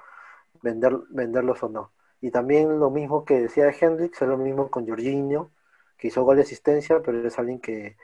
vender, 0.61 0.93
venderlos 1.09 1.63
o 1.63 1.69
no. 1.69 1.94
Y 2.21 2.31
también 2.31 2.79
lo 2.79 2.89
mismo 2.89 3.25
que 3.25 3.41
decía 3.41 3.69
Hendrix, 3.69 4.21
es 4.21 4.27
lo 4.27 4.37
mismo 4.37 4.69
con 4.69 4.87
Jorginho, 4.87 5.51
que 5.97 6.07
hizo 6.07 6.23
gol 6.23 6.37
de 6.37 6.43
asistencia, 6.43 7.01
pero 7.01 7.25
es 7.27 7.37
alguien 7.37 7.59
que 7.59 7.97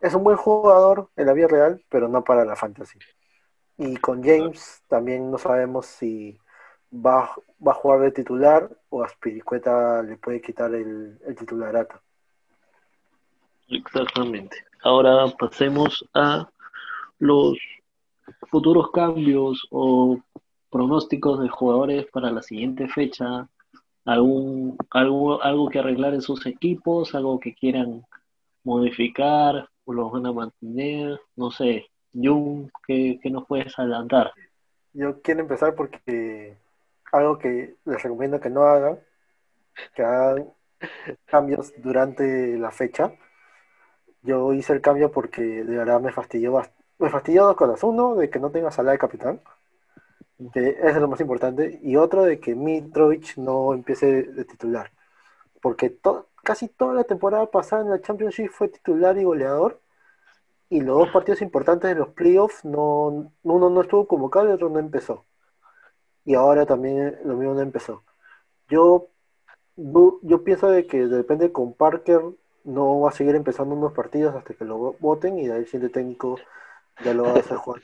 es 0.00 0.14
un 0.14 0.24
buen 0.24 0.36
jugador 0.36 1.10
en 1.16 1.26
la 1.26 1.32
vida 1.32 1.48
real, 1.48 1.82
pero 1.88 2.08
no 2.08 2.22
para 2.24 2.44
la 2.44 2.56
fantasy. 2.56 2.98
Y 3.78 3.96
con 3.96 4.22
James 4.22 4.82
también 4.88 5.30
no 5.30 5.38
sabemos 5.38 5.86
si 5.86 6.38
va, 6.92 7.30
va 7.66 7.72
a 7.72 7.74
jugar 7.74 8.00
de 8.00 8.12
titular 8.12 8.70
o 8.88 9.02
a 9.02 9.08
Spiricueta 9.08 10.02
le 10.02 10.16
puede 10.16 10.40
quitar 10.40 10.74
el, 10.74 11.18
el 11.26 11.34
titularato. 11.34 12.00
Exactamente. 13.68 14.64
Ahora 14.82 15.26
pasemos 15.38 16.08
a 16.14 16.48
los 17.18 17.58
futuros 18.48 18.90
cambios 18.92 19.66
o 19.70 20.18
pronósticos 20.70 21.40
de 21.40 21.48
jugadores 21.48 22.06
para 22.12 22.30
la 22.30 22.42
siguiente 22.42 22.88
fecha. 22.88 23.48
¿Algún, 24.04 24.76
algo, 24.90 25.42
algo 25.42 25.68
que 25.68 25.80
arreglar 25.80 26.14
en 26.14 26.22
sus 26.22 26.46
equipos, 26.46 27.14
algo 27.14 27.40
que 27.40 27.54
quieran 27.54 28.04
modificar 28.62 29.68
o 29.84 29.92
los 29.92 30.12
van 30.12 30.26
a 30.26 30.32
mantener, 30.32 31.20
no 31.36 31.50
sé. 31.50 31.86
Jung, 32.12 32.70
¿qué, 32.86 33.18
qué 33.22 33.30
nos 33.30 33.46
puedes 33.46 33.78
adelantar? 33.78 34.32
Yo 34.92 35.20
quiero 35.22 35.40
empezar 35.40 35.74
porque 35.74 36.56
algo 37.12 37.38
que 37.38 37.76
les 37.84 38.02
recomiendo 38.02 38.40
que 38.40 38.50
no 38.50 38.62
hagan, 38.62 38.98
que 39.94 40.02
hagan 40.02 40.48
cambios 41.24 41.72
durante 41.78 42.56
la 42.58 42.70
fecha. 42.70 43.12
Yo 44.22 44.52
hice 44.52 44.72
el 44.72 44.80
cambio 44.80 45.10
porque 45.12 45.42
de 45.42 45.76
verdad 45.76 46.00
me 46.00 46.12
fastidió, 46.12 46.60
me 46.98 47.10
fastidió 47.10 47.44
dos 47.44 47.56
cosas. 47.56 47.82
Uno, 47.84 48.14
de 48.16 48.28
que 48.30 48.40
no 48.40 48.50
tenga 48.50 48.70
sala 48.70 48.92
de 48.92 48.98
capitán, 48.98 49.40
que 50.52 50.76
es 50.80 50.96
lo 50.96 51.08
más 51.08 51.20
importante, 51.20 51.80
y 51.82 51.96
otro, 51.96 52.24
de 52.24 52.40
que 52.40 52.54
Mitrovic 52.54 53.36
no 53.38 53.74
empiece 53.74 54.22
de 54.24 54.44
titular. 54.44 54.92
Porque 55.60 55.98
casi 56.44 56.68
toda 56.68 56.94
la 56.94 57.04
temporada 57.04 57.50
pasada 57.50 57.82
en 57.82 57.90
la 57.90 58.00
Championship 58.00 58.50
fue 58.50 58.68
titular 58.68 59.18
y 59.18 59.24
goleador, 59.24 59.80
y 60.68 60.80
los 60.80 60.98
dos 60.98 61.10
partidos 61.10 61.42
importantes 61.42 61.90
de 61.90 61.96
los 61.96 62.08
playoffs, 62.10 62.64
no, 62.64 63.32
uno 63.42 63.70
no 63.70 63.80
estuvo 63.82 64.06
convocado 64.08 64.48
y 64.48 64.52
otro 64.52 64.68
no 64.68 64.78
empezó 64.80 65.24
y 66.26 66.34
ahora 66.34 66.66
también 66.66 67.18
lo 67.24 67.36
mismo 67.36 67.54
no 67.54 67.60
empezó. 67.62 68.04
Yo, 68.68 69.08
yo 69.76 70.44
pienso 70.44 70.68
de 70.68 70.86
que 70.86 71.06
depende 71.06 71.52
con 71.52 71.72
Parker 71.72 72.20
no 72.64 73.00
va 73.00 73.10
a 73.10 73.12
seguir 73.12 73.36
empezando 73.36 73.76
unos 73.76 73.92
partidos 73.92 74.34
hasta 74.34 74.54
que 74.54 74.64
lo 74.64 74.96
voten 74.98 75.38
y 75.38 75.46
de 75.46 75.54
ahí 75.54 75.60
el 75.60 75.66
siguiente 75.66 75.94
técnico 75.94 76.36
ya 77.04 77.14
lo 77.14 77.24
va 77.24 77.30
a 77.30 77.38
hacer 77.38 77.56
jugar. 77.56 77.82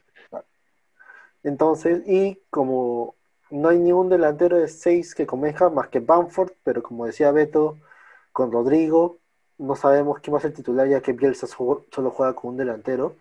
Entonces, 1.45 2.03
y 2.07 2.41
como 2.51 3.17
no 3.51 3.69
hay 3.69 3.79
ningún 3.79 4.09
delantero 4.09 4.59
de 4.59 4.69
seis 4.69 5.15
que 5.15 5.27
convenja 5.27 5.71
más 5.71 5.89
que 5.89 6.01
Bamford, 6.01 6.53
pero 6.65 6.83
como 6.83 7.07
decía 7.07 7.33
Beto, 7.33 7.79
con 8.33 8.53
Rodrigo 8.53 9.19
no 9.59 9.77
sabemos 9.77 10.21
quién 10.21 10.35
va 10.35 10.39
a 10.39 10.43
ser 10.43 10.55
titular 10.55 10.89
ya 10.89 11.03
que 11.03 11.13
Bielsa 11.13 11.47
solo 11.47 12.11
juega 12.11 12.35
con 12.35 12.53
un 12.53 12.57
delantero. 12.57 13.17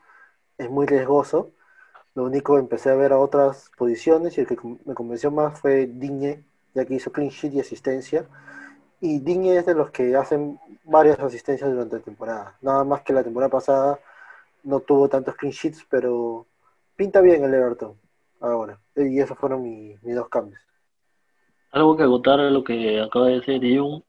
Es 0.58 0.70
muy 0.70 0.86
riesgoso. 0.88 1.52
Lo 2.16 2.24
único 2.26 2.58
empecé 2.58 2.90
a 2.92 2.96
ver 2.96 3.14
a 3.14 3.20
otras 3.20 3.72
posiciones 3.78 4.38
y 4.38 4.42
el 4.42 4.48
que 4.48 4.58
me 4.86 4.96
convenció 4.96 5.32
más 5.32 5.60
fue 5.60 5.88
Digne, 5.88 6.44
ya 6.74 6.86
que 6.86 6.96
hizo 6.96 7.12
clean 7.12 7.30
sheet 7.30 7.54
y 7.54 7.60
asistencia. 7.62 8.26
Y 9.02 9.20
Digne 9.20 9.58
es 9.58 9.66
de 9.66 9.76
los 9.76 9.92
que 9.92 10.16
hacen 10.16 10.60
varias 10.86 11.20
asistencias 11.20 11.70
durante 11.72 11.98
la 11.98 12.04
temporada. 12.04 12.58
Nada 12.62 12.84
más 12.84 13.02
que 13.04 13.14
la 13.14 13.24
temporada 13.24 13.52
pasada 13.52 14.00
no 14.64 14.80
tuvo 14.82 15.10
tantos 15.10 15.36
clean 15.36 15.54
sheets, 15.54 15.86
pero 15.90 16.46
pinta 16.96 17.22
bien 17.22 17.44
el 17.44 17.54
Everton 17.54 18.02
ahora. 18.42 18.80
Y 18.96 19.20
esos 19.20 19.38
fueron 19.38 19.64
mis 19.64 20.02
dos 20.16 20.30
cambios. 20.30 20.62
Algo 21.72 21.96
que 21.96 22.04
agotar 22.04 22.40
a 22.40 22.50
lo 22.50 22.64
que 22.64 23.00
acaba 23.00 23.28
de 23.28 23.40
decir 23.40 23.62
Jung. 23.62 24.04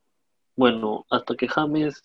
Bueno, 0.56 1.06
hasta 1.10 1.36
que 1.36 1.48
James 1.48 2.02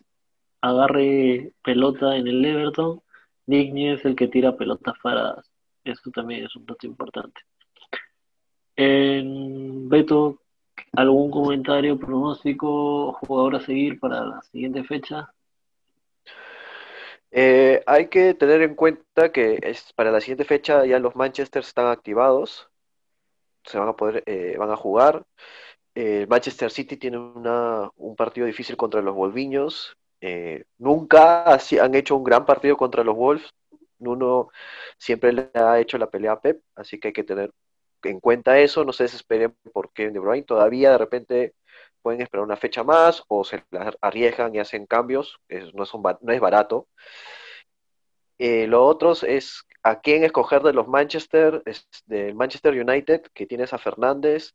agarre 0.61 1.53
pelota 1.63 2.15
en 2.15 2.27
el 2.27 2.45
Everton, 2.45 3.01
Digne 3.45 3.93
es 3.93 4.05
el 4.05 4.15
que 4.15 4.27
tira 4.27 4.55
pelotas 4.55 4.95
paradas. 5.01 5.49
Eso 5.83 6.11
también 6.11 6.45
es 6.45 6.55
un 6.55 6.65
dato 6.65 6.85
importante. 6.85 7.41
En 8.75 9.89
Beto, 9.89 10.41
¿algún 10.93 11.31
comentario, 11.31 11.97
pronóstico, 11.97 13.13
jugador 13.13 13.55
a 13.55 13.59
seguir 13.61 13.99
para 13.99 14.25
la 14.25 14.41
siguiente 14.43 14.83
fecha? 14.83 15.33
Eh, 17.31 17.83
hay 17.85 18.07
que 18.07 18.33
tener 18.33 18.61
en 18.61 18.75
cuenta 18.75 19.31
que 19.31 19.59
es, 19.63 19.93
para 19.93 20.11
la 20.11 20.21
siguiente 20.21 20.45
fecha 20.45 20.85
ya 20.85 20.99
los 20.99 21.15
Manchester 21.15 21.61
están 21.61 21.87
activados, 21.87 22.69
se 23.65 23.77
van 23.79 23.89
a 23.89 23.95
poder, 23.95 24.23
eh, 24.25 24.55
van 24.57 24.71
a 24.71 24.77
jugar. 24.77 25.25
Eh, 25.95 26.27
Manchester 26.29 26.71
City 26.71 26.97
tiene 26.97 27.17
una, 27.19 27.89
un 27.95 28.15
partido 28.15 28.47
difícil 28.47 28.77
contra 28.77 29.01
los 29.01 29.15
Wolviños. 29.15 29.97
nunca 30.77 31.53
han 31.55 31.95
hecho 31.95 32.15
un 32.15 32.23
gran 32.23 32.45
partido 32.45 32.77
contra 32.77 33.03
los 33.03 33.15
Wolves, 33.15 33.53
Nuno 33.99 34.49
siempre 34.97 35.33
le 35.33 35.49
ha 35.53 35.79
hecho 35.79 35.97
la 35.97 36.09
pelea 36.09 36.33
a 36.33 36.41
Pep, 36.41 36.61
así 36.75 36.99
que 36.99 37.09
hay 37.09 37.13
que 37.13 37.23
tener 37.23 37.51
en 38.03 38.19
cuenta 38.19 38.59
eso, 38.59 38.85
no 38.85 38.93
se 38.93 39.03
desesperen 39.03 39.55
por 39.73 39.91
Kevin 39.93 40.13
De 40.13 40.19
Bruyne, 40.19 40.43
todavía 40.43 40.91
de 40.91 40.97
repente 40.97 41.55
pueden 42.01 42.21
esperar 42.21 42.45
una 42.45 42.57
fecha 42.57 42.83
más 42.83 43.23
o 43.27 43.43
se 43.43 43.63
arriesgan 44.01 44.55
y 44.55 44.59
hacen 44.59 44.85
cambios, 44.85 45.39
no, 45.73 45.83
es 45.83 45.91
no 46.21 46.33
es 46.33 46.39
barato. 46.39 46.87
Eh, 48.39 48.67
lo 48.67 48.85
otro 48.85 49.13
es 49.13 49.65
a 49.83 49.99
quién 50.01 50.23
escoger 50.23 50.61
de 50.61 50.73
los 50.73 50.87
Manchester, 50.87 51.63
del 52.05 52.35
Manchester 52.35 52.73
United, 52.73 53.23
que 53.33 53.45
tienes 53.47 53.73
a 53.73 53.77
Fernández, 53.77 54.53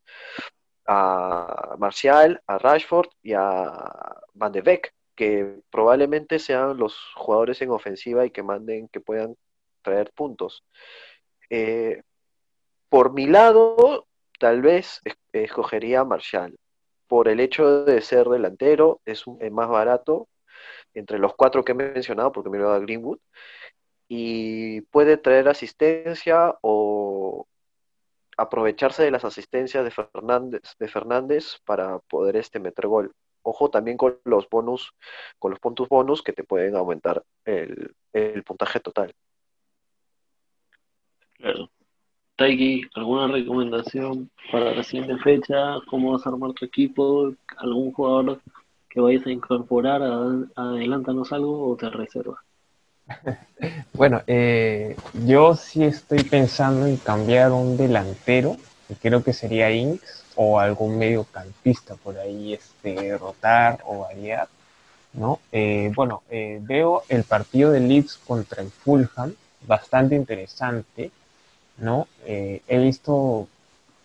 a 0.87 1.75
Marcial, 1.79 2.41
a 2.47 2.57
Rashford 2.57 3.09
y 3.21 3.33
a 3.33 4.15
Van 4.33 4.51
de 4.51 4.61
Beek 4.61 4.93
que 5.15 5.61
probablemente 5.69 6.39
sean 6.39 6.77
los 6.77 6.97
jugadores 7.15 7.61
en 7.61 7.69
ofensiva 7.69 8.25
y 8.25 8.31
que 8.31 8.43
manden, 8.43 8.87
que 8.87 8.99
puedan 8.99 9.35
traer 9.81 10.11
puntos. 10.13 10.63
Eh, 11.49 12.01
por 12.89 13.13
mi 13.13 13.27
lado, 13.27 14.07
tal 14.39 14.61
vez 14.61 15.01
escogería 15.31 16.01
a 16.01 16.05
Marshall. 16.05 16.57
Por 17.13 17.27
el 17.27 17.39
hecho 17.41 17.85
de 17.85 18.01
ser 18.01 18.25
delantero, 18.27 18.99
es, 19.05 19.25
más 19.51 19.69
barato 19.69 20.29
entre 20.95 21.19
los 21.19 21.35
cuatro 21.35 21.63
que 21.63 21.73
he 21.73 21.75
mencionado, 21.75 22.31
porque 22.31 22.49
me 22.49 22.57
lo 22.57 22.71
da 22.71 22.79
Greenwood, 22.79 23.19
y 24.07 24.81
puede 24.81 25.17
traer 25.17 25.47
asistencia 25.47 26.57
o 26.61 27.45
aprovecharse 28.35 29.03
de 29.03 29.11
las 29.11 29.25
asistencias 29.25 29.83
de 29.83 29.91
Fernández, 29.91 30.63
de 30.79 30.87
Fernández 30.87 31.59
para 31.65 31.99
poder 31.99 32.35
este, 32.35 32.59
meter 32.59 32.87
gol. 32.87 33.13
Ojo 33.43 33.69
también 33.69 33.95
con 33.95 34.19
los 34.23 34.49
bonus, 34.49 34.95
con 35.37 35.51
los 35.51 35.59
puntos 35.59 35.87
bonus 35.89 36.23
que 36.23 36.33
te 36.33 36.43
pueden 36.43 36.75
aumentar 36.75 37.23
el, 37.45 37.93
puntaje 38.43 38.79
total. 38.79 39.13
Claro. 41.33 41.69
Taiki, 42.43 42.81
¿alguna 42.95 43.27
recomendación 43.27 44.29
para 44.51 44.75
la 44.75 44.83
siguiente 44.83 45.15
fecha? 45.23 45.75
¿Cómo 45.89 46.11
vas 46.11 46.25
a 46.25 46.29
armar 46.29 46.51
tu 46.51 46.65
equipo? 46.65 47.33
¿Algún 47.55 47.93
jugador 47.93 48.41
que 48.89 48.99
vayas 48.99 49.25
a 49.25 49.31
incorporar? 49.31 50.01
¿Adelántanos 50.53 51.31
algo 51.31 51.69
o 51.69 51.77
te 51.77 51.89
reservas? 51.89 52.41
bueno, 53.93 54.23
eh, 54.27 54.97
yo 55.25 55.55
sí 55.55 55.85
estoy 55.85 56.21
pensando 56.23 56.85
en 56.85 56.97
cambiar 56.97 57.53
un 57.53 57.77
delantero, 57.77 58.57
que 58.89 58.95
creo 58.95 59.23
que 59.23 59.31
sería 59.31 59.71
Inks, 59.71 60.25
o 60.35 60.59
algún 60.59 60.97
mediocampista 60.97 61.95
por 61.95 62.17
ahí 62.17 62.55
este, 62.55 63.17
rotar 63.17 63.79
o 63.85 63.99
variar, 63.99 64.49
¿no? 65.13 65.39
Eh, 65.53 65.93
bueno, 65.95 66.23
eh, 66.29 66.59
veo 66.61 67.03
el 67.07 67.23
partido 67.23 67.71
de 67.71 67.79
Leeds 67.79 68.17
contra 68.17 68.61
el 68.61 68.69
Fulham 68.69 69.33
bastante 69.65 70.15
interesante, 70.15 71.09
¿no? 71.77 72.07
Eh, 72.25 72.61
he 72.67 72.77
visto 72.77 73.47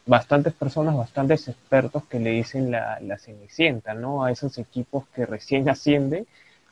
bastantes 0.06 0.54
personas, 0.54 0.96
bastantes 0.96 1.48
expertos 1.48 2.04
que 2.04 2.18
le 2.18 2.30
dicen 2.30 2.70
la, 2.70 2.98
la 3.00 3.18
cenicienta, 3.18 3.94
¿no? 3.94 4.24
A 4.24 4.32
esos 4.32 4.56
equipos 4.58 5.04
que 5.14 5.26
recién 5.26 5.68
ascienden, 5.70 6.26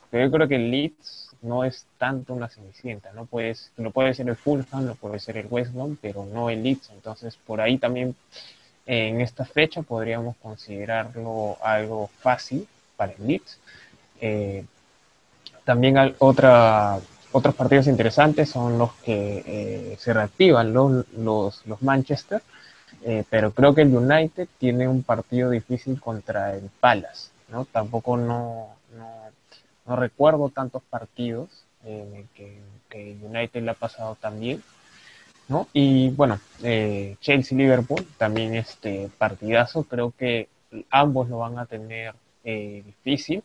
pero 0.09 0.25
yo 0.25 0.31
creo 0.31 0.47
que 0.47 0.55
el 0.55 0.71
Leeds 0.71 1.27
no 1.41 1.63
es 1.63 1.85
tanto 1.97 2.33
una 2.33 2.49
cenicienta, 2.49 3.11
¿no? 3.13 3.25
Puedes, 3.25 3.71
lo 3.77 3.91
puede 3.91 4.13
ser 4.13 4.27
el 4.29 4.35
Fulham, 4.35 4.85
lo 4.85 4.95
puede 4.95 5.19
ser 5.19 5.37
el 5.37 5.47
West 5.49 5.75
Ham, 5.77 5.97
pero 6.01 6.25
no 6.25 6.49
el 6.49 6.63
Leeds, 6.63 6.89
entonces 6.91 7.37
por 7.45 7.61
ahí 7.61 7.77
también 7.77 8.15
en 8.85 9.21
esta 9.21 9.45
fecha 9.45 9.81
podríamos 9.81 10.37
considerarlo 10.37 11.57
algo 11.61 12.09
fácil 12.21 12.67
para 12.95 13.11
el 13.11 13.27
Leeds. 13.27 13.59
Eh, 14.21 14.65
también 15.65 15.97
hay 15.97 16.15
otra, 16.19 16.99
otros 17.31 17.55
partidos 17.55 17.87
interesantes 17.87 18.49
son 18.49 18.77
los 18.77 18.93
que 18.95 19.43
eh, 19.45 19.95
se 19.99 20.13
reactivan 20.13 20.73
los, 20.73 21.05
los, 21.15 21.81
Manchester, 21.81 22.41
eh, 23.03 23.23
pero 23.29 23.51
creo 23.51 23.75
que 23.75 23.81
el 23.81 23.95
United 23.95 24.47
tiene 24.57 24.87
un 24.87 25.03
partido 25.03 25.49
difícil 25.49 25.99
contra 25.99 26.55
el 26.55 26.69
Palace. 26.79 27.29
¿no? 27.49 27.65
Tampoco 27.65 28.17
no, 28.17 28.69
no, 29.85 29.95
recuerdo 29.95 30.49
tantos 30.49 30.83
partidos 30.89 31.49
que, 32.35 32.59
que 32.89 33.17
United 33.23 33.63
le 33.63 33.71
ha 33.71 33.75
pasado 33.75 34.15
tan 34.15 34.39
bien. 34.39 34.61
¿no? 35.47 35.67
Y 35.73 36.09
bueno, 36.09 36.39
eh, 36.63 37.15
Chelsea-Liverpool, 37.21 38.05
también 38.17 38.55
este 38.55 39.09
partidazo, 39.17 39.83
creo 39.83 40.13
que 40.17 40.49
ambos 40.89 41.29
lo 41.29 41.39
van 41.39 41.57
a 41.57 41.65
tener 41.65 42.13
eh, 42.43 42.83
difícil. 42.85 43.43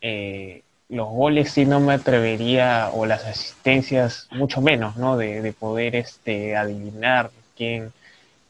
Eh, 0.00 0.62
los 0.90 1.08
goles 1.08 1.52
sí 1.52 1.64
no 1.64 1.80
me 1.80 1.94
atrevería, 1.94 2.90
o 2.92 3.06
las 3.06 3.24
asistencias 3.24 4.28
mucho 4.32 4.60
menos, 4.60 4.96
¿no? 4.96 5.16
De, 5.16 5.54
poder 5.58 5.96
este, 5.96 6.56
adivinar 6.56 7.30
quién, 7.56 7.92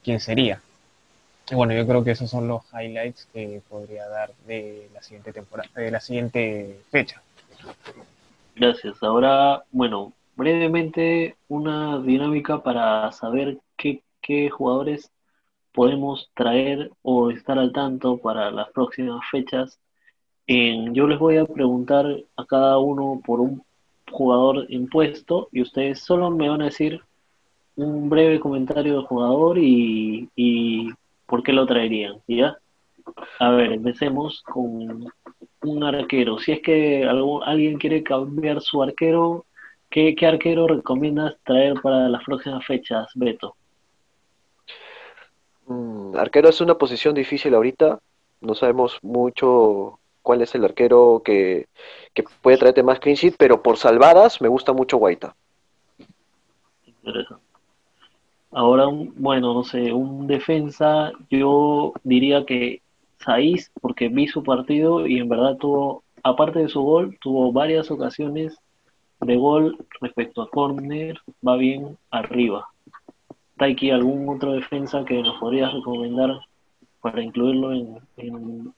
quién 0.02 0.20
sería. 0.20 0.60
bueno, 1.52 1.74
yo 1.74 1.86
creo 1.86 2.02
que 2.02 2.12
esos 2.12 2.30
son 2.30 2.48
los 2.48 2.62
highlights 2.72 3.28
que 3.32 3.60
podría 3.68 4.08
dar 4.08 4.30
de 4.46 4.88
la 4.94 5.02
siguiente 5.02 5.32
temporada, 5.32 5.68
de 5.74 5.90
la 5.90 6.00
siguiente 6.00 6.80
fecha. 6.90 7.22
Gracias. 8.56 9.02
Ahora, 9.02 9.64
bueno, 9.70 10.12
brevemente 10.36 11.36
una 11.48 11.98
dinámica 12.00 12.62
para 12.62 13.12
saber 13.12 13.58
qué, 13.76 14.02
jugadores 14.50 15.10
podemos 15.72 16.30
traer 16.34 16.90
o 17.02 17.30
estar 17.30 17.58
al 17.58 17.72
tanto 17.72 18.18
para 18.18 18.50
las 18.50 18.70
próximas 18.70 19.20
fechas. 19.30 19.78
Yo 20.46 21.06
les 21.06 21.18
voy 21.18 21.36
a 21.36 21.44
preguntar 21.44 22.06
a 22.36 22.44
cada 22.44 22.78
uno 22.78 23.20
por 23.24 23.40
un 23.40 23.62
jugador 24.10 24.66
impuesto 24.68 25.48
y 25.52 25.62
ustedes 25.62 26.00
solo 26.00 26.30
me 26.30 26.48
van 26.48 26.62
a 26.62 26.66
decir 26.66 27.00
un 27.76 28.08
breve 28.10 28.40
comentario 28.40 28.94
del 28.94 29.06
jugador 29.06 29.58
y, 29.58 30.28
y 30.34 30.90
por 31.26 31.42
qué 31.42 31.52
lo 31.52 31.66
traerían, 31.66 32.16
¿ya? 32.26 32.58
A 33.38 33.50
ver, 33.50 33.72
empecemos 33.72 34.42
con 34.42 35.06
un 35.62 35.84
arquero. 35.84 36.38
Si 36.38 36.52
es 36.52 36.60
que 36.60 37.04
alguien 37.04 37.78
quiere 37.78 38.02
cambiar 38.02 38.60
su 38.60 38.82
arquero, 38.82 39.46
¿Qué, 39.90 40.14
arquero 40.24 40.68
recomiendas 40.68 41.36
traer 41.44 41.74
para 41.82 42.08
las 42.08 42.22
próximas 42.22 42.64
fechas, 42.64 43.08
Beto? 43.16 43.56
Mm, 45.66 46.16
arquero 46.16 46.48
es 46.48 46.60
una 46.60 46.78
posición 46.78 47.12
difícil 47.12 47.54
ahorita. 47.54 47.98
No 48.40 48.54
sabemos 48.54 48.98
mucho 49.02 49.98
cuál 50.22 50.42
es 50.42 50.54
el 50.54 50.64
arquero 50.64 51.22
que, 51.24 51.66
puede 52.42 52.58
traerte 52.58 52.82
más 52.82 52.98
clean 52.98 53.16
pero 53.38 53.62
por 53.62 53.76
salvadas 53.76 54.40
me 54.40 54.48
gusta 54.48 54.72
mucho 54.72 54.98
Guaita. 54.98 55.34
Ahora, 58.52 58.86
bueno, 58.90 59.54
no 59.54 59.64
sé, 59.64 59.92
un 59.92 60.26
defensa, 60.26 61.12
yo 61.30 61.92
diría 62.02 62.44
que 62.44 62.82
Saiz, 63.18 63.70
porque 63.80 64.08
vi 64.08 64.26
su 64.26 64.42
partido 64.42 65.06
y 65.06 65.18
en 65.18 65.28
verdad 65.28 65.56
tuvo, 65.56 66.02
aparte 66.22 66.58
de 66.60 66.68
su 66.68 66.82
gol, 66.82 67.16
tuvo 67.20 67.52
varias 67.52 67.90
ocasiones 67.90 68.58
de 69.20 69.36
gol 69.36 69.76
respecto 70.00 70.42
a 70.42 70.50
corner 70.50 71.18
va 71.46 71.56
bien 71.56 71.96
arriba. 72.10 72.68
Taiki, 73.56 73.90
¿algún 73.90 74.28
otro 74.28 74.52
defensa 74.52 75.04
que 75.04 75.22
nos 75.22 75.38
podrías 75.38 75.72
recomendar 75.72 76.40
para 77.00 77.22
incluirlo 77.22 77.72
en, 77.72 78.74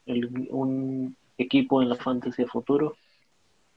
un 0.51 1.17
equipo 1.43 1.83
en 1.83 1.89
la 1.91 1.97
fantasy 1.97 2.45
futuro? 2.45 2.97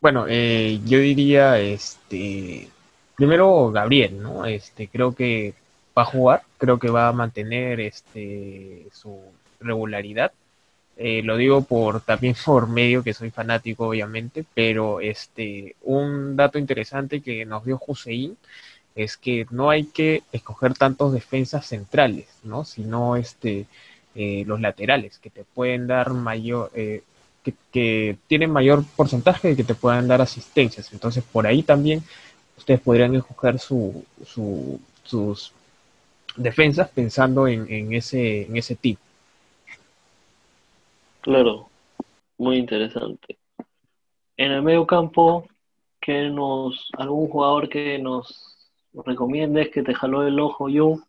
bueno, 0.06 0.26
eh, 0.30 0.80
yo 0.86 1.00
diría, 1.00 1.60
este, 1.60 2.70
primero 3.16 3.72
Gabriel, 3.72 4.22
¿no? 4.22 4.46
Este, 4.46 4.88
creo 4.88 5.16
que 5.16 5.56
va 5.98 6.04
a 6.04 6.06
jugar, 6.06 6.44
creo 6.60 6.78
que 6.78 6.90
va 6.92 7.08
a 7.08 7.12
mantener 7.12 7.80
este 7.80 8.86
su 8.94 9.20
regularidad. 9.60 10.32
Eh, 10.98 11.24
lo 11.24 11.38
digo 11.38 11.64
por 11.64 12.02
también 12.02 12.36
por 12.46 12.68
medio 12.70 13.04
que 13.04 13.16
soy 13.16 13.32
fanático 13.32 13.88
obviamente, 13.88 14.46
pero 14.54 15.00
este 15.02 15.76
un 15.82 16.36
dato 16.36 16.60
interesante 16.60 17.22
que 17.22 17.46
nos 17.46 17.66
dio 17.66 17.82
Hussein 17.88 18.38
es 18.96 19.18
que 19.18 19.48
no 19.50 19.72
hay 19.72 19.86
que 19.86 20.24
escoger 20.32 20.76
tantos 20.76 21.14
defensas 21.14 21.66
centrales, 21.66 22.28
¿no? 22.44 22.64
Sino 22.64 23.16
este 23.16 23.66
eh, 24.14 24.44
los 24.48 24.62
laterales 24.62 25.20
que 25.20 25.32
te 25.32 25.44
pueden 25.44 25.88
dar 25.88 26.14
mayor 26.14 26.72
eh, 26.76 27.02
que, 27.46 27.54
que, 27.72 28.18
tienen 28.28 28.52
mayor 28.52 28.84
porcentaje 28.98 29.50
de 29.50 29.56
que 29.56 29.64
te 29.64 29.76
puedan 29.76 30.08
dar 30.08 30.22
asistencias. 30.22 30.92
Entonces 30.92 31.24
por 31.24 31.48
ahí 31.48 31.64
también 31.64 32.04
ustedes 32.58 32.82
podrían 32.82 33.16
escoger 33.16 33.60
su, 33.60 34.04
su, 34.26 34.80
sus 35.04 35.54
defensas 36.36 36.90
pensando 36.90 37.48
en, 37.48 37.72
en 37.72 37.94
ese 37.94 38.44
en 38.44 38.58
ese 38.58 38.76
tip. 38.76 39.00
Claro, 41.22 41.70
muy 42.38 42.58
interesante. 42.58 43.38
En 44.38 44.52
el 44.52 44.62
medio 44.62 44.86
campo, 44.86 45.48
que 46.06 46.30
nos, 46.30 46.90
algún 46.98 47.30
jugador 47.30 47.68
que 47.68 47.98
nos 47.98 48.70
recomiendes 48.94 49.72
que 49.72 49.82
te 49.82 49.96
jaló 49.96 50.28
el 50.28 50.40
ojo 50.40 50.70
yo. 50.70 51.00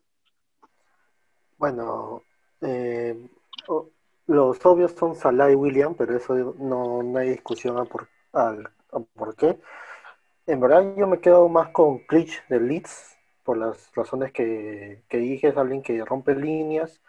Bueno, 1.58 2.22
eh, 2.62 3.14
los 4.26 4.64
obvios 4.66 4.92
son 4.92 5.14
Salah 5.14 5.50
y 5.50 5.54
William, 5.54 5.94
pero 5.94 6.16
eso 6.16 6.34
no, 6.58 7.16
hay 7.16 7.30
discusión 7.30 7.86
por, 7.86 8.08
al, 8.32 8.68
por 9.14 9.36
qué. 9.36 9.58
En 10.46 10.60
verdad 10.60 10.94
yo 10.96 11.06
me 11.06 11.20
quedo 11.20 11.48
más 11.48 11.70
con 11.70 11.98
Clich 12.00 12.46
de 12.48 12.60
Leeds, 12.60 13.16
por 13.44 13.58
las 13.58 13.92
razones 13.94 14.32
que, 14.32 15.02
que 15.08 15.18
dije, 15.18 15.48
es 15.48 15.56
alguien 15.56 15.82
que 15.82 16.04
rompe 16.04 16.34
líneas, 16.34 17.00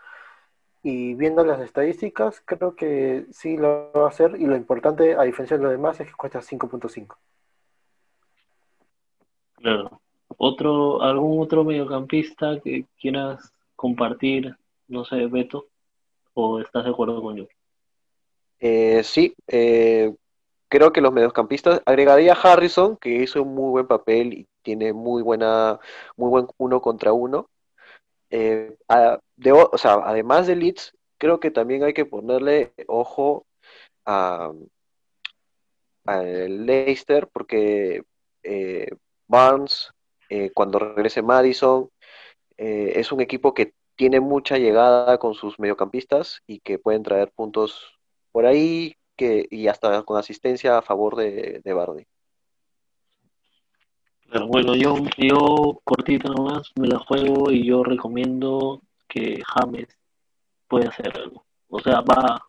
y 0.84 1.16
viendo 1.16 1.44
las 1.44 1.60
estadísticas, 1.60 2.42
creo 2.46 2.76
que 2.76 3.26
sí 3.32 3.58
lo 3.58 3.92
va 3.94 4.06
a 4.06 4.10
hacer, 4.10 4.36
y 4.40 4.46
lo 4.46 4.56
importante, 4.56 5.16
a 5.16 5.24
diferencia 5.24 5.58
de 5.58 5.64
lo 5.64 5.70
demás, 5.70 6.00
es 6.00 6.08
que 6.08 6.14
cuesta 6.14 6.40
5.5. 6.40 7.18
Claro. 9.56 10.02
Otro, 10.38 11.02
¿Algún 11.02 11.42
otro 11.42 11.64
mediocampista 11.64 12.60
que 12.62 12.86
quieras 13.00 13.52
compartir, 13.76 14.56
no 14.88 15.04
sé, 15.04 15.26
Beto? 15.26 15.68
¿O 16.40 16.60
estás 16.60 16.84
de 16.84 16.92
acuerdo 16.92 17.20
con 17.20 17.36
yo? 17.36 17.46
Eh, 18.60 19.02
sí, 19.04 19.34
eh, 19.48 20.14
creo 20.70 20.94
que 20.94 21.02
los 21.02 21.12
mediocampistas, 21.12 21.82
agregaría 21.84 22.34
a 22.34 22.36
Harrison, 22.36 22.96
que 22.96 23.10
hizo 23.10 23.42
un 23.42 23.56
muy 23.56 23.72
buen 23.72 23.88
papel 23.88 24.34
y 24.34 24.48
tiene 24.62 24.94
muy 24.94 25.24
buena, 25.24 25.80
muy 26.16 26.30
buen 26.30 26.48
uno 26.58 26.80
contra 26.80 27.12
uno. 27.12 27.50
Eh, 28.30 28.78
además 28.88 30.46
de 30.46 30.56
Leeds, 30.58 30.94
creo 31.18 31.40
que 31.40 31.50
también 31.50 31.84
hay 31.84 31.96
que 31.96 32.06
ponerle 32.06 32.72
ojo 32.86 33.48
a, 34.06 34.52
a 36.06 36.22
Leicester, 36.22 37.28
porque 37.34 38.04
eh, 38.44 38.92
Barnes, 39.28 39.92
cuando 40.54 40.78
regrese 40.78 41.24
Madison, 41.24 41.90
es 42.58 43.12
un 43.12 43.22
equipo 43.22 43.56
que 43.56 43.74
tiene 43.98 44.22
mucha 44.22 44.58
llegada 44.58 45.18
con 45.18 45.34
sus 45.34 45.60
mediocampistas 45.60 46.42
y 46.48 46.60
que 46.60 46.80
pueden 46.80 47.04
traer 47.04 47.32
puntos 47.32 48.00
por 48.32 48.46
ahí 48.46 48.96
que, 49.18 49.48
y 49.50 49.68
hasta 49.68 50.04
con 50.04 50.18
asistencia 50.18 50.78
a 50.78 50.82
favor 50.84 51.16
de, 51.16 51.62
de 51.64 51.74
Barney. 51.74 52.06
Pero 54.30 54.48
bueno, 54.48 54.76
yo, 54.76 54.96
yo 55.18 55.82
cortito 55.84 56.32
nomás 56.32 56.72
me 56.76 56.88
la 56.88 57.00
juego 57.00 57.52
y 57.52 57.66
yo 57.66 57.84
recomiendo 57.84 58.82
que 59.08 59.42
James 59.44 59.88
puede 60.68 60.88
hacer 60.88 61.12
algo. 61.18 61.46
O 61.70 61.80
sea, 61.80 62.02
va, 62.02 62.40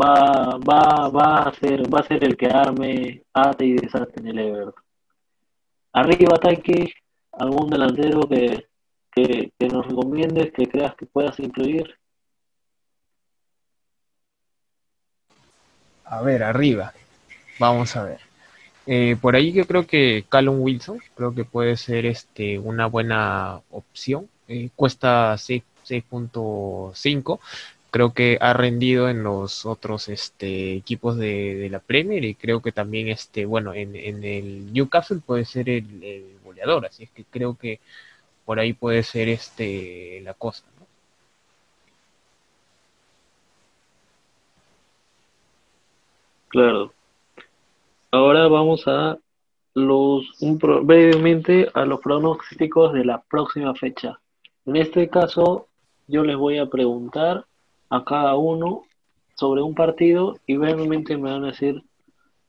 va, 0.00 0.58
va, 0.58 1.08
va 1.08 1.38
a 1.42 1.54
ser, 1.54 1.92
va 1.92 2.00
a 2.00 2.06
ser 2.06 2.22
el 2.22 2.36
que 2.36 2.46
arme, 2.46 3.22
ate 3.32 3.66
y 3.66 3.72
desate 3.74 4.20
en 4.20 4.28
el 4.28 4.38
Everton. 4.38 4.84
Arriba 5.94 6.36
ataque, 6.36 6.92
algún 7.32 7.70
delantero 7.70 8.28
que, 8.28 8.68
que, 9.14 9.52
nos 9.70 9.86
recomiendes, 9.86 10.52
que 10.52 10.66
creas 10.66 10.94
que 10.96 11.06
puedas 11.06 11.38
incluir. 11.38 11.96
A 16.04 16.22
ver, 16.22 16.42
arriba. 16.42 16.92
Vamos 17.58 17.96
a 17.96 18.04
ver. 18.04 18.20
Eh, 18.86 19.16
por 19.20 19.36
ahí 19.36 19.52
yo 19.52 19.66
creo 19.66 19.86
que 19.86 20.24
Callum 20.28 20.60
Wilson, 20.60 20.98
creo 21.14 21.34
que 21.34 21.44
puede 21.44 21.76
ser 21.76 22.06
este 22.06 22.58
una 22.58 22.86
buena 22.86 23.60
opción. 23.70 24.28
Eh, 24.48 24.70
cuesta 24.76 25.34
6.5. 25.34 27.40
Creo 27.90 28.12
que 28.12 28.38
ha 28.40 28.52
rendido 28.52 29.08
en 29.08 29.22
los 29.22 29.64
otros 29.64 30.08
este, 30.08 30.74
equipos 30.74 31.16
de, 31.16 31.54
de, 31.54 31.70
la 31.70 31.78
Premier 31.78 32.24
y 32.24 32.34
creo 32.34 32.60
que 32.60 32.72
también, 32.72 33.08
este, 33.08 33.46
bueno, 33.46 33.72
en, 33.72 33.94
en 33.94 34.24
el 34.24 34.72
Newcastle 34.72 35.20
puede 35.24 35.44
ser 35.44 35.70
el, 35.70 36.02
el, 36.02 36.24
goleador. 36.44 36.86
Así 36.86 37.04
es 37.04 37.10
que 37.10 37.24
creo 37.24 37.56
que 37.56 37.78
por 38.44 38.58
ahí 38.58 38.72
puede 38.72 39.02
ser 39.02 39.28
este 39.28 40.20
la 40.22 40.34
cosa. 40.34 40.64
¿no? 40.78 40.86
Claro. 46.48 46.92
Ahora 48.10 48.46
vamos 48.46 48.86
a 48.86 49.18
los 49.74 50.24
brevemente 50.82 51.68
a 51.74 51.84
los 51.84 52.00
pronósticos 52.00 52.92
de 52.92 53.04
la 53.04 53.20
próxima 53.22 53.74
fecha. 53.74 54.20
En 54.66 54.76
este 54.76 55.08
caso, 55.08 55.66
yo 56.06 56.22
les 56.22 56.36
voy 56.36 56.58
a 56.58 56.66
preguntar 56.66 57.44
a 57.90 58.04
cada 58.04 58.36
uno 58.36 58.84
sobre 59.34 59.62
un 59.62 59.74
partido 59.74 60.36
y 60.46 60.56
brevemente 60.56 61.16
me 61.16 61.32
van 61.32 61.44
a 61.44 61.48
decir 61.48 61.82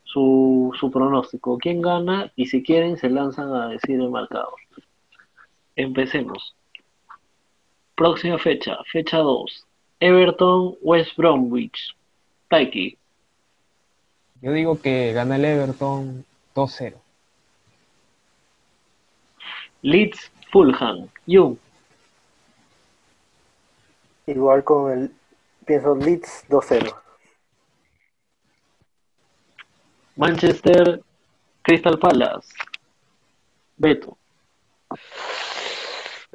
su, 0.03 0.71
su 0.79 0.91
pronóstico, 0.91 1.57
quién 1.57 1.81
gana 1.81 2.31
y 2.35 2.45
si 2.45 2.61
quieren 2.61 2.97
se 2.97 3.09
lanzan 3.09 3.53
a 3.55 3.69
decir 3.69 3.99
el 3.99 4.11
marcador. 4.11 4.53
Empecemos. 5.75 6.55
Próxima 7.95 8.37
fecha, 8.39 8.77
fecha 8.91 9.17
2. 9.17 9.65
Everton, 9.99 10.77
West 10.81 11.15
Bromwich. 11.17 11.95
Taiki. 12.49 12.97
Yo 14.41 14.51
digo 14.51 14.81
que 14.81 15.13
gana 15.13 15.37
el 15.37 15.45
Everton 15.45 16.25
2-0. 16.53 16.93
Leeds, 19.81 20.31
Fulham. 20.51 21.09
You. 21.25 21.57
Igual 24.27 24.63
con 24.63 24.91
el. 24.91 25.11
Pienso 25.65 25.95
Leeds 25.95 26.45
2-0. 26.49 26.95
Manchester, 30.15 31.01
Crystal 31.63 31.97
Palace. 31.97 32.53
Beto. 33.77 34.17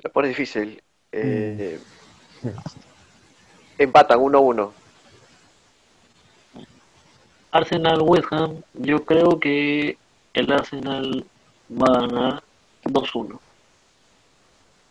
La 0.02 0.10
pone 0.10 0.28
difícil. 0.28 0.82
Eh, 1.12 1.78
mm. 2.42 2.48
Empatan 3.78 4.18
1-1. 4.18 4.72
Arsenal 7.52 8.02
West 8.02 8.32
Ham, 8.32 8.62
yo 8.74 9.04
creo 9.04 9.40
que 9.40 9.98
el 10.34 10.52
Arsenal 10.52 11.24
va 11.70 11.86
a 11.86 12.00
ganar 12.06 12.42
2-1. 12.84 13.38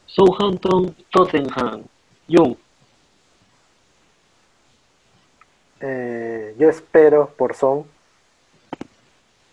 Southampton 0.05 0.95
Tottenham. 1.11 1.83
Young. 2.27 2.55
Eh, 5.81 6.55
yo 6.57 6.69
espero 6.69 7.29
por 7.37 7.55
Son, 7.55 7.85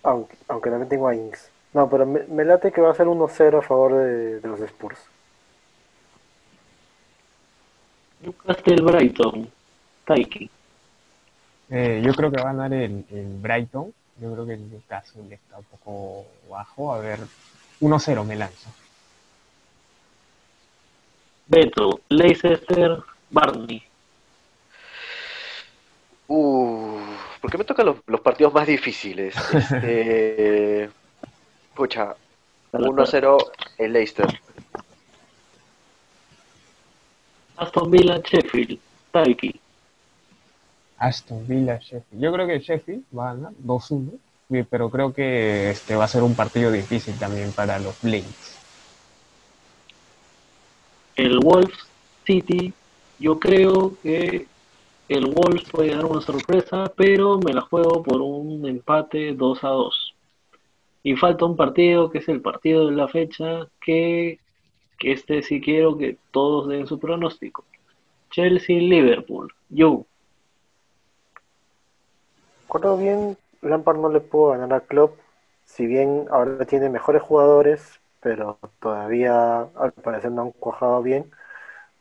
aunque, 0.02 0.36
aunque 0.48 0.70
también 0.70 0.88
tengo 0.88 1.08
a 1.08 1.14
Inks. 1.14 1.50
No, 1.72 1.88
pero 1.88 2.04
me, 2.04 2.24
me, 2.24 2.44
late 2.44 2.72
que 2.72 2.80
va 2.80 2.90
a 2.90 2.94
ser 2.94 3.06
1-0 3.06 3.58
a 3.58 3.62
favor 3.62 3.94
de, 3.94 4.40
de, 4.40 4.48
los 4.48 4.60
Spurs. 4.60 4.98
Newcastle 8.26 8.82
Brighton. 8.82 9.50
Taiki. 10.04 10.50
Eh, 11.70 12.02
yo 12.04 12.12
creo 12.12 12.30
que 12.30 12.36
va 12.42 12.50
a 12.50 12.52
ganar 12.52 12.72
el, 12.72 13.04
el, 13.10 13.38
Brighton. 13.40 13.92
Yo 14.20 14.32
creo 14.32 14.46
que 14.46 14.54
el 14.54 14.70
Newcastle 14.70 15.32
está 15.32 15.58
un 15.58 15.64
poco 15.64 16.26
bajo. 16.50 16.92
A 16.92 16.98
ver, 16.98 17.20
1-0 17.80 18.24
me 18.24 18.36
lanzo. 18.36 18.68
Beto, 21.46 22.00
Leicester, 22.08 22.98
Barney. 23.30 23.82
Uh, 26.28 26.98
¿por 27.40 27.50
qué 27.52 27.58
me 27.58 27.64
tocan 27.64 27.86
los, 27.86 27.96
los 28.06 28.20
partidos 28.20 28.52
más 28.52 28.66
difíciles? 28.66 29.36
Este, 29.52 30.90
pucha, 31.74 32.16
1-0 32.72 33.52
el 33.78 33.92
Leicester. 33.92 34.40
Aston 37.56 37.90
Villa, 37.90 38.20
Sheffield, 38.22 38.78
Taiki. 39.10 39.60
Aston 40.98 41.46
Villa, 41.46 41.78
Sheffield. 41.78 42.22
Yo 42.22 42.32
creo 42.32 42.46
que 42.46 42.58
Sheffield 42.60 43.04
va 43.16 43.30
a 43.30 43.34
ganar 43.34 43.52
2-1. 43.64 44.18
pero 44.70 44.90
creo 44.90 45.12
que 45.12 45.70
este 45.70 45.96
va 45.96 46.04
a 46.04 46.08
ser 46.08 46.22
un 46.22 46.34
partido 46.34 46.70
difícil 46.70 47.18
también 47.18 47.52
para 47.52 47.78
los 47.78 48.00
Blades. 48.02 48.56
El 51.16 51.38
Wolves 51.38 51.78
City, 52.24 52.72
yo 53.18 53.38
creo 53.38 53.94
que 54.02 54.46
el 55.08 55.26
Wolves 55.26 55.64
puede 55.70 55.94
dar 55.94 56.04
una 56.04 56.20
sorpresa, 56.20 56.92
pero 56.96 57.38
me 57.38 57.52
la 57.52 57.62
juego 57.62 58.02
por 58.02 58.20
un 58.20 58.66
empate 58.66 59.32
2 59.32 59.64
a 59.64 59.68
2. 59.68 60.14
Y 61.04 61.14
falta 61.14 61.44
un 61.44 61.56
partido 61.56 62.10
que 62.10 62.18
es 62.18 62.28
el 62.28 62.40
partido 62.40 62.86
de 62.86 62.96
la 62.96 63.06
fecha 63.06 63.68
que, 63.80 64.40
que 64.98 65.12
este 65.12 65.42
sí 65.42 65.60
quiero 65.60 65.96
que 65.96 66.16
todos 66.30 66.68
den 66.68 66.86
su 66.86 66.98
pronóstico. 66.98 67.64
Chelsea-Liverpool. 68.30 69.52
Yo. 69.68 70.04
Recuerdo 72.62 72.96
bien, 72.96 73.36
Lampard 73.62 73.98
no 73.98 74.08
le 74.08 74.20
pudo 74.20 74.50
ganar 74.50 74.72
a 74.74 74.80
Klopp, 74.80 75.18
si 75.64 75.86
bien 75.86 76.26
ahora 76.30 76.64
tiene 76.64 76.88
mejores 76.88 77.22
jugadores, 77.22 78.00
pero 78.20 78.58
todavía 78.80 79.60
al 79.60 79.92
parecer 79.92 80.32
no 80.32 80.42
han 80.42 80.50
cuajado 80.50 81.02
bien. 81.02 81.30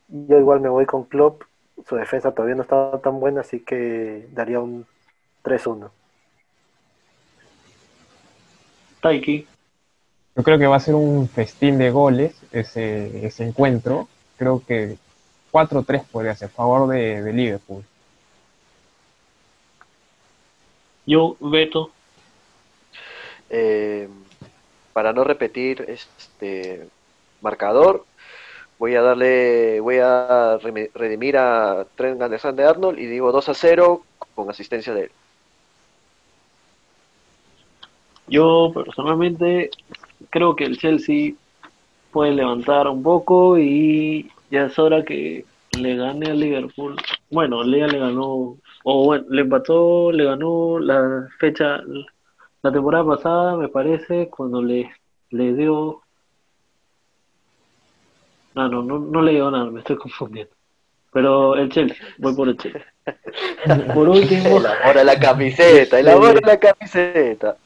Yo 0.08 0.40
igual 0.40 0.60
me 0.60 0.70
voy 0.70 0.86
con 0.86 1.04
Klopp, 1.04 1.44
su 1.88 1.96
defensa 1.96 2.32
todavía 2.32 2.56
no 2.56 2.64
está 2.64 3.00
tan 3.00 3.20
buena, 3.20 3.42
así 3.42 3.60
que 3.60 4.28
daría 4.32 4.60
un 4.60 4.86
3-1. 5.44 5.90
Taiki. 9.02 9.48
Yo 10.36 10.44
creo 10.44 10.58
que 10.58 10.68
va 10.68 10.76
a 10.76 10.80
ser 10.80 10.96
un 10.96 11.30
festín 11.30 11.78
de 11.78 11.92
goles 11.92 12.36
ese, 12.62 13.26
ese 13.26 13.44
encuentro. 13.44 14.08
Creo 14.38 14.62
que 14.66 14.98
4-3 15.52 16.06
podría 16.12 16.36
ser, 16.36 16.50
a 16.50 16.52
favor 16.52 16.90
de, 16.90 17.22
de 17.22 17.34
Liverpool. 17.34 17.84
Yo, 21.06 21.38
Beto. 21.40 21.92
Eh, 23.50 24.10
para 24.94 25.14
no 25.14 25.24
repetir 25.24 25.86
este 25.88 26.88
marcador, 27.42 28.06
voy 28.80 28.96
a 28.96 29.02
darle, 29.02 29.80
voy 29.80 30.00
a 30.02 30.58
redimir 30.94 31.38
a 31.38 31.86
Trent 31.96 32.22
Alexander-Arnold 32.22 32.98
y 33.00 33.06
digo 33.06 33.32
2 33.32 33.50
a 33.50 33.54
0 33.54 34.04
con 34.34 34.50
asistencia 34.50 34.94
de 34.94 35.04
él. 35.04 35.12
Yo 38.28 38.72
personalmente 38.74 39.70
creo 40.30 40.56
que 40.56 40.64
el 40.64 40.78
Chelsea 40.80 41.34
puede 42.16 42.32
levantar 42.32 42.88
un 42.88 43.04
poco 43.04 43.58
y 43.60 44.32
ya 44.50 44.68
es 44.68 44.80
hora 44.80 45.04
que 45.04 45.44
le 45.78 45.98
gane 45.98 46.32
al 46.32 46.40
Liverpool. 46.40 46.96
Bueno, 47.30 47.62
Lea 47.62 47.88
le 47.88 48.00
ganó, 48.00 48.56
o 48.86 49.04
bueno, 49.04 49.26
le 49.30 49.42
empató, 49.42 50.14
le 50.14 50.24
ganó 50.24 50.80
la 50.80 51.28
fecha, 51.42 51.82
la 52.62 52.72
temporada 52.72 53.06
pasada, 53.06 53.58
me 53.58 53.68
parece, 53.68 54.30
cuando 54.30 54.62
le, 54.62 54.90
le 55.32 55.54
dio. 55.56 56.04
No, 58.54 58.70
no, 58.70 58.82
no, 58.82 58.98
no 58.98 59.22
le 59.22 59.34
dio 59.34 59.52
nada, 59.52 59.70
me 59.70 59.82
estoy 59.82 59.98
confundiendo. 59.98 60.54
Pero 61.12 61.58
el 61.58 61.68
Chelsea, 61.68 62.08
voy 62.18 62.34
por 62.34 62.48
el 62.48 62.56
Chelsea. 62.56 62.94
Por 63.94 64.08
último, 64.08 64.58
El 64.60 64.66
amor 64.68 64.98
a 65.00 65.04
la 65.04 65.20
camiseta, 65.20 66.00
el 66.00 66.08
amor 66.08 66.40
a 66.42 66.48
la 66.48 66.58
camiseta. 66.58 67.58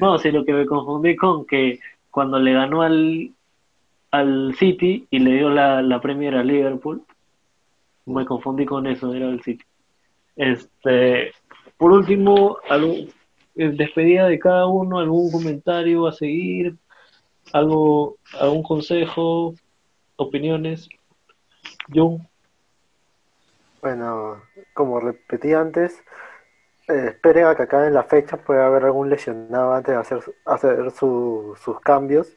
No, 0.00 0.18
sí, 0.18 0.32
lo 0.32 0.44
que 0.44 0.52
me 0.52 0.66
confundí 0.66 1.14
con 1.14 1.46
que 1.46 1.78
cuando 2.10 2.38
le 2.38 2.52
ganó 2.52 2.82
al, 2.82 3.32
al 4.10 4.54
City 4.58 5.06
y 5.10 5.18
le 5.18 5.34
dio 5.34 5.50
la, 5.50 5.82
la 5.82 6.00
Premier 6.00 6.34
a 6.34 6.44
Liverpool, 6.44 7.02
me 8.06 8.24
confundí 8.24 8.64
con 8.64 8.86
eso, 8.86 9.12
era 9.14 9.28
el 9.28 9.42
City. 9.42 9.64
Este, 10.36 11.32
por 11.76 11.92
último, 11.92 12.58
algún, 12.68 13.12
despedida 13.54 14.28
de 14.28 14.38
cada 14.38 14.66
uno, 14.66 14.98
algún 14.98 15.30
comentario 15.30 16.06
a 16.06 16.12
seguir, 16.12 16.76
algo, 17.52 18.16
algún 18.38 18.62
consejo, 18.62 19.54
opiniones. 20.16 20.88
Yo, 21.88 22.18
Bueno, 23.80 24.42
como 24.74 25.00
repetí 25.00 25.52
antes, 25.52 26.02
eh, 26.88 27.08
esperen 27.08 27.46
a 27.46 27.54
que 27.54 27.62
acaben 27.62 27.94
la 27.94 28.04
fecha, 28.04 28.36
puede 28.36 28.62
haber 28.62 28.84
algún 28.84 29.10
lesionado 29.10 29.74
antes 29.74 29.94
de 29.94 30.00
hacer, 30.00 30.20
hacer 30.44 30.90
su- 30.92 31.56
sus 31.62 31.80
cambios. 31.80 32.28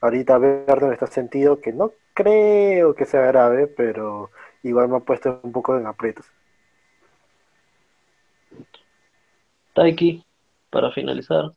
Ahorita 0.00 0.38
Verden 0.38 0.92
está 0.92 1.06
sentido 1.06 1.60
que 1.60 1.72
no 1.72 1.92
creo 2.14 2.94
que 2.94 3.04
sea 3.06 3.22
grave, 3.22 3.66
pero 3.66 4.30
igual 4.62 4.88
me 4.88 4.96
ha 4.98 5.00
puesto 5.00 5.40
un 5.42 5.52
poco 5.52 5.76
en 5.76 5.86
aprietos. 5.86 6.26
Taiki, 9.74 10.24
para 10.70 10.90
finalizar. 10.92 11.52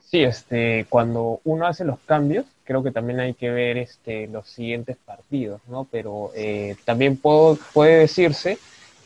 Sí, 0.00 0.22
este, 0.22 0.86
cuando 0.88 1.40
uno 1.44 1.66
hace 1.66 1.84
los 1.84 1.98
cambios, 2.00 2.46
creo 2.64 2.82
que 2.82 2.92
también 2.92 3.18
hay 3.20 3.34
que 3.34 3.50
ver 3.50 3.78
este, 3.78 4.28
los 4.28 4.48
siguientes 4.48 4.96
partidos, 4.96 5.60
¿no? 5.66 5.88
Pero 5.90 6.30
eh, 6.36 6.76
también 6.84 7.16
puedo, 7.16 7.58
puede 7.72 7.98
decirse 8.00 8.58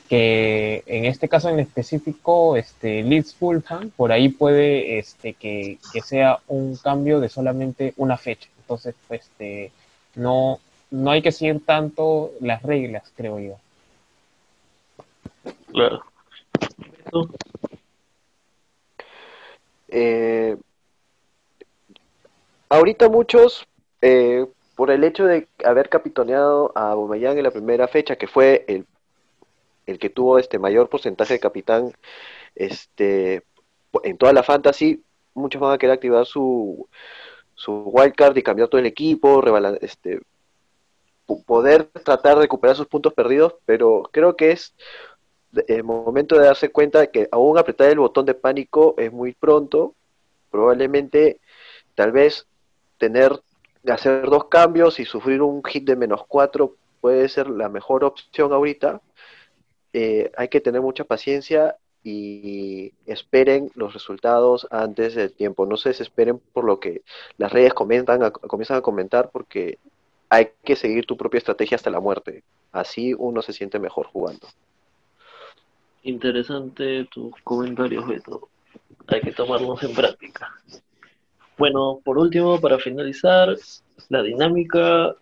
que 0.08 0.82
en 0.86 1.04
este 1.04 1.28
caso 1.28 1.50
en 1.50 1.60
específico, 1.60 2.56
este, 2.56 3.02
Leeds 3.02 3.34
Fulham, 3.34 3.90
por 3.96 4.10
ahí 4.10 4.30
puede 4.30 4.98
este, 4.98 5.34
que, 5.34 5.78
que 5.92 6.00
sea 6.00 6.38
un 6.48 6.76
cambio 6.76 7.20
de 7.20 7.28
solamente 7.28 7.92
una 7.96 8.16
fecha. 8.16 8.48
Entonces, 8.60 8.94
pues, 9.06 9.22
este, 9.22 9.70
no, 10.14 10.60
no 10.90 11.10
hay 11.10 11.20
que 11.20 11.32
seguir 11.32 11.64
tanto 11.64 12.32
las 12.40 12.62
reglas, 12.62 13.12
creo 13.16 13.38
yo. 13.38 13.56
Claro. 15.72 16.02
Eh, 19.88 20.56
ahorita 22.68 23.08
muchos, 23.08 23.66
eh, 24.00 24.46
por 24.74 24.90
el 24.90 25.04
hecho 25.04 25.24
de 25.24 25.48
haber 25.64 25.88
capitaneado 25.88 26.72
a 26.74 26.92
Aubameyang 26.92 27.36
en 27.36 27.44
la 27.44 27.50
primera 27.50 27.88
fecha, 27.88 28.16
que 28.16 28.26
fue 28.26 28.64
el, 28.68 28.86
el 29.88 29.98
que 29.98 30.10
tuvo 30.10 30.38
este 30.38 30.58
mayor 30.58 30.88
porcentaje 30.88 31.34
de 31.34 31.40
capitán 31.40 31.92
este, 32.54 33.42
en 34.04 34.16
toda 34.18 34.32
la 34.32 34.42
fantasy, 34.42 35.02
muchos 35.34 35.60
van 35.60 35.72
a 35.72 35.78
querer 35.78 35.94
activar 35.94 36.26
su, 36.26 36.88
su 37.54 37.72
wildcard 37.84 38.36
y 38.36 38.42
cambiar 38.42 38.68
todo 38.68 38.80
el 38.80 38.86
equipo, 38.86 39.42
este, 39.80 40.20
po- 41.26 41.42
poder 41.42 41.84
tratar 42.04 42.36
de 42.36 42.42
recuperar 42.42 42.76
sus 42.76 42.86
puntos 42.86 43.14
perdidos, 43.14 43.54
pero 43.64 44.08
creo 44.12 44.36
que 44.36 44.52
es 44.52 44.74
el 45.66 45.82
momento 45.84 46.38
de 46.38 46.44
darse 46.46 46.68
cuenta 46.70 47.00
de 47.00 47.10
que 47.10 47.28
aún 47.32 47.56
apretar 47.58 47.90
el 47.90 47.98
botón 47.98 48.26
de 48.26 48.34
pánico 48.34 48.94
es 48.98 49.10
muy 49.12 49.32
pronto, 49.32 49.94
probablemente 50.50 51.40
tal 51.94 52.12
vez 52.12 52.46
tener 52.98 53.40
hacer 53.88 54.28
dos 54.28 54.46
cambios 54.48 55.00
y 55.00 55.04
sufrir 55.04 55.40
un 55.40 55.62
hit 55.64 55.84
de 55.84 55.96
menos 55.96 56.22
cuatro 56.26 56.74
puede 57.00 57.28
ser 57.28 57.48
la 57.48 57.68
mejor 57.68 58.04
opción 58.04 58.52
ahorita. 58.52 59.00
Eh, 59.92 60.30
hay 60.36 60.48
que 60.48 60.60
tener 60.60 60.80
mucha 60.80 61.04
paciencia 61.04 61.76
y 62.04 62.92
esperen 63.06 63.70
los 63.74 63.92
resultados 63.92 64.66
antes 64.70 65.14
del 65.14 65.32
tiempo. 65.32 65.66
No 65.66 65.76
se 65.76 65.90
desesperen 65.90 66.40
por 66.52 66.64
lo 66.64 66.78
que 66.78 67.02
las 67.36 67.52
redes 67.52 67.74
comentan, 67.74 68.22
a- 68.22 68.30
comienzan 68.30 68.76
a 68.78 68.82
comentar 68.82 69.30
porque 69.30 69.78
hay 70.30 70.50
que 70.64 70.76
seguir 70.76 71.06
tu 71.06 71.16
propia 71.16 71.38
estrategia 71.38 71.76
hasta 71.76 71.90
la 71.90 72.00
muerte. 72.00 72.42
Así 72.72 73.14
uno 73.16 73.42
se 73.42 73.52
siente 73.52 73.78
mejor 73.78 74.06
jugando. 74.06 74.46
Interesante 76.02 77.06
tus 77.10 77.32
comentarios, 77.42 78.06
Beto. 78.06 78.48
Hay 79.08 79.20
que 79.20 79.32
tomarlos 79.32 79.82
en 79.82 79.94
práctica. 79.94 80.52
Bueno, 81.56 82.00
por 82.04 82.18
último, 82.18 82.60
para 82.60 82.78
finalizar, 82.78 83.56
la 84.08 84.22
dinámica 84.22 85.16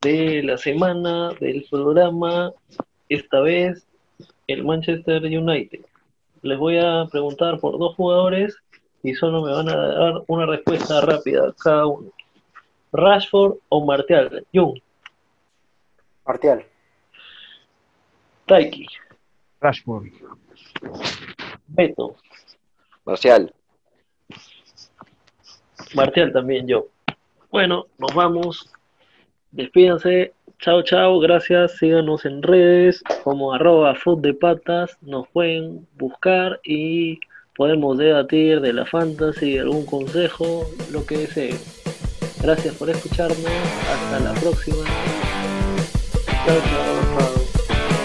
de 0.00 0.42
la 0.42 0.56
semana 0.56 1.30
del 1.40 1.66
programa, 1.70 2.52
esta 3.08 3.40
vez 3.40 3.86
el 4.46 4.64
Manchester 4.64 5.22
United. 5.24 5.84
Les 6.42 6.58
voy 6.58 6.78
a 6.78 7.06
preguntar 7.10 7.58
por 7.58 7.78
dos 7.78 7.94
jugadores 7.94 8.56
y 9.02 9.14
solo 9.14 9.42
me 9.42 9.52
van 9.52 9.68
a 9.68 9.76
dar 9.76 10.22
una 10.26 10.46
respuesta 10.46 11.00
rápida 11.00 11.54
cada 11.62 11.86
uno. 11.86 12.10
Rashford 12.92 13.56
o 13.68 13.84
Martial. 13.84 14.46
Jung, 14.52 14.78
Martial, 16.26 16.64
Taiki, 18.46 18.86
Rashford. 19.60 20.06
Beto, 21.66 22.16
Marcial. 23.04 23.52
Martial 25.94 26.32
también 26.32 26.66
yo. 26.66 26.86
Bueno, 27.50 27.86
nos 27.98 28.14
vamos. 28.14 28.70
Despídense. 29.50 30.32
Chao, 30.64 30.80
chao. 30.80 31.20
Gracias. 31.20 31.76
Síganos 31.76 32.24
en 32.24 32.42
redes 32.42 33.02
como 33.22 33.52
arroba 33.52 33.94
food 33.96 34.20
de 34.20 34.32
patas. 34.32 34.96
Nos 35.02 35.28
pueden 35.28 35.86
buscar 35.98 36.58
y 36.64 37.20
podemos 37.54 37.98
debatir 37.98 38.62
de 38.62 38.72
la 38.72 38.86
fantasy, 38.86 39.58
algún 39.58 39.84
consejo, 39.84 40.66
lo 40.90 41.04
que 41.04 41.18
deseen. 41.18 41.58
Gracias 42.40 42.74
por 42.76 42.88
escucharnos. 42.88 43.44
Hasta 43.92 44.20
la 44.20 44.32
próxima. 44.40 44.84
Chao, 46.46 46.56
chao. 46.56 47.34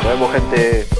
Nos 0.03 0.05
vemos, 0.05 0.31
gente. 0.33 0.98